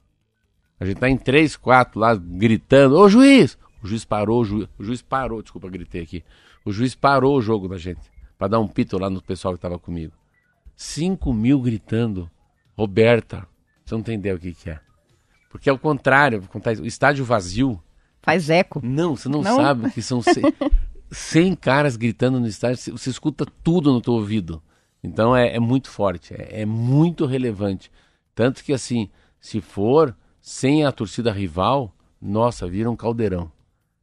A 0.81 0.85
gente 0.87 0.99
tá 0.99 1.11
em 1.11 1.19
três, 1.19 1.57
quatro 1.57 2.01
lá 2.01 2.15
gritando: 2.15 2.97
Ô 2.97 3.09
juiz! 3.09 3.59
O 3.83 3.87
juiz 3.87 4.05
parou, 4.05 4.41
o 4.41 4.45
juiz, 4.45 4.69
o 4.79 4.85
juiz 4.85 5.03
parou, 5.03 5.43
desculpa, 5.43 5.69
gritei 5.69 6.03
aqui. 6.03 6.25
O 6.65 6.73
juiz 6.73 6.95
parou 6.95 7.37
o 7.37 7.43
jogo 7.43 7.69
da 7.69 7.77
gente, 7.77 8.01
para 8.39 8.49
dar 8.49 8.61
um 8.61 8.69
pito 8.69 8.97
lá 8.97 9.11
no 9.11 9.21
pessoal 9.21 9.55
que 9.55 9.59
estava 9.59 9.79
comigo. 9.79 10.13
5 10.77 11.33
mil 11.33 11.61
gritando, 11.61 12.31
Roberta, 12.77 13.47
você 13.85 13.95
não 13.95 14.03
tem 14.03 14.17
ideia 14.17 14.35
o 14.35 14.39
que, 14.39 14.55
que 14.55 14.71
é. 14.71 14.81
Porque 15.51 15.69
é 15.69 15.73
o 15.73 15.79
contrário, 15.79 16.43
o 16.81 16.87
estádio 16.87 17.25
vazio. 17.25 17.83
Faz 18.23 18.49
eco. 18.49 18.81
Não, 18.83 19.17
você 19.17 19.29
não, 19.29 19.43
não? 19.43 19.57
sabe 19.57 19.91
que 19.91 20.01
são 20.01 20.23
100, 20.23 20.43
100, 21.11 21.55
caras 21.57 21.97
gritando 21.97 22.41
no 22.41 22.47
estádio, 22.47 22.97
você 22.97 23.11
escuta 23.11 23.45
tudo 23.63 23.93
no 23.93 24.01
teu 24.01 24.15
ouvido. 24.15 24.63
Então 25.03 25.37
é, 25.37 25.57
é 25.57 25.61
muito 25.61 25.91
forte, 25.91 26.33
é, 26.33 26.63
é, 26.63 26.67
muito 26.67 27.27
relevante. 27.27 27.91
Tanto 28.35 28.65
que 28.65 28.73
assim, 28.73 29.11
se 29.41 29.61
for 29.61 30.17
sem 30.41 30.87
a 30.87 30.93
torcida 30.93 31.31
rival, 31.33 31.95
nossa, 32.21 32.67
vira 32.67 32.91
um 32.91 32.97
caldeirão. 32.97 33.51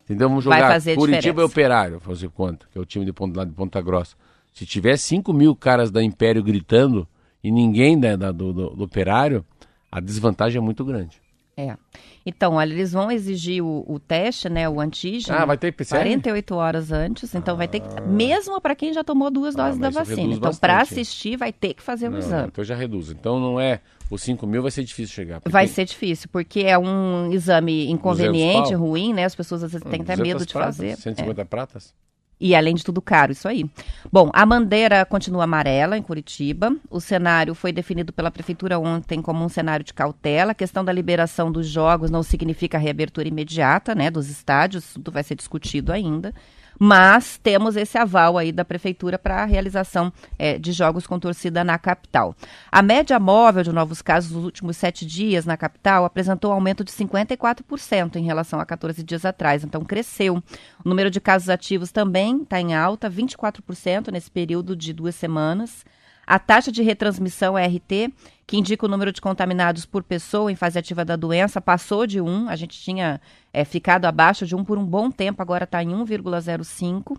Entendeu? 0.04 0.28
Vamos 0.28 0.44
jogar 0.44 0.82
Curitiba 0.82 0.96
diferença. 1.18 1.30
e 1.30 1.44
Operário, 1.44 2.00
fazer 2.00 2.30
conta, 2.30 2.68
que 2.72 2.78
é 2.78 2.82
o 2.82 2.86
time 2.86 3.06
de 3.06 3.14
Ponta, 3.14 3.40
lá 3.40 3.46
de 3.46 3.54
Ponta 3.54 3.80
Grossa. 3.82 4.16
Se 4.60 4.66
tiver 4.66 4.98
5 4.98 5.32
mil 5.32 5.56
caras 5.56 5.90
da 5.90 6.04
Império 6.04 6.44
gritando 6.44 7.08
e 7.42 7.50
ninguém 7.50 7.98
da, 7.98 8.18
da 8.18 8.30
do, 8.30 8.52
do, 8.52 8.70
do, 8.72 8.84
operário, 8.84 9.46
a 9.90 10.02
desvantagem 10.02 10.58
é 10.58 10.62
muito 10.62 10.84
grande. 10.84 11.22
É. 11.56 11.78
Então, 12.26 12.56
olha, 12.56 12.74
eles 12.74 12.92
vão 12.92 13.10
exigir 13.10 13.64
o, 13.64 13.86
o 13.88 13.98
teste, 14.02 14.50
né, 14.50 14.68
o 14.68 14.82
antígeno. 14.82 15.38
Ah, 15.38 15.46
vai 15.46 15.58
ter 15.58 15.72
PCR? 15.72 16.00
48 16.00 16.56
horas 16.56 16.92
antes. 16.92 17.34
Então, 17.34 17.54
ah. 17.54 17.58
vai 17.58 17.70
ter 17.70 17.80
que. 17.80 17.88
Ah. 17.88 18.02
Mesmo 18.02 18.60
para 18.60 18.76
quem 18.76 18.92
já 18.92 19.02
tomou 19.02 19.32
duas 19.32 19.56
ah, 19.56 19.64
doses 19.64 19.80
da 19.80 19.92
vacina. 19.92 20.34
Então, 20.34 20.54
para 20.54 20.82
assistir, 20.82 21.38
vai 21.38 21.54
ter 21.54 21.74
que 21.74 21.82
fazer 21.82 22.10
o 22.10 22.12
não, 22.12 22.20
exame. 22.20 22.50
Então, 22.50 22.62
já 22.62 22.76
reduz. 22.76 23.12
Então, 23.12 23.40
não 23.40 23.62
é. 23.62 23.80
Os 24.12 24.22
5 24.24 24.46
mil 24.46 24.62
vai 24.62 24.72
ser 24.72 24.84
difícil 24.84 25.16
chegar. 25.16 25.42
Vai 25.48 25.68
ser 25.68 25.86
difícil, 25.86 26.28
porque 26.34 26.64
é 26.64 26.78
um 26.78 27.32
exame 27.32 27.90
inconveniente, 27.90 28.74
ruim, 28.74 29.14
né? 29.14 29.24
As 29.24 29.36
pessoas 29.36 29.64
às 29.64 29.72
vezes 29.72 29.88
têm 29.90 30.02
até 30.02 30.18
medo 30.18 30.46
de 30.46 30.52
pratas, 30.52 30.76
fazer. 30.76 30.98
150 30.98 31.42
é. 31.42 31.46
pratas? 31.46 31.94
E 32.40 32.56
além 32.56 32.74
de 32.74 32.84
tudo 32.86 33.02
caro, 33.02 33.34
isso 33.34 33.48
aí. 33.48 33.70
Bom, 34.12 34.30
a 34.32 34.46
bandeira 34.46 35.06
continua 35.06 35.44
amarela 35.44 35.98
em 35.98 36.02
Curitiba. 36.02 36.74
O 36.90 37.02
cenário 37.02 37.54
foi 37.54 37.74
definido 37.74 38.14
pela 38.14 38.32
prefeitura 38.32 38.80
ontem 38.80 39.22
como 39.22 39.44
um 39.44 39.50
cenário 39.50 39.84
de 39.84 39.94
cautela. 39.94 40.54
A 40.54 40.56
questão 40.56 40.86
da 40.86 40.94
liberação 40.94 41.52
dos 41.52 41.68
jogos 41.68 42.10
não 42.10 42.24
significa 42.24 42.78
reabertura 42.78 43.28
imediata, 43.28 43.94
né, 43.94 44.10
dos 44.10 44.30
estádios. 44.30 44.94
Tudo 44.94 45.12
vai 45.12 45.24
ser 45.24 45.36
discutido 45.36 45.92
ainda 45.92 46.34
mas 46.80 47.38
temos 47.38 47.76
esse 47.76 47.98
aval 47.98 48.38
aí 48.38 48.54
da 48.54 48.64
prefeitura 48.64 49.20
para 49.20 49.44
a 49.44 49.46
realização 49.46 50.12
é, 50.38 50.58
de 50.58 50.72
jogos 50.72 51.06
com 51.06 51.20
torcida 51.20 51.62
na 51.62 51.78
capital. 51.78 52.34
A 52.72 52.82
média 52.82 53.20
móvel 53.20 53.64
de 53.64 53.74
novos 53.74 54.02
casos 54.02 54.32
nos 54.32 54.46
últimos 54.46 54.78
sete 54.78 55.06
dias 55.06 55.46
na 55.46 55.58
capital 55.58 56.06
apresentou 56.06 56.52
um 56.52 56.54
aumento 56.54 56.86
de 56.86 56.92
54% 56.92 58.16
em 58.16 58.24
relação 58.24 58.62
a 58.62 58.66
14 58.66 59.04
dias 59.04 59.26
atrás, 59.26 59.66
então 59.66 59.84
cresceu. 59.84 60.42
O 60.84 60.88
número 60.88 61.12
de 61.12 61.20
casos 61.20 61.50
ativos 61.50 61.92
também 61.92 62.29
está 62.38 62.60
em 62.60 62.74
alta, 62.74 63.10
24% 63.10 64.12
nesse 64.12 64.30
período 64.32 64.76
de 64.76 64.94
duas 64.94 65.16
semanas. 65.16 65.86
A 66.30 66.38
taxa 66.38 66.72
de 66.72 66.84
retransmissão 66.84 67.56
RT, 67.56 68.14
que 68.46 68.56
indica 68.56 68.86
o 68.86 68.90
número 68.90 69.12
de 69.12 69.20
contaminados 69.20 69.84
por 69.84 70.04
pessoa 70.04 70.52
em 70.52 70.56
fase 70.56 70.78
ativa 70.78 71.04
da 71.04 71.16
doença, 71.16 71.60
passou 71.60 72.06
de 72.06 72.22
1. 72.22 72.50
A 72.50 72.56
gente 72.56 72.80
tinha 72.80 73.20
é, 73.52 73.66
ficado 73.66 74.06
abaixo 74.06 74.46
de 74.46 74.56
1 74.56 74.64
por 74.64 74.78
um 74.78 74.86
bom 74.86 75.10
tempo, 75.10 75.42
agora 75.42 75.64
está 75.64 75.82
em 75.84 75.90
1,05. 75.90 77.18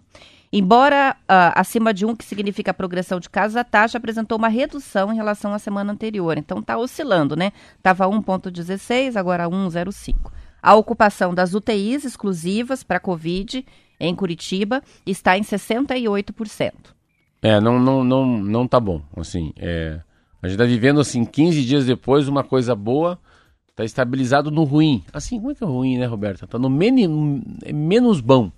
Embora 0.52 1.16
uh, 1.22 1.54
acima 1.56 1.92
de 1.92 2.06
1, 2.06 2.14
que 2.14 2.24
significa 2.24 2.72
progressão 2.74 3.18
de 3.18 3.28
casos, 3.28 3.56
a 3.56 3.64
taxa 3.64 3.98
apresentou 3.98 4.38
uma 4.38 4.48
redução 4.48 5.12
em 5.12 5.16
relação 5.16 5.52
à 5.52 5.58
semana 5.58 5.92
anterior. 5.92 6.38
Então 6.38 6.60
está 6.60 6.78
oscilando, 6.78 7.34
né? 7.34 7.52
Estava 7.76 8.06
1,16, 8.06 9.16
agora 9.16 9.48
1,05. 9.48 10.30
A 10.62 10.74
ocupação 10.74 11.34
das 11.34 11.54
UTIs 11.54 12.04
exclusivas 12.04 12.84
para 12.84 13.00
Covid 13.00 13.64
em 14.00 14.14
Curitiba 14.14 14.82
está 15.06 15.36
em 15.36 15.42
68%. 15.42 16.72
É, 17.42 17.60
não, 17.60 17.78
não, 17.78 18.02
não, 18.02 18.26
não 18.26 18.66
tá 18.66 18.80
bom. 18.80 19.02
Assim, 19.16 19.52
é, 19.58 20.00
a 20.42 20.48
gente 20.48 20.58
tá 20.58 20.64
vivendo 20.64 21.00
assim 21.00 21.24
15 21.24 21.64
dias 21.64 21.86
depois 21.86 22.28
uma 22.28 22.42
coisa 22.42 22.74
boa, 22.74 23.18
tá 23.76 23.84
estabilizado 23.84 24.50
no 24.50 24.64
ruim. 24.64 25.04
Assim, 25.12 25.38
como 25.38 25.52
é 25.52 25.54
que 25.54 25.62
é 25.62 25.66
ruim, 25.66 25.98
né, 25.98 26.06
Roberta? 26.06 26.46
Tá 26.46 26.58
no 26.58 26.68
men 26.68 27.42
é 27.64 27.72
menos 27.72 28.20
bom. 28.20 28.50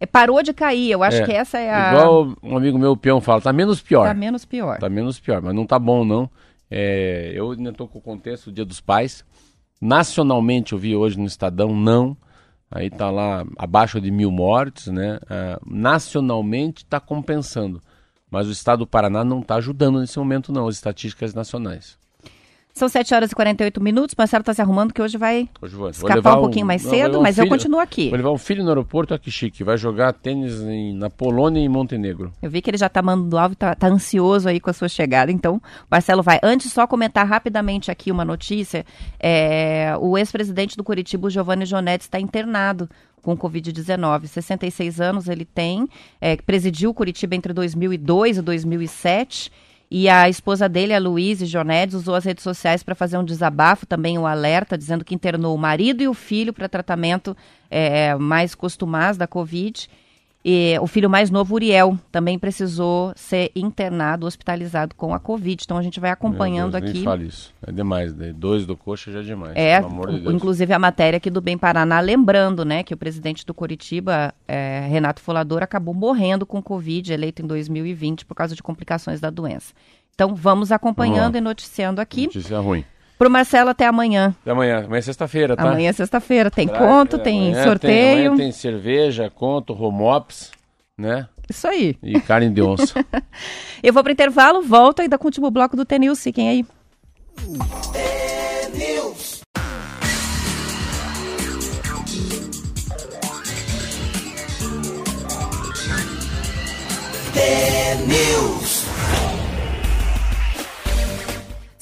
É, 0.00 0.06
parou 0.06 0.42
de 0.42 0.52
cair, 0.52 0.92
eu 0.92 1.02
acho 1.02 1.22
é, 1.22 1.24
que 1.24 1.32
essa 1.32 1.58
é 1.58 1.72
a. 1.72 1.92
Igual 1.92 2.34
um 2.42 2.56
amigo 2.56 2.78
meu, 2.78 2.92
o 2.92 2.96
peão, 2.96 3.20
fala, 3.20 3.40
tá 3.40 3.52
menos 3.52 3.80
pior. 3.80 4.06
Tá 4.06 4.14
menos 4.14 4.44
pior. 4.44 4.78
Tá 4.78 4.88
menos 4.88 5.18
pior, 5.18 5.42
mas 5.42 5.54
não 5.54 5.66
tá 5.66 5.78
bom, 5.78 6.04
não. 6.04 6.30
É, 6.70 7.32
eu 7.34 7.50
ainda 7.50 7.72
tô 7.72 7.88
com 7.88 7.98
o 7.98 8.02
contexto 8.02 8.46
do 8.46 8.52
Dia 8.52 8.64
dos 8.64 8.80
Pais. 8.80 9.24
Nacionalmente, 9.80 10.72
eu 10.72 10.78
vi 10.78 10.94
hoje 10.94 11.18
no 11.18 11.24
Estadão, 11.24 11.74
não. 11.74 12.16
Aí 12.70 12.90
tá 12.90 13.10
lá 13.10 13.46
abaixo 13.56 14.00
de 14.00 14.10
mil 14.10 14.30
mortes, 14.30 14.88
né? 14.88 15.18
É, 15.28 15.58
nacionalmente 15.66 16.84
tá 16.84 17.00
compensando. 17.00 17.80
Mas 18.30 18.46
o 18.46 18.52
estado 18.52 18.80
do 18.80 18.86
Paraná 18.86 19.24
não 19.24 19.40
está 19.40 19.54
ajudando 19.56 20.00
nesse 20.00 20.18
momento, 20.18 20.52
não, 20.52 20.68
as 20.68 20.74
estatísticas 20.74 21.32
nacionais. 21.32 21.98
São 22.78 22.88
7 22.88 23.12
horas 23.12 23.32
e 23.32 23.34
48 23.34 23.82
minutos. 23.82 24.14
Marcelo 24.16 24.42
está 24.42 24.54
se 24.54 24.62
arrumando 24.62 24.94
que 24.94 25.02
hoje 25.02 25.18
vai 25.18 25.48
hoje 25.60 25.74
vou, 25.74 25.90
escapar 25.90 26.20
vou 26.20 26.38
um 26.38 26.42
pouquinho 26.42 26.64
mais 26.64 26.80
cedo, 26.80 27.18
um 27.18 27.22
mas 27.22 27.34
filho, 27.34 27.46
eu 27.46 27.48
continuo 27.48 27.80
aqui. 27.80 28.08
Vou 28.08 28.16
levar 28.16 28.30
um 28.30 28.38
filho 28.38 28.62
no 28.62 28.68
aeroporto 28.68 29.12
aqui 29.12 29.32
chique. 29.32 29.64
Vai 29.64 29.76
jogar 29.76 30.12
tênis 30.12 30.60
em, 30.60 30.94
na 30.94 31.10
Polônia 31.10 31.58
e 31.58 31.64
em 31.64 31.68
Montenegro. 31.68 32.32
Eu 32.40 32.48
vi 32.48 32.62
que 32.62 32.70
ele 32.70 32.78
já 32.78 32.86
está 32.86 33.02
mandando 33.02 33.36
alvo, 33.36 33.54
está 33.54 33.74
tá 33.74 33.88
ansioso 33.88 34.48
aí 34.48 34.60
com 34.60 34.70
a 34.70 34.72
sua 34.72 34.88
chegada. 34.88 35.32
Então, 35.32 35.60
Marcelo 35.90 36.22
vai. 36.22 36.38
Antes, 36.40 36.72
só 36.72 36.86
comentar 36.86 37.26
rapidamente 37.26 37.90
aqui 37.90 38.12
uma 38.12 38.24
notícia. 38.24 38.86
É, 39.18 39.94
o 40.00 40.16
ex-presidente 40.16 40.76
do 40.76 40.84
Curitiba, 40.84 41.28
Giovanni 41.28 41.66
Jonetti, 41.66 42.04
está 42.04 42.20
internado 42.20 42.88
com 43.22 43.36
Covid-19. 43.36 44.26
66 44.26 45.00
anos 45.00 45.28
ele 45.28 45.44
tem, 45.44 45.88
é, 46.20 46.36
presidiu 46.36 46.94
Curitiba 46.94 47.34
entre 47.34 47.52
2002 47.52 48.38
e 48.38 48.42
2007. 48.42 49.50
E 49.90 50.08
a 50.08 50.28
esposa 50.28 50.68
dele, 50.68 50.92
a 50.92 50.98
Luísa 50.98 51.46
Jonedes, 51.46 51.94
usou 51.94 52.14
as 52.14 52.24
redes 52.24 52.44
sociais 52.44 52.82
para 52.82 52.94
fazer 52.94 53.16
um 53.16 53.24
desabafo, 53.24 53.86
também 53.86 54.18
um 54.18 54.26
alerta, 54.26 54.76
dizendo 54.76 55.04
que 55.04 55.14
internou 55.14 55.54
o 55.54 55.58
marido 55.58 56.02
e 56.02 56.08
o 56.08 56.12
filho 56.12 56.52
para 56.52 56.68
tratamento 56.68 57.34
é, 57.70 58.14
mais 58.16 58.54
costumaz 58.54 59.16
da 59.16 59.26
Covid. 59.26 59.88
E 60.50 60.78
o 60.80 60.86
filho 60.86 61.10
mais 61.10 61.30
novo, 61.30 61.56
Uriel, 61.56 61.98
também 62.10 62.38
precisou 62.38 63.12
ser 63.14 63.52
internado, 63.54 64.26
hospitalizado 64.26 64.94
com 64.94 65.12
a 65.12 65.18
Covid. 65.18 65.62
Então 65.62 65.76
a 65.76 65.82
gente 65.82 66.00
vai 66.00 66.10
acompanhando 66.10 66.72
Deus, 66.72 66.84
aqui. 66.84 66.94
Nem 66.94 67.04
fale 67.04 67.26
isso. 67.26 67.52
É 67.66 67.70
demais. 67.70 68.14
Né? 68.14 68.32
Dois 68.32 68.64
do 68.64 68.74
coxa 68.74 69.12
já 69.12 69.18
é 69.18 69.22
demais. 69.22 69.52
É, 69.54 69.78
de 69.78 70.34
inclusive 70.34 70.72
a 70.72 70.78
matéria 70.78 71.18
aqui 71.18 71.28
do 71.28 71.42
Bem 71.42 71.58
Paraná, 71.58 72.00
lembrando, 72.00 72.64
né, 72.64 72.82
que 72.82 72.94
o 72.94 72.96
presidente 72.96 73.44
do 73.44 73.52
Curitiba, 73.52 74.32
é, 74.46 74.86
Renato 74.88 75.20
Folador, 75.20 75.62
acabou 75.62 75.92
morrendo 75.92 76.46
com 76.46 76.62
Covid, 76.62 77.12
eleito 77.12 77.42
em 77.42 77.46
2020, 77.46 78.24
por 78.24 78.34
causa 78.34 78.56
de 78.56 78.62
complicações 78.62 79.20
da 79.20 79.28
doença. 79.28 79.74
Então 80.14 80.34
vamos 80.34 80.72
acompanhando 80.72 81.36
e 81.36 81.42
noticiando 81.42 82.00
aqui. 82.00 82.22
Notícia 82.22 82.58
ruim. 82.58 82.86
Pro 83.18 83.28
Marcelo 83.28 83.70
até 83.70 83.84
amanhã. 83.84 84.34
Até 84.42 84.52
amanhã. 84.52 84.84
Amanhã 84.84 84.98
é 84.98 85.02
sexta-feira, 85.02 85.56
tá? 85.56 85.64
Amanhã 85.64 85.90
é 85.90 85.92
sexta-feira. 85.92 86.50
Tem 86.52 86.68
conto, 86.68 87.16
é, 87.16 87.18
tem 87.18 87.54
sorteio. 87.54 87.78
Tem, 87.78 88.26
amanhã 88.26 88.36
tem 88.36 88.52
cerveja, 88.52 89.28
conto, 89.28 89.72
homops, 89.72 90.52
né? 90.96 91.26
Isso 91.50 91.66
aí. 91.66 91.96
E 92.00 92.20
carne 92.20 92.48
de 92.48 92.62
onça. 92.62 92.94
Eu 93.82 93.92
vou 93.92 94.04
pro 94.04 94.12
intervalo, 94.12 94.62
volto 94.62 95.00
ainda 95.00 95.18
com 95.18 95.24
o 95.24 95.28
último 95.28 95.50
bloco 95.50 95.76
do 95.76 95.84
TNews. 95.84 96.22
Fiquem 96.22 96.48
aí. 96.48 96.64
TNews. 97.92 99.42
TNews. 107.32 108.67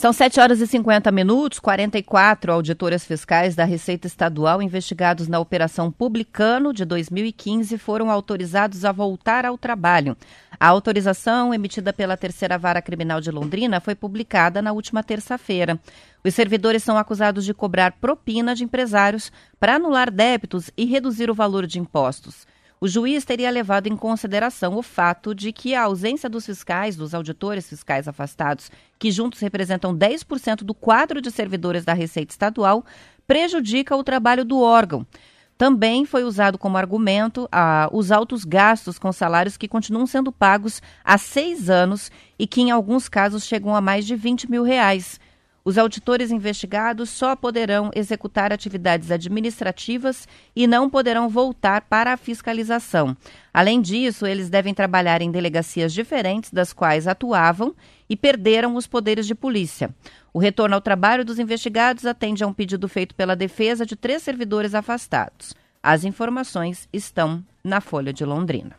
São 0.07 0.13
7 0.13 0.39
horas 0.39 0.61
e 0.61 0.69
50 0.69 1.11
minutos. 1.11 1.59
44 1.59 2.53
auditores 2.53 3.05
fiscais 3.05 3.57
da 3.57 3.65
Receita 3.65 4.07
Estadual 4.07 4.63
investigados 4.63 5.27
na 5.27 5.41
Operação 5.41 5.91
Publicano 5.91 6.73
de 6.73 6.85
2015 6.85 7.77
foram 7.77 8.09
autorizados 8.09 8.85
a 8.85 8.93
voltar 8.93 9.45
ao 9.45 9.59
trabalho. 9.59 10.17
A 10.61 10.69
autorização, 10.69 11.53
emitida 11.53 11.93
pela 11.93 12.17
Terceira 12.17 12.57
Vara 12.57 12.81
Criminal 12.81 13.21
de 13.21 13.33
Londrina, 13.33 13.81
foi 13.81 13.97
publicada 13.97 14.63
na 14.63 14.71
última 14.71 15.03
terça-feira. 15.03 15.77
Os 16.25 16.33
servidores 16.33 16.85
são 16.85 16.97
acusados 16.97 17.45
de 17.45 17.53
cobrar 17.53 17.91
propina 18.01 18.55
de 18.55 18.63
empresários 18.63 19.33
para 19.59 19.75
anular 19.75 20.09
débitos 20.09 20.71
e 20.77 20.85
reduzir 20.85 21.29
o 21.29 21.35
valor 21.35 21.67
de 21.67 21.81
impostos 21.81 22.47
o 22.81 22.87
juiz 22.87 23.25
teria 23.25 23.51
levado 23.51 23.87
em 23.87 23.97
consideração 23.97 24.77
o 24.77 24.83
fato 24.83 25.35
de 25.35 25.51
que 25.53 25.75
a 25.75 25.85
ausência 25.85 26.29
dos 26.29 26.45
fiscais, 26.45 26.95
dos 26.95 27.15
auditores 27.15 27.69
fiscais 27.69 28.07
afastados, 28.07 28.71
que 28.99 29.11
juntos 29.11 29.41
representam 29.41 29.97
10% 29.97 30.59
do 30.59 30.75
quadro 30.75 31.21
de 31.21 31.31
servidores 31.31 31.85
da 31.85 31.95
Receita 31.95 32.33
Estadual, 32.33 32.85
prejudica 33.27 33.97
o 33.97 34.05
trabalho 34.05 34.45
do 34.45 34.61
órgão. 34.61 35.07
Também 35.57 36.05
foi 36.05 36.23
usado 36.23 36.59
como 36.59 36.77
argumento 36.77 37.49
ah, 37.51 37.89
os 37.91 38.13
altos 38.13 38.45
gastos 38.45 38.99
com 38.99 39.11
salários 39.11 39.57
que 39.57 39.67
continuam 39.67 40.07
sendo 40.07 40.31
pagos 40.31 40.83
há 41.03 41.17
seis 41.17 41.71
anos 41.71 42.11
e 42.39 42.47
que, 42.47 42.61
em 42.61 42.71
alguns 42.71 43.09
casos, 43.09 43.47
chegam 43.47 43.75
a 43.75 43.81
mais 43.81 44.07
de 44.07 44.15
20 44.15 44.51
mil 44.51 44.63
reais. 44.63 45.19
Os 45.67 45.77
auditores 45.77 46.31
investigados 46.31 47.11
só 47.11 47.35
poderão 47.35 47.91
executar 47.93 48.53
atividades 48.53 49.11
administrativas 49.11 50.29
e 50.55 50.65
não 50.65 50.89
poderão 50.89 51.29
voltar 51.29 51.81
para 51.81 52.13
a 52.13 52.17
fiscalização. 52.17 53.17
Além 53.53 53.81
disso, 53.81 54.29
eles 54.29 54.49
devem 54.49 54.73
trabalhar 54.73 55.21
em 55.21 55.29
delegacias 55.29 55.93
diferentes 55.93 56.53
das 56.53 56.73
quais 56.73 57.09
atuavam 57.09 57.75
e 58.09 58.15
perderam 58.15 58.77
os 58.77 58.87
poderes 58.87 59.27
de 59.27 59.35
polícia. 59.35 59.93
O 60.33 60.39
retorno 60.39 60.77
ao 60.77 60.81
trabalho 60.81 61.25
dos 61.25 61.41
investigados 61.41 62.07
atende 62.07 62.45
a 62.45 62.47
um 62.47 62.53
pedido 62.53 62.89
feito 62.89 63.13
pela 63.17 63.35
defesa 63.35 63.85
de 63.85 63.97
três 63.97 64.23
servidores 64.23 64.73
afastados. 64.73 65.53
As 65.83 66.05
informações 66.05 66.89
estão 66.93 67.45
na 67.65 67.81
Folha 67.81 68.13
de 68.13 68.25
Londrina. 68.25 68.77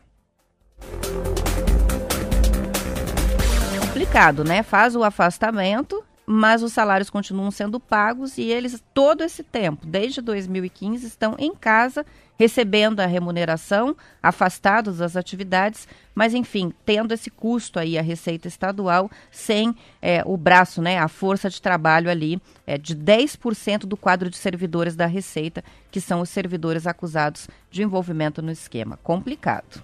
Complicado, 3.82 4.46
né? 4.46 4.64
Faz 4.64 4.96
o 4.96 5.04
afastamento 5.04 6.07
mas 6.30 6.62
os 6.62 6.74
salários 6.74 7.10
continuam 7.10 7.50
sendo 7.50 7.80
pagos 7.80 8.38
e 8.38 8.44
eles, 8.44 8.84
todo 8.94 9.24
esse 9.24 9.42
tempo, 9.42 9.88
desde 9.88 10.20
2015, 10.20 11.08
estão 11.08 11.36
em 11.40 11.56
casa 11.56 12.06
recebendo 12.38 13.00
a 13.00 13.06
remuneração, 13.06 13.96
afastados 14.22 14.98
das 14.98 15.16
atividades, 15.16 15.88
mas 16.14 16.34
enfim, 16.34 16.72
tendo 16.86 17.14
esse 17.14 17.32
custo 17.32 17.80
aí 17.80 17.98
a 17.98 18.02
Receita 18.02 18.48
Estadual 18.48 19.10
sem 19.32 19.74
é, 20.02 20.22
o 20.26 20.36
braço, 20.36 20.82
né, 20.82 21.00
a 21.00 21.08
força 21.08 21.50
de 21.50 21.62
trabalho 21.62 22.12
ali 22.12 22.40
é, 22.68 22.78
de 22.78 22.96
10% 22.96 23.86
do 23.86 23.98
quadro 23.98 24.30
de 24.30 24.38
servidores 24.38 24.96
da 24.96 25.06
Receita, 25.06 25.64
que 25.90 26.02
são 26.02 26.22
os 26.22 26.30
servidores 26.30 26.86
acusados 26.86 27.48
de 27.72 27.82
envolvimento 27.82 28.42
no 28.42 28.52
esquema. 28.52 29.00
Complicado 29.02 29.82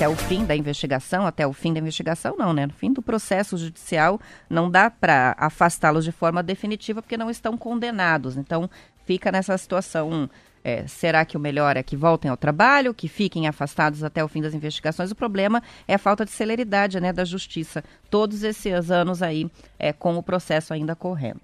até 0.00 0.08
o 0.08 0.16
fim 0.16 0.46
da 0.46 0.56
investigação, 0.56 1.26
até 1.26 1.46
o 1.46 1.52
fim 1.52 1.74
da 1.74 1.78
investigação 1.78 2.34
não, 2.34 2.54
né? 2.54 2.64
No 2.64 2.72
fim 2.72 2.90
do 2.90 3.02
processo 3.02 3.58
judicial 3.58 4.18
não 4.48 4.70
dá 4.70 4.90
para 4.90 5.36
afastá-los 5.36 6.06
de 6.06 6.10
forma 6.10 6.42
definitiva 6.42 7.02
porque 7.02 7.18
não 7.18 7.28
estão 7.28 7.54
condenados. 7.54 8.38
Então 8.38 8.70
fica 9.04 9.30
nessa 9.30 9.58
situação 9.58 10.30
é, 10.64 10.86
será 10.86 11.22
que 11.26 11.36
o 11.36 11.40
melhor 11.40 11.76
é 11.76 11.82
que 11.82 11.98
voltem 11.98 12.30
ao 12.30 12.36
trabalho, 12.38 12.94
que 12.94 13.08
fiquem 13.08 13.46
afastados 13.46 14.02
até 14.02 14.24
o 14.24 14.28
fim 14.28 14.40
das 14.40 14.54
investigações? 14.54 15.10
O 15.10 15.14
problema 15.14 15.62
é 15.86 15.96
a 15.96 15.98
falta 15.98 16.24
de 16.24 16.30
celeridade 16.30 16.98
né, 16.98 17.12
da 17.12 17.26
justiça, 17.26 17.84
todos 18.08 18.42
esses 18.42 18.90
anos 18.90 19.22
aí 19.22 19.50
é, 19.78 19.92
com 19.92 20.16
o 20.16 20.22
processo 20.22 20.72
ainda 20.72 20.96
correndo. 20.96 21.42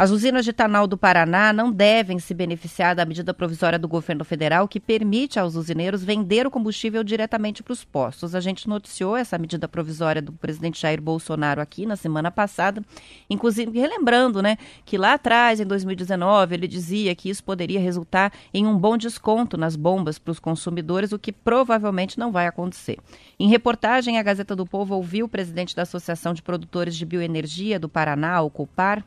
As 0.00 0.10
usinas 0.10 0.46
de 0.46 0.50
etanol 0.50 0.86
do 0.86 0.96
Paraná 0.96 1.52
não 1.52 1.70
devem 1.70 2.18
se 2.18 2.32
beneficiar 2.32 2.96
da 2.96 3.04
medida 3.04 3.34
provisória 3.34 3.78
do 3.78 3.86
governo 3.86 4.24
federal 4.24 4.66
que 4.66 4.80
permite 4.80 5.38
aos 5.38 5.56
usineiros 5.56 6.02
vender 6.02 6.46
o 6.46 6.50
combustível 6.50 7.04
diretamente 7.04 7.62
para 7.62 7.74
os 7.74 7.84
postos. 7.84 8.34
A 8.34 8.40
gente 8.40 8.66
noticiou 8.66 9.14
essa 9.14 9.36
medida 9.36 9.68
provisória 9.68 10.22
do 10.22 10.32
presidente 10.32 10.80
Jair 10.80 11.02
Bolsonaro 11.02 11.60
aqui 11.60 11.84
na 11.84 11.96
semana 11.96 12.30
passada, 12.30 12.82
inclusive 13.28 13.78
relembrando, 13.78 14.40
né, 14.40 14.56
que 14.86 14.96
lá 14.96 15.12
atrás, 15.12 15.60
em 15.60 15.66
2019, 15.66 16.54
ele 16.54 16.66
dizia 16.66 17.14
que 17.14 17.28
isso 17.28 17.44
poderia 17.44 17.78
resultar 17.78 18.32
em 18.54 18.66
um 18.66 18.78
bom 18.78 18.96
desconto 18.96 19.58
nas 19.58 19.76
bombas 19.76 20.18
para 20.18 20.32
os 20.32 20.38
consumidores, 20.38 21.12
o 21.12 21.18
que 21.18 21.30
provavelmente 21.30 22.18
não 22.18 22.32
vai 22.32 22.46
acontecer. 22.46 22.96
Em 23.38 23.50
reportagem, 23.50 24.16
a 24.16 24.22
Gazeta 24.22 24.56
do 24.56 24.64
Povo 24.64 24.94
ouviu 24.94 25.26
o 25.26 25.28
presidente 25.28 25.76
da 25.76 25.82
Associação 25.82 26.32
de 26.32 26.40
Produtores 26.40 26.96
de 26.96 27.04
Bioenergia 27.04 27.78
do 27.78 27.86
Paraná, 27.86 28.40
o 28.40 28.48
COPAR, 28.48 29.04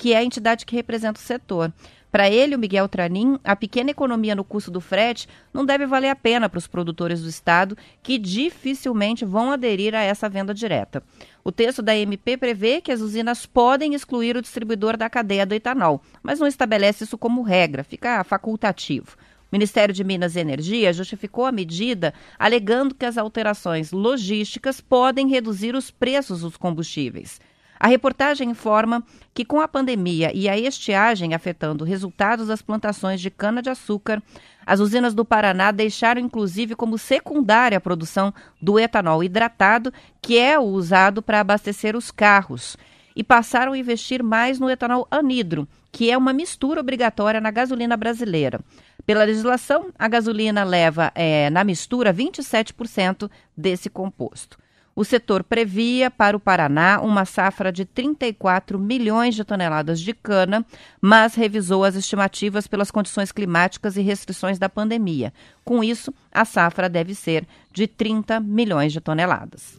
que 0.00 0.14
é 0.14 0.16
a 0.16 0.24
entidade 0.24 0.64
que 0.64 0.74
representa 0.74 1.20
o 1.20 1.22
setor. 1.22 1.70
Para 2.10 2.30
ele, 2.30 2.56
o 2.56 2.58
Miguel 2.58 2.88
Tranin, 2.88 3.38
a 3.44 3.54
pequena 3.54 3.90
economia 3.90 4.34
no 4.34 4.42
custo 4.42 4.70
do 4.70 4.80
frete 4.80 5.28
não 5.52 5.62
deve 5.62 5.84
valer 5.84 6.08
a 6.08 6.16
pena 6.16 6.48
para 6.48 6.56
os 6.56 6.66
produtores 6.66 7.20
do 7.20 7.28
Estado, 7.28 7.76
que 8.02 8.16
dificilmente 8.16 9.26
vão 9.26 9.52
aderir 9.52 9.94
a 9.94 10.00
essa 10.00 10.26
venda 10.26 10.54
direta. 10.54 11.02
O 11.44 11.52
texto 11.52 11.82
da 11.82 11.94
MP 11.94 12.38
prevê 12.38 12.80
que 12.80 12.90
as 12.90 13.02
usinas 13.02 13.44
podem 13.44 13.92
excluir 13.92 14.38
o 14.38 14.40
distribuidor 14.42 14.96
da 14.96 15.10
cadeia 15.10 15.44
do 15.44 15.54
etanol, 15.54 16.00
mas 16.22 16.40
não 16.40 16.46
estabelece 16.46 17.04
isso 17.04 17.18
como 17.18 17.42
regra, 17.42 17.84
fica 17.84 18.24
facultativo. 18.24 19.18
O 19.18 19.52
Ministério 19.52 19.94
de 19.94 20.02
Minas 20.02 20.34
e 20.34 20.40
Energia 20.40 20.94
justificou 20.94 21.44
a 21.44 21.52
medida 21.52 22.14
alegando 22.38 22.94
que 22.94 23.04
as 23.04 23.18
alterações 23.18 23.92
logísticas 23.92 24.80
podem 24.80 25.28
reduzir 25.28 25.74
os 25.74 25.90
preços 25.90 26.40
dos 26.40 26.56
combustíveis. 26.56 27.38
A 27.80 27.88
reportagem 27.88 28.50
informa 28.50 29.02
que, 29.32 29.42
com 29.42 29.58
a 29.58 29.66
pandemia 29.66 30.30
e 30.34 30.50
a 30.50 30.58
estiagem 30.58 31.32
afetando 31.32 31.82
resultados 31.82 32.48
das 32.48 32.60
plantações 32.60 33.22
de 33.22 33.30
cana-de-açúcar, 33.30 34.22
as 34.66 34.80
usinas 34.80 35.14
do 35.14 35.24
Paraná 35.24 35.70
deixaram 35.70 36.20
inclusive 36.20 36.76
como 36.76 36.98
secundária 36.98 37.78
a 37.78 37.80
produção 37.80 38.34
do 38.60 38.78
etanol 38.78 39.24
hidratado, 39.24 39.90
que 40.20 40.36
é 40.36 40.58
usado 40.58 41.22
para 41.22 41.40
abastecer 41.40 41.96
os 41.96 42.10
carros, 42.10 42.76
e 43.16 43.24
passaram 43.24 43.72
a 43.72 43.78
investir 43.78 44.22
mais 44.22 44.60
no 44.60 44.68
etanol 44.68 45.08
anidro, 45.10 45.66
que 45.90 46.10
é 46.10 46.18
uma 46.18 46.34
mistura 46.34 46.82
obrigatória 46.82 47.40
na 47.40 47.50
gasolina 47.50 47.96
brasileira. 47.96 48.60
Pela 49.06 49.24
legislação, 49.24 49.88
a 49.98 50.06
gasolina 50.06 50.64
leva 50.64 51.10
é, 51.14 51.48
na 51.48 51.64
mistura 51.64 52.12
27% 52.12 53.30
desse 53.56 53.88
composto. 53.88 54.58
O 54.94 55.04
setor 55.04 55.44
previa 55.44 56.10
para 56.10 56.36
o 56.36 56.40
Paraná 56.40 57.00
uma 57.00 57.24
safra 57.24 57.72
de 57.72 57.84
34 57.84 58.78
milhões 58.78 59.34
de 59.34 59.44
toneladas 59.44 60.00
de 60.00 60.12
cana, 60.12 60.64
mas 61.00 61.34
revisou 61.34 61.84
as 61.84 61.94
estimativas 61.94 62.66
pelas 62.66 62.90
condições 62.90 63.32
climáticas 63.32 63.96
e 63.96 64.02
restrições 64.02 64.58
da 64.58 64.68
pandemia. 64.68 65.32
Com 65.64 65.82
isso, 65.82 66.12
a 66.32 66.44
safra 66.44 66.88
deve 66.88 67.14
ser 67.14 67.46
de 67.72 67.86
30 67.86 68.40
milhões 68.40 68.92
de 68.92 69.00
toneladas. 69.00 69.78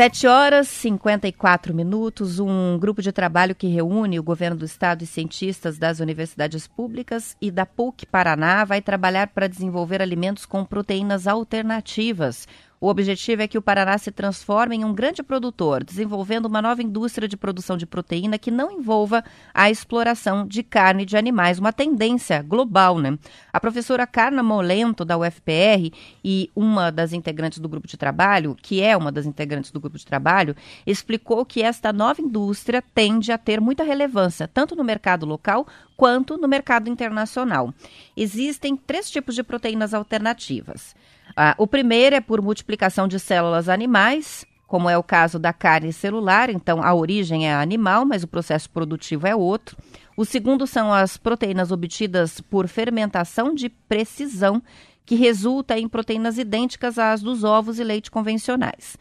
7 0.00 0.26
horas 0.26 0.66
e 0.66 0.76
54 0.76 1.74
minutos. 1.74 2.38
Um 2.38 2.78
grupo 2.78 3.02
de 3.02 3.12
trabalho 3.12 3.54
que 3.54 3.66
reúne 3.66 4.18
o 4.18 4.22
governo 4.22 4.56
do 4.56 4.64
estado 4.64 5.04
e 5.04 5.06
cientistas 5.06 5.76
das 5.76 6.00
universidades 6.00 6.66
públicas 6.66 7.36
e 7.38 7.50
da 7.50 7.66
PUC 7.66 8.06
Paraná 8.06 8.64
vai 8.64 8.80
trabalhar 8.80 9.26
para 9.26 9.46
desenvolver 9.46 10.00
alimentos 10.00 10.46
com 10.46 10.64
proteínas 10.64 11.26
alternativas. 11.26 12.48
O 12.82 12.88
objetivo 12.88 13.42
é 13.42 13.46
que 13.46 13.58
o 13.58 13.62
Paraná 13.62 13.98
se 13.98 14.10
transforme 14.10 14.74
em 14.74 14.86
um 14.86 14.94
grande 14.94 15.22
produtor, 15.22 15.84
desenvolvendo 15.84 16.46
uma 16.46 16.62
nova 16.62 16.82
indústria 16.82 17.28
de 17.28 17.36
produção 17.36 17.76
de 17.76 17.84
proteína 17.84 18.38
que 18.38 18.50
não 18.50 18.72
envolva 18.72 19.22
a 19.52 19.70
exploração 19.70 20.46
de 20.46 20.62
carne 20.62 21.04
de 21.04 21.14
animais, 21.14 21.58
uma 21.58 21.74
tendência 21.74 22.40
global, 22.40 22.98
né? 22.98 23.18
A 23.52 23.60
professora 23.60 24.06
Carna 24.06 24.42
Molento, 24.42 25.04
da 25.04 25.18
UFPR, 25.18 25.92
e 26.24 26.50
uma 26.56 26.90
das 26.90 27.12
integrantes 27.12 27.58
do 27.58 27.68
grupo 27.68 27.86
de 27.86 27.98
trabalho, 27.98 28.56
que 28.62 28.80
é 28.80 28.96
uma 28.96 29.12
das 29.12 29.26
integrantes 29.26 29.70
do 29.70 29.78
grupo 29.78 29.98
de 29.98 30.06
trabalho, 30.06 30.56
explicou 30.86 31.44
que 31.44 31.62
esta 31.62 31.92
nova 31.92 32.22
indústria 32.22 32.82
tende 32.94 33.30
a 33.30 33.36
ter 33.36 33.60
muita 33.60 33.84
relevância, 33.84 34.48
tanto 34.48 34.74
no 34.74 34.82
mercado 34.82 35.26
local 35.26 35.66
quanto 35.98 36.38
no 36.38 36.48
mercado 36.48 36.88
internacional. 36.88 37.74
Existem 38.16 38.74
três 38.74 39.10
tipos 39.10 39.34
de 39.34 39.42
proteínas 39.42 39.92
alternativas. 39.92 40.94
Ah, 41.36 41.54
o 41.58 41.66
primeiro 41.66 42.16
é 42.16 42.20
por 42.20 42.42
multiplicação 42.42 43.06
de 43.06 43.18
células 43.18 43.68
animais, 43.68 44.44
como 44.66 44.88
é 44.88 44.96
o 44.96 45.02
caso 45.02 45.38
da 45.38 45.52
carne 45.52 45.92
celular, 45.92 46.48
então 46.48 46.82
a 46.82 46.94
origem 46.94 47.48
é 47.48 47.54
animal, 47.54 48.04
mas 48.04 48.22
o 48.22 48.28
processo 48.28 48.70
produtivo 48.70 49.26
é 49.26 49.34
outro. 49.34 49.76
O 50.16 50.24
segundo 50.24 50.66
são 50.66 50.92
as 50.92 51.16
proteínas 51.16 51.72
obtidas 51.72 52.40
por 52.40 52.68
fermentação 52.68 53.54
de 53.54 53.68
precisão, 53.68 54.62
que 55.04 55.14
resulta 55.14 55.78
em 55.78 55.88
proteínas 55.88 56.38
idênticas 56.38 56.98
às 56.98 57.20
dos 57.20 57.42
ovos 57.42 57.80
e 57.80 57.84
leite 57.84 58.10
convencionais. 58.10 58.96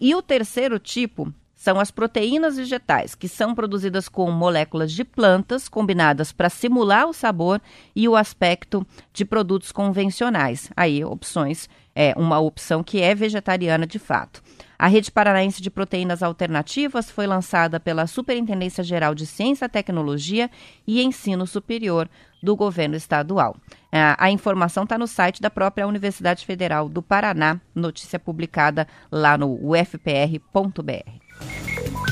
E 0.00 0.12
o 0.14 0.22
terceiro 0.22 0.78
tipo 0.80 1.32
são 1.62 1.78
as 1.78 1.92
proteínas 1.92 2.56
vegetais, 2.56 3.14
que 3.14 3.28
são 3.28 3.54
produzidas 3.54 4.08
com 4.08 4.28
moléculas 4.32 4.90
de 4.90 5.04
plantas 5.04 5.68
combinadas 5.68 6.32
para 6.32 6.50
simular 6.50 7.06
o 7.06 7.12
sabor 7.12 7.62
e 7.94 8.08
o 8.08 8.16
aspecto 8.16 8.84
de 9.12 9.24
produtos 9.24 9.70
convencionais. 9.70 10.68
Aí, 10.76 11.04
opções, 11.04 11.68
é 11.94 12.14
uma 12.16 12.40
opção 12.40 12.82
que 12.82 13.00
é 13.00 13.14
vegetariana 13.14 13.86
de 13.86 14.00
fato. 14.00 14.42
A 14.76 14.88
Rede 14.88 15.12
Paranaense 15.12 15.62
de 15.62 15.70
Proteínas 15.70 16.20
Alternativas 16.20 17.08
foi 17.08 17.28
lançada 17.28 17.78
pela 17.78 18.08
Superintendência 18.08 18.82
Geral 18.82 19.14
de 19.14 19.24
Ciência, 19.24 19.68
Tecnologia 19.68 20.50
e 20.84 21.00
Ensino 21.00 21.46
Superior 21.46 22.10
do 22.42 22.56
governo 22.56 22.96
estadual. 22.96 23.54
A 23.92 24.28
informação 24.32 24.82
está 24.82 24.98
no 24.98 25.06
site 25.06 25.40
da 25.40 25.48
própria 25.48 25.86
Universidade 25.86 26.44
Federal 26.44 26.88
do 26.88 27.00
Paraná, 27.00 27.60
notícia 27.72 28.18
publicada 28.18 28.88
lá 29.12 29.38
no 29.38 29.54
ufpr.br. 29.64 31.21
Thank 31.44 32.08
you. 32.08 32.11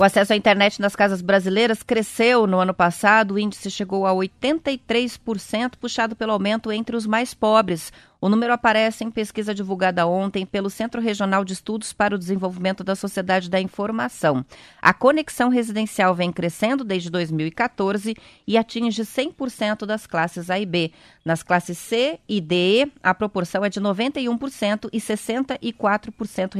O 0.00 0.02
acesso 0.02 0.32
à 0.32 0.36
internet 0.36 0.80
nas 0.80 0.96
casas 0.96 1.20
brasileiras 1.20 1.82
cresceu 1.82 2.46
no 2.46 2.58
ano 2.58 2.72
passado, 2.72 3.34
o 3.34 3.38
índice 3.38 3.70
chegou 3.70 4.06
a 4.06 4.12
83%, 4.12 5.72
puxado 5.78 6.16
pelo 6.16 6.32
aumento 6.32 6.72
entre 6.72 6.96
os 6.96 7.06
mais 7.06 7.34
pobres. 7.34 7.92
O 8.18 8.26
número 8.26 8.50
aparece 8.50 9.04
em 9.04 9.10
pesquisa 9.10 9.54
divulgada 9.54 10.06
ontem 10.06 10.46
pelo 10.46 10.70
Centro 10.70 11.02
Regional 11.02 11.44
de 11.44 11.52
Estudos 11.52 11.92
para 11.92 12.14
o 12.14 12.18
Desenvolvimento 12.18 12.82
da 12.82 12.94
Sociedade 12.94 13.50
da 13.50 13.60
Informação. 13.60 14.44
A 14.80 14.94
conexão 14.94 15.50
residencial 15.50 16.14
vem 16.14 16.32
crescendo 16.32 16.82
desde 16.82 17.10
2014 17.10 18.16
e 18.46 18.56
atinge 18.56 19.02
100% 19.02 19.84
das 19.84 20.06
classes 20.06 20.48
A 20.48 20.58
e 20.58 20.64
B. 20.64 20.92
Nas 21.22 21.42
classes 21.42 21.76
C 21.76 22.18
e 22.26 22.40
D, 22.40 22.90
a 23.02 23.12
proporção 23.14 23.62
é 23.64 23.68
de 23.68 23.80
91% 23.80 24.88
e 24.92 24.98
64%, 24.98 26.54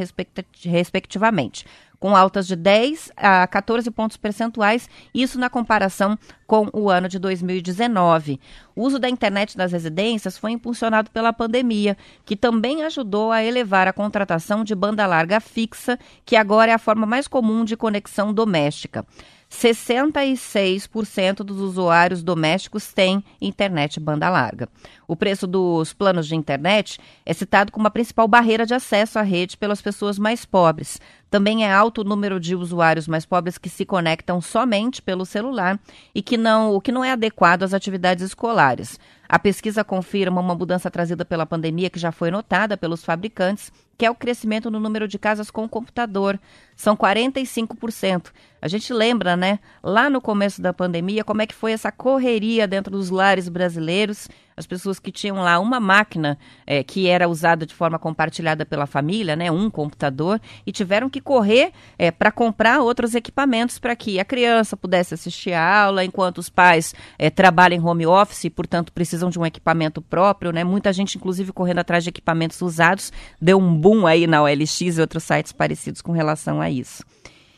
respectivamente 0.62 1.64
com 2.01 2.16
altas 2.16 2.46
de 2.46 2.57
10 2.57 3.12
a 3.14 3.46
14 3.46 3.90
pontos 3.90 4.16
percentuais, 4.16 4.88
isso 5.14 5.38
na 5.38 5.51
comparação 5.51 6.18
com 6.46 6.68
o 6.72 6.88
ano 6.88 7.09
de 7.09 7.18
2019. 7.18 8.40
O 8.74 8.82
uso 8.82 8.98
da 8.98 9.09
internet 9.09 9.57
nas 9.57 9.70
residências 9.70 10.38
foi 10.38 10.53
impulsionado 10.53 11.11
pela 11.11 11.32
pandemia, 11.32 11.96
que 12.24 12.34
também 12.34 12.82
ajudou 12.82 13.30
a 13.30 13.44
elevar 13.44 13.86
a 13.86 13.92
contratação 13.92 14.64
de 14.64 14.74
banda 14.74 15.07
larga 15.07 15.38
fixa, 15.38 15.98
que 16.24 16.34
agora 16.34 16.72
é 16.72 16.74
a 16.74 16.78
forma 16.78 17.05
mais 17.07 17.28
comum 17.28 17.64
de 17.64 17.76
conexão 17.76 18.32
doméstica. 18.32 19.05
66% 19.51 21.38
dos 21.38 21.59
usuários 21.59 22.22
domésticos 22.22 22.92
têm 22.92 23.22
internet 23.40 23.98
banda 23.98 24.30
larga. 24.30 24.68
O 25.09 25.16
preço 25.16 25.46
dos 25.46 25.92
planos 25.92 26.28
de 26.28 26.36
internet 26.36 27.01
é 27.26 27.34
citado 27.34 27.72
como 27.72 27.88
a 27.88 27.90
principal 27.90 28.28
barreira 28.28 28.64
de 28.64 28.74
acesso 28.74 29.18
à 29.18 29.22
rede 29.22 29.57
pelas 29.57 29.82
pessoas 29.82 30.20
mais 30.20 30.44
pobres. 30.44 31.01
Também 31.31 31.64
é 31.64 31.72
alto 31.72 32.01
o 32.01 32.05
número 32.05 32.41
de 32.41 32.57
usuários 32.57 33.07
mais 33.07 33.24
pobres 33.24 33.57
que 33.57 33.68
se 33.68 33.87
conectam 33.87 34.41
somente 34.41 35.01
pelo 35.01 35.24
celular 35.24 35.78
e 36.12 36.20
que 36.20 36.37
não, 36.37 36.74
o 36.74 36.81
que 36.81 36.91
não 36.91 37.05
é 37.05 37.12
adequado 37.12 37.62
às 37.62 37.72
atividades 37.72 38.24
escolares. 38.24 38.99
A 39.28 39.39
pesquisa 39.39 39.85
confirma 39.85 40.41
uma 40.41 40.57
mudança 40.57 40.91
trazida 40.91 41.24
pela 41.24 41.47
pandemia 41.47 41.89
que 41.89 42.01
já 42.01 42.11
foi 42.11 42.33
notada 42.33 42.76
pelos 42.76 43.05
fabricantes, 43.05 43.72
que 43.97 44.05
é 44.05 44.11
o 44.11 44.14
crescimento 44.14 44.72
no 44.72 44.81
número 44.81 45.07
de 45.07 45.20
casas 45.20 45.53
com 45.53 45.68
computador. 45.68 46.37
São 46.74 46.97
45%. 46.97 48.33
A 48.61 48.66
gente 48.66 48.93
lembra, 48.93 49.37
né, 49.37 49.61
lá 49.85 50.11
no 50.11 50.20
começo 50.20 50.61
da 50.61 50.72
pandemia, 50.72 51.22
como 51.22 51.43
é 51.43 51.47
que 51.47 51.55
foi 51.55 51.70
essa 51.70 51.93
correria 51.93 52.66
dentro 52.66 52.91
dos 52.91 53.09
lares 53.09 53.49
brasileiros 53.49 54.28
as 54.61 54.66
pessoas 54.66 54.98
que 54.98 55.11
tinham 55.11 55.36
lá 55.38 55.58
uma 55.58 55.80
máquina 55.80 56.38
é, 56.66 56.84
que 56.84 57.08
era 57.08 57.28
usada 57.28 57.66
de 57.66 57.74
forma 57.74 57.98
compartilhada 57.98 58.64
pela 58.64 58.86
família, 58.86 59.34
né, 59.34 59.50
um 59.50 59.70
computador, 59.70 60.40
e 60.66 60.70
tiveram 60.70 61.08
que 61.08 61.20
correr 61.20 61.72
é, 61.98 62.11
para 62.11 62.30
comprar 62.30 62.80
outros 62.80 63.14
equipamentos 63.14 63.78
para 63.78 63.96
que 63.96 64.20
a 64.20 64.24
criança 64.24 64.76
pudesse 64.76 65.14
assistir 65.14 65.52
a 65.52 65.84
aula, 65.84 66.04
enquanto 66.04 66.38
os 66.38 66.48
pais 66.48 66.94
é, 67.18 67.30
trabalham 67.30 67.76
em 67.76 67.84
home 67.84 68.06
office 68.06 68.44
e, 68.44 68.50
portanto, 68.50 68.92
precisam 68.92 69.30
de 69.30 69.38
um 69.38 69.46
equipamento 69.46 70.02
próprio. 70.02 70.52
Né? 70.52 70.62
Muita 70.62 70.92
gente, 70.92 71.16
inclusive, 71.16 71.52
correndo 71.52 71.78
atrás 71.78 72.04
de 72.04 72.11
equipamentos 72.11 72.61
usados, 72.61 73.12
deu 73.40 73.58
um 73.58 73.74
boom 73.74 74.06
aí 74.06 74.26
na 74.26 74.42
OLX 74.42 74.80
e 74.80 75.00
outros 75.00 75.24
sites 75.24 75.52
parecidos 75.52 76.02
com 76.02 76.12
relação 76.12 76.61
a 76.61 76.70
isso. 76.70 77.02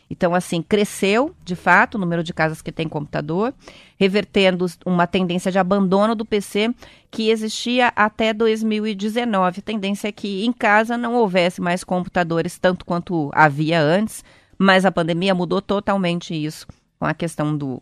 Então, 0.09 0.35
assim, 0.35 0.61
cresceu, 0.61 1.33
de 1.43 1.55
fato, 1.55 1.95
o 1.95 1.97
número 1.97 2.23
de 2.23 2.33
casas 2.33 2.61
que 2.61 2.71
tem 2.71 2.87
computador, 2.87 3.53
revertendo 3.97 4.65
uma 4.85 5.07
tendência 5.07 5.51
de 5.51 5.57
abandono 5.57 6.13
do 6.13 6.25
PC 6.25 6.73
que 7.09 7.29
existia 7.29 7.91
até 7.95 8.33
2019. 8.33 9.59
A 9.59 9.63
tendência 9.63 10.07
é 10.07 10.11
que 10.11 10.45
em 10.45 10.51
casa 10.51 10.97
não 10.97 11.15
houvesse 11.15 11.61
mais 11.61 11.83
computadores 11.83 12.57
tanto 12.59 12.85
quanto 12.85 13.31
havia 13.33 13.81
antes, 13.81 14.23
mas 14.57 14.85
a 14.85 14.91
pandemia 14.91 15.33
mudou 15.33 15.61
totalmente 15.61 16.33
isso 16.33 16.67
com 16.99 17.05
a 17.05 17.13
questão 17.13 17.57
do 17.57 17.81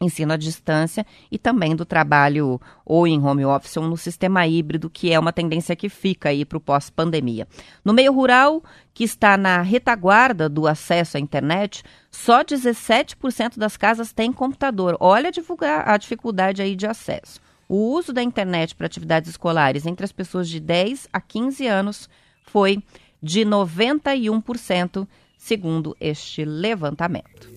ensino 0.00 0.32
à 0.32 0.36
distância 0.36 1.06
e 1.30 1.38
também 1.38 1.74
do 1.74 1.84
trabalho 1.84 2.60
ou 2.84 3.06
em 3.06 3.20
home 3.20 3.44
office 3.44 3.76
ou 3.76 3.84
no 3.84 3.96
sistema 3.96 4.46
híbrido, 4.46 4.90
que 4.90 5.12
é 5.12 5.18
uma 5.18 5.32
tendência 5.32 5.76
que 5.76 5.88
fica 5.88 6.28
aí 6.28 6.44
para 6.44 6.58
o 6.58 6.60
pós-pandemia. 6.60 7.46
No 7.84 7.92
meio 7.92 8.12
rural, 8.12 8.62
que 8.92 9.04
está 9.04 9.36
na 9.36 9.62
retaguarda 9.62 10.48
do 10.48 10.66
acesso 10.66 11.16
à 11.16 11.20
internet, 11.20 11.82
só 12.10 12.42
17% 12.42 13.58
das 13.58 13.76
casas 13.76 14.12
têm 14.12 14.32
computador. 14.32 14.96
Olha 15.00 15.30
a, 15.30 15.94
a 15.94 15.96
dificuldade 15.96 16.62
aí 16.62 16.76
de 16.76 16.86
acesso. 16.86 17.40
O 17.68 17.94
uso 17.94 18.12
da 18.12 18.22
internet 18.22 18.74
para 18.74 18.86
atividades 18.86 19.30
escolares 19.30 19.86
entre 19.86 20.04
as 20.04 20.12
pessoas 20.12 20.48
de 20.48 20.60
10 20.60 21.08
a 21.12 21.20
15 21.20 21.66
anos 21.66 22.08
foi 22.44 22.82
de 23.22 23.40
91%, 23.40 25.08
segundo 25.38 25.96
este 25.98 26.44
levantamento. 26.44 27.48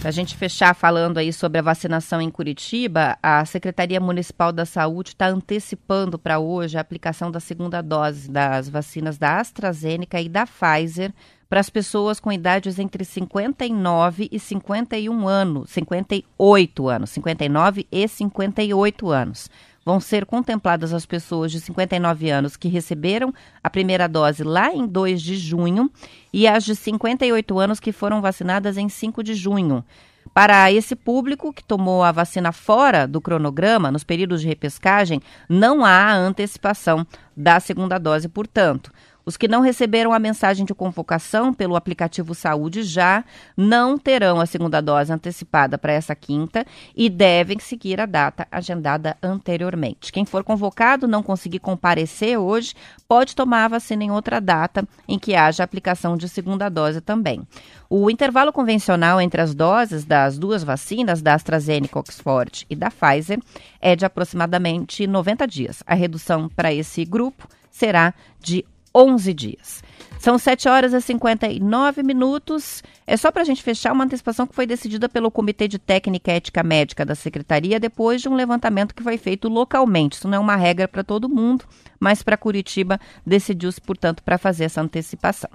Para 0.00 0.08
a 0.08 0.12
gente 0.12 0.34
fechar 0.34 0.74
falando 0.74 1.18
aí 1.18 1.30
sobre 1.30 1.58
a 1.58 1.62
vacinação 1.62 2.22
em 2.22 2.30
Curitiba, 2.30 3.18
a 3.22 3.44
Secretaria 3.44 4.00
Municipal 4.00 4.50
da 4.50 4.64
Saúde 4.64 5.10
está 5.10 5.26
antecipando 5.26 6.18
para 6.18 6.38
hoje 6.38 6.78
a 6.78 6.80
aplicação 6.80 7.30
da 7.30 7.38
segunda 7.38 7.82
dose 7.82 8.30
das 8.30 8.66
vacinas 8.66 9.18
da 9.18 9.38
AstraZeneca 9.38 10.18
e 10.18 10.26
da 10.26 10.46
Pfizer 10.46 11.12
para 11.50 11.60
as 11.60 11.68
pessoas 11.68 12.18
com 12.18 12.32
idades 12.32 12.78
entre 12.78 13.04
59 13.04 14.30
e 14.32 14.38
51 14.38 15.28
anos, 15.28 15.68
58 15.68 16.88
anos, 16.88 17.10
59 17.10 17.86
e 17.92 18.08
58 18.08 19.10
anos 19.10 19.50
vão 19.84 20.00
ser 20.00 20.26
contempladas 20.26 20.92
as 20.92 21.06
pessoas 21.06 21.50
de 21.50 21.60
59 21.60 22.30
anos 22.30 22.56
que 22.56 22.68
receberam 22.68 23.32
a 23.62 23.70
primeira 23.70 24.08
dose 24.08 24.42
lá 24.42 24.72
em 24.72 24.86
2 24.86 25.20
de 25.22 25.36
junho 25.36 25.90
e 26.32 26.46
as 26.46 26.64
de 26.64 26.76
58 26.76 27.58
anos 27.58 27.80
que 27.80 27.92
foram 27.92 28.20
vacinadas 28.20 28.76
em 28.76 28.88
5 28.88 29.22
de 29.22 29.34
junho. 29.34 29.84
Para 30.32 30.70
esse 30.70 30.94
público 30.94 31.52
que 31.52 31.64
tomou 31.64 32.04
a 32.04 32.12
vacina 32.12 32.52
fora 32.52 33.06
do 33.06 33.20
cronograma, 33.20 33.90
nos 33.90 34.04
períodos 34.04 34.40
de 34.40 34.46
repescagem, 34.46 35.20
não 35.48 35.84
há 35.84 36.12
antecipação 36.14 37.04
da 37.36 37.58
segunda 37.58 37.98
dose, 37.98 38.28
portanto. 38.28 38.92
Os 39.30 39.36
que 39.36 39.46
não 39.46 39.60
receberam 39.60 40.12
a 40.12 40.18
mensagem 40.18 40.66
de 40.66 40.74
convocação 40.74 41.54
pelo 41.54 41.76
aplicativo 41.76 42.34
Saúde 42.34 42.82
já 42.82 43.24
não 43.56 43.96
terão 43.96 44.40
a 44.40 44.44
segunda 44.44 44.80
dose 44.80 45.12
antecipada 45.12 45.78
para 45.78 45.92
essa 45.92 46.16
quinta 46.16 46.66
e 46.96 47.08
devem 47.08 47.60
seguir 47.60 48.00
a 48.00 48.06
data 48.06 48.44
agendada 48.50 49.16
anteriormente. 49.22 50.10
Quem 50.10 50.24
for 50.24 50.42
convocado 50.42 51.06
não 51.06 51.22
conseguir 51.22 51.60
comparecer 51.60 52.36
hoje 52.36 52.74
pode 53.06 53.36
tomar 53.36 53.66
a 53.66 53.68
vacina 53.68 54.02
em 54.02 54.10
outra 54.10 54.40
data 54.40 54.84
em 55.06 55.16
que 55.16 55.36
haja 55.36 55.62
aplicação 55.62 56.16
de 56.16 56.28
segunda 56.28 56.68
dose 56.68 57.00
também. 57.00 57.46
O 57.88 58.10
intervalo 58.10 58.52
convencional 58.52 59.20
entre 59.20 59.40
as 59.40 59.54
doses 59.54 60.04
das 60.04 60.40
duas 60.40 60.64
vacinas, 60.64 61.22
da 61.22 61.34
AstraZeneca 61.34 62.00
Oxford 62.00 62.66
e 62.68 62.74
da 62.74 62.90
Pfizer, 62.90 63.38
é 63.80 63.94
de 63.94 64.04
aproximadamente 64.04 65.06
90 65.06 65.46
dias. 65.46 65.84
A 65.86 65.94
redução 65.94 66.48
para 66.48 66.74
esse 66.74 67.04
grupo 67.04 67.46
será 67.70 68.12
de 68.40 68.64
11 68.94 69.34
dias. 69.34 69.82
São 70.20 70.36
7 70.36 70.68
horas 70.68 70.92
e 70.92 71.00
59 71.00 72.02
minutos. 72.02 72.82
É 73.06 73.16
só 73.16 73.32
para 73.32 73.40
a 73.40 73.44
gente 73.44 73.62
fechar 73.62 73.90
uma 73.90 74.04
antecipação 74.04 74.46
que 74.46 74.54
foi 74.54 74.66
decidida 74.66 75.08
pelo 75.08 75.30
Comitê 75.30 75.66
de 75.66 75.78
Técnica 75.78 76.30
e 76.30 76.34
Ética 76.34 76.62
Médica 76.62 77.06
da 77.06 77.14
Secretaria 77.14 77.80
depois 77.80 78.20
de 78.20 78.28
um 78.28 78.34
levantamento 78.34 78.94
que 78.94 79.02
foi 79.02 79.16
feito 79.16 79.48
localmente. 79.48 80.18
Isso 80.18 80.28
não 80.28 80.36
é 80.36 80.38
uma 80.38 80.56
regra 80.56 80.86
para 80.86 81.02
todo 81.02 81.26
mundo, 81.26 81.64
mas 81.98 82.22
para 82.22 82.36
Curitiba 82.36 83.00
decidiu-se, 83.26 83.80
portanto, 83.80 84.22
para 84.22 84.36
fazer 84.36 84.64
essa 84.64 84.82
antecipação. 84.82 85.48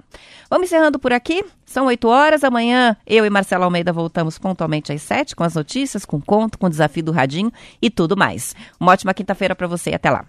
Vamos 0.50 0.66
encerrando 0.66 0.98
por 0.98 1.12
aqui. 1.12 1.44
São 1.64 1.86
8 1.86 2.08
horas. 2.08 2.42
Amanhã 2.42 2.96
eu 3.06 3.24
e 3.24 3.30
Marcelo 3.30 3.62
Almeida 3.62 3.92
voltamos 3.92 4.36
pontualmente 4.36 4.92
às 4.92 5.00
7 5.00 5.36
com 5.36 5.44
as 5.44 5.54
notícias, 5.54 6.04
com 6.04 6.20
conto, 6.20 6.58
com 6.58 6.66
o 6.66 6.70
desafio 6.70 7.04
do 7.04 7.12
Radinho 7.12 7.52
e 7.80 7.88
tudo 7.88 8.16
mais. 8.16 8.56
Uma 8.80 8.90
ótima 8.90 9.14
quinta-feira 9.14 9.54
para 9.54 9.68
você. 9.68 9.94
Até 9.94 10.10
lá. 10.10 10.24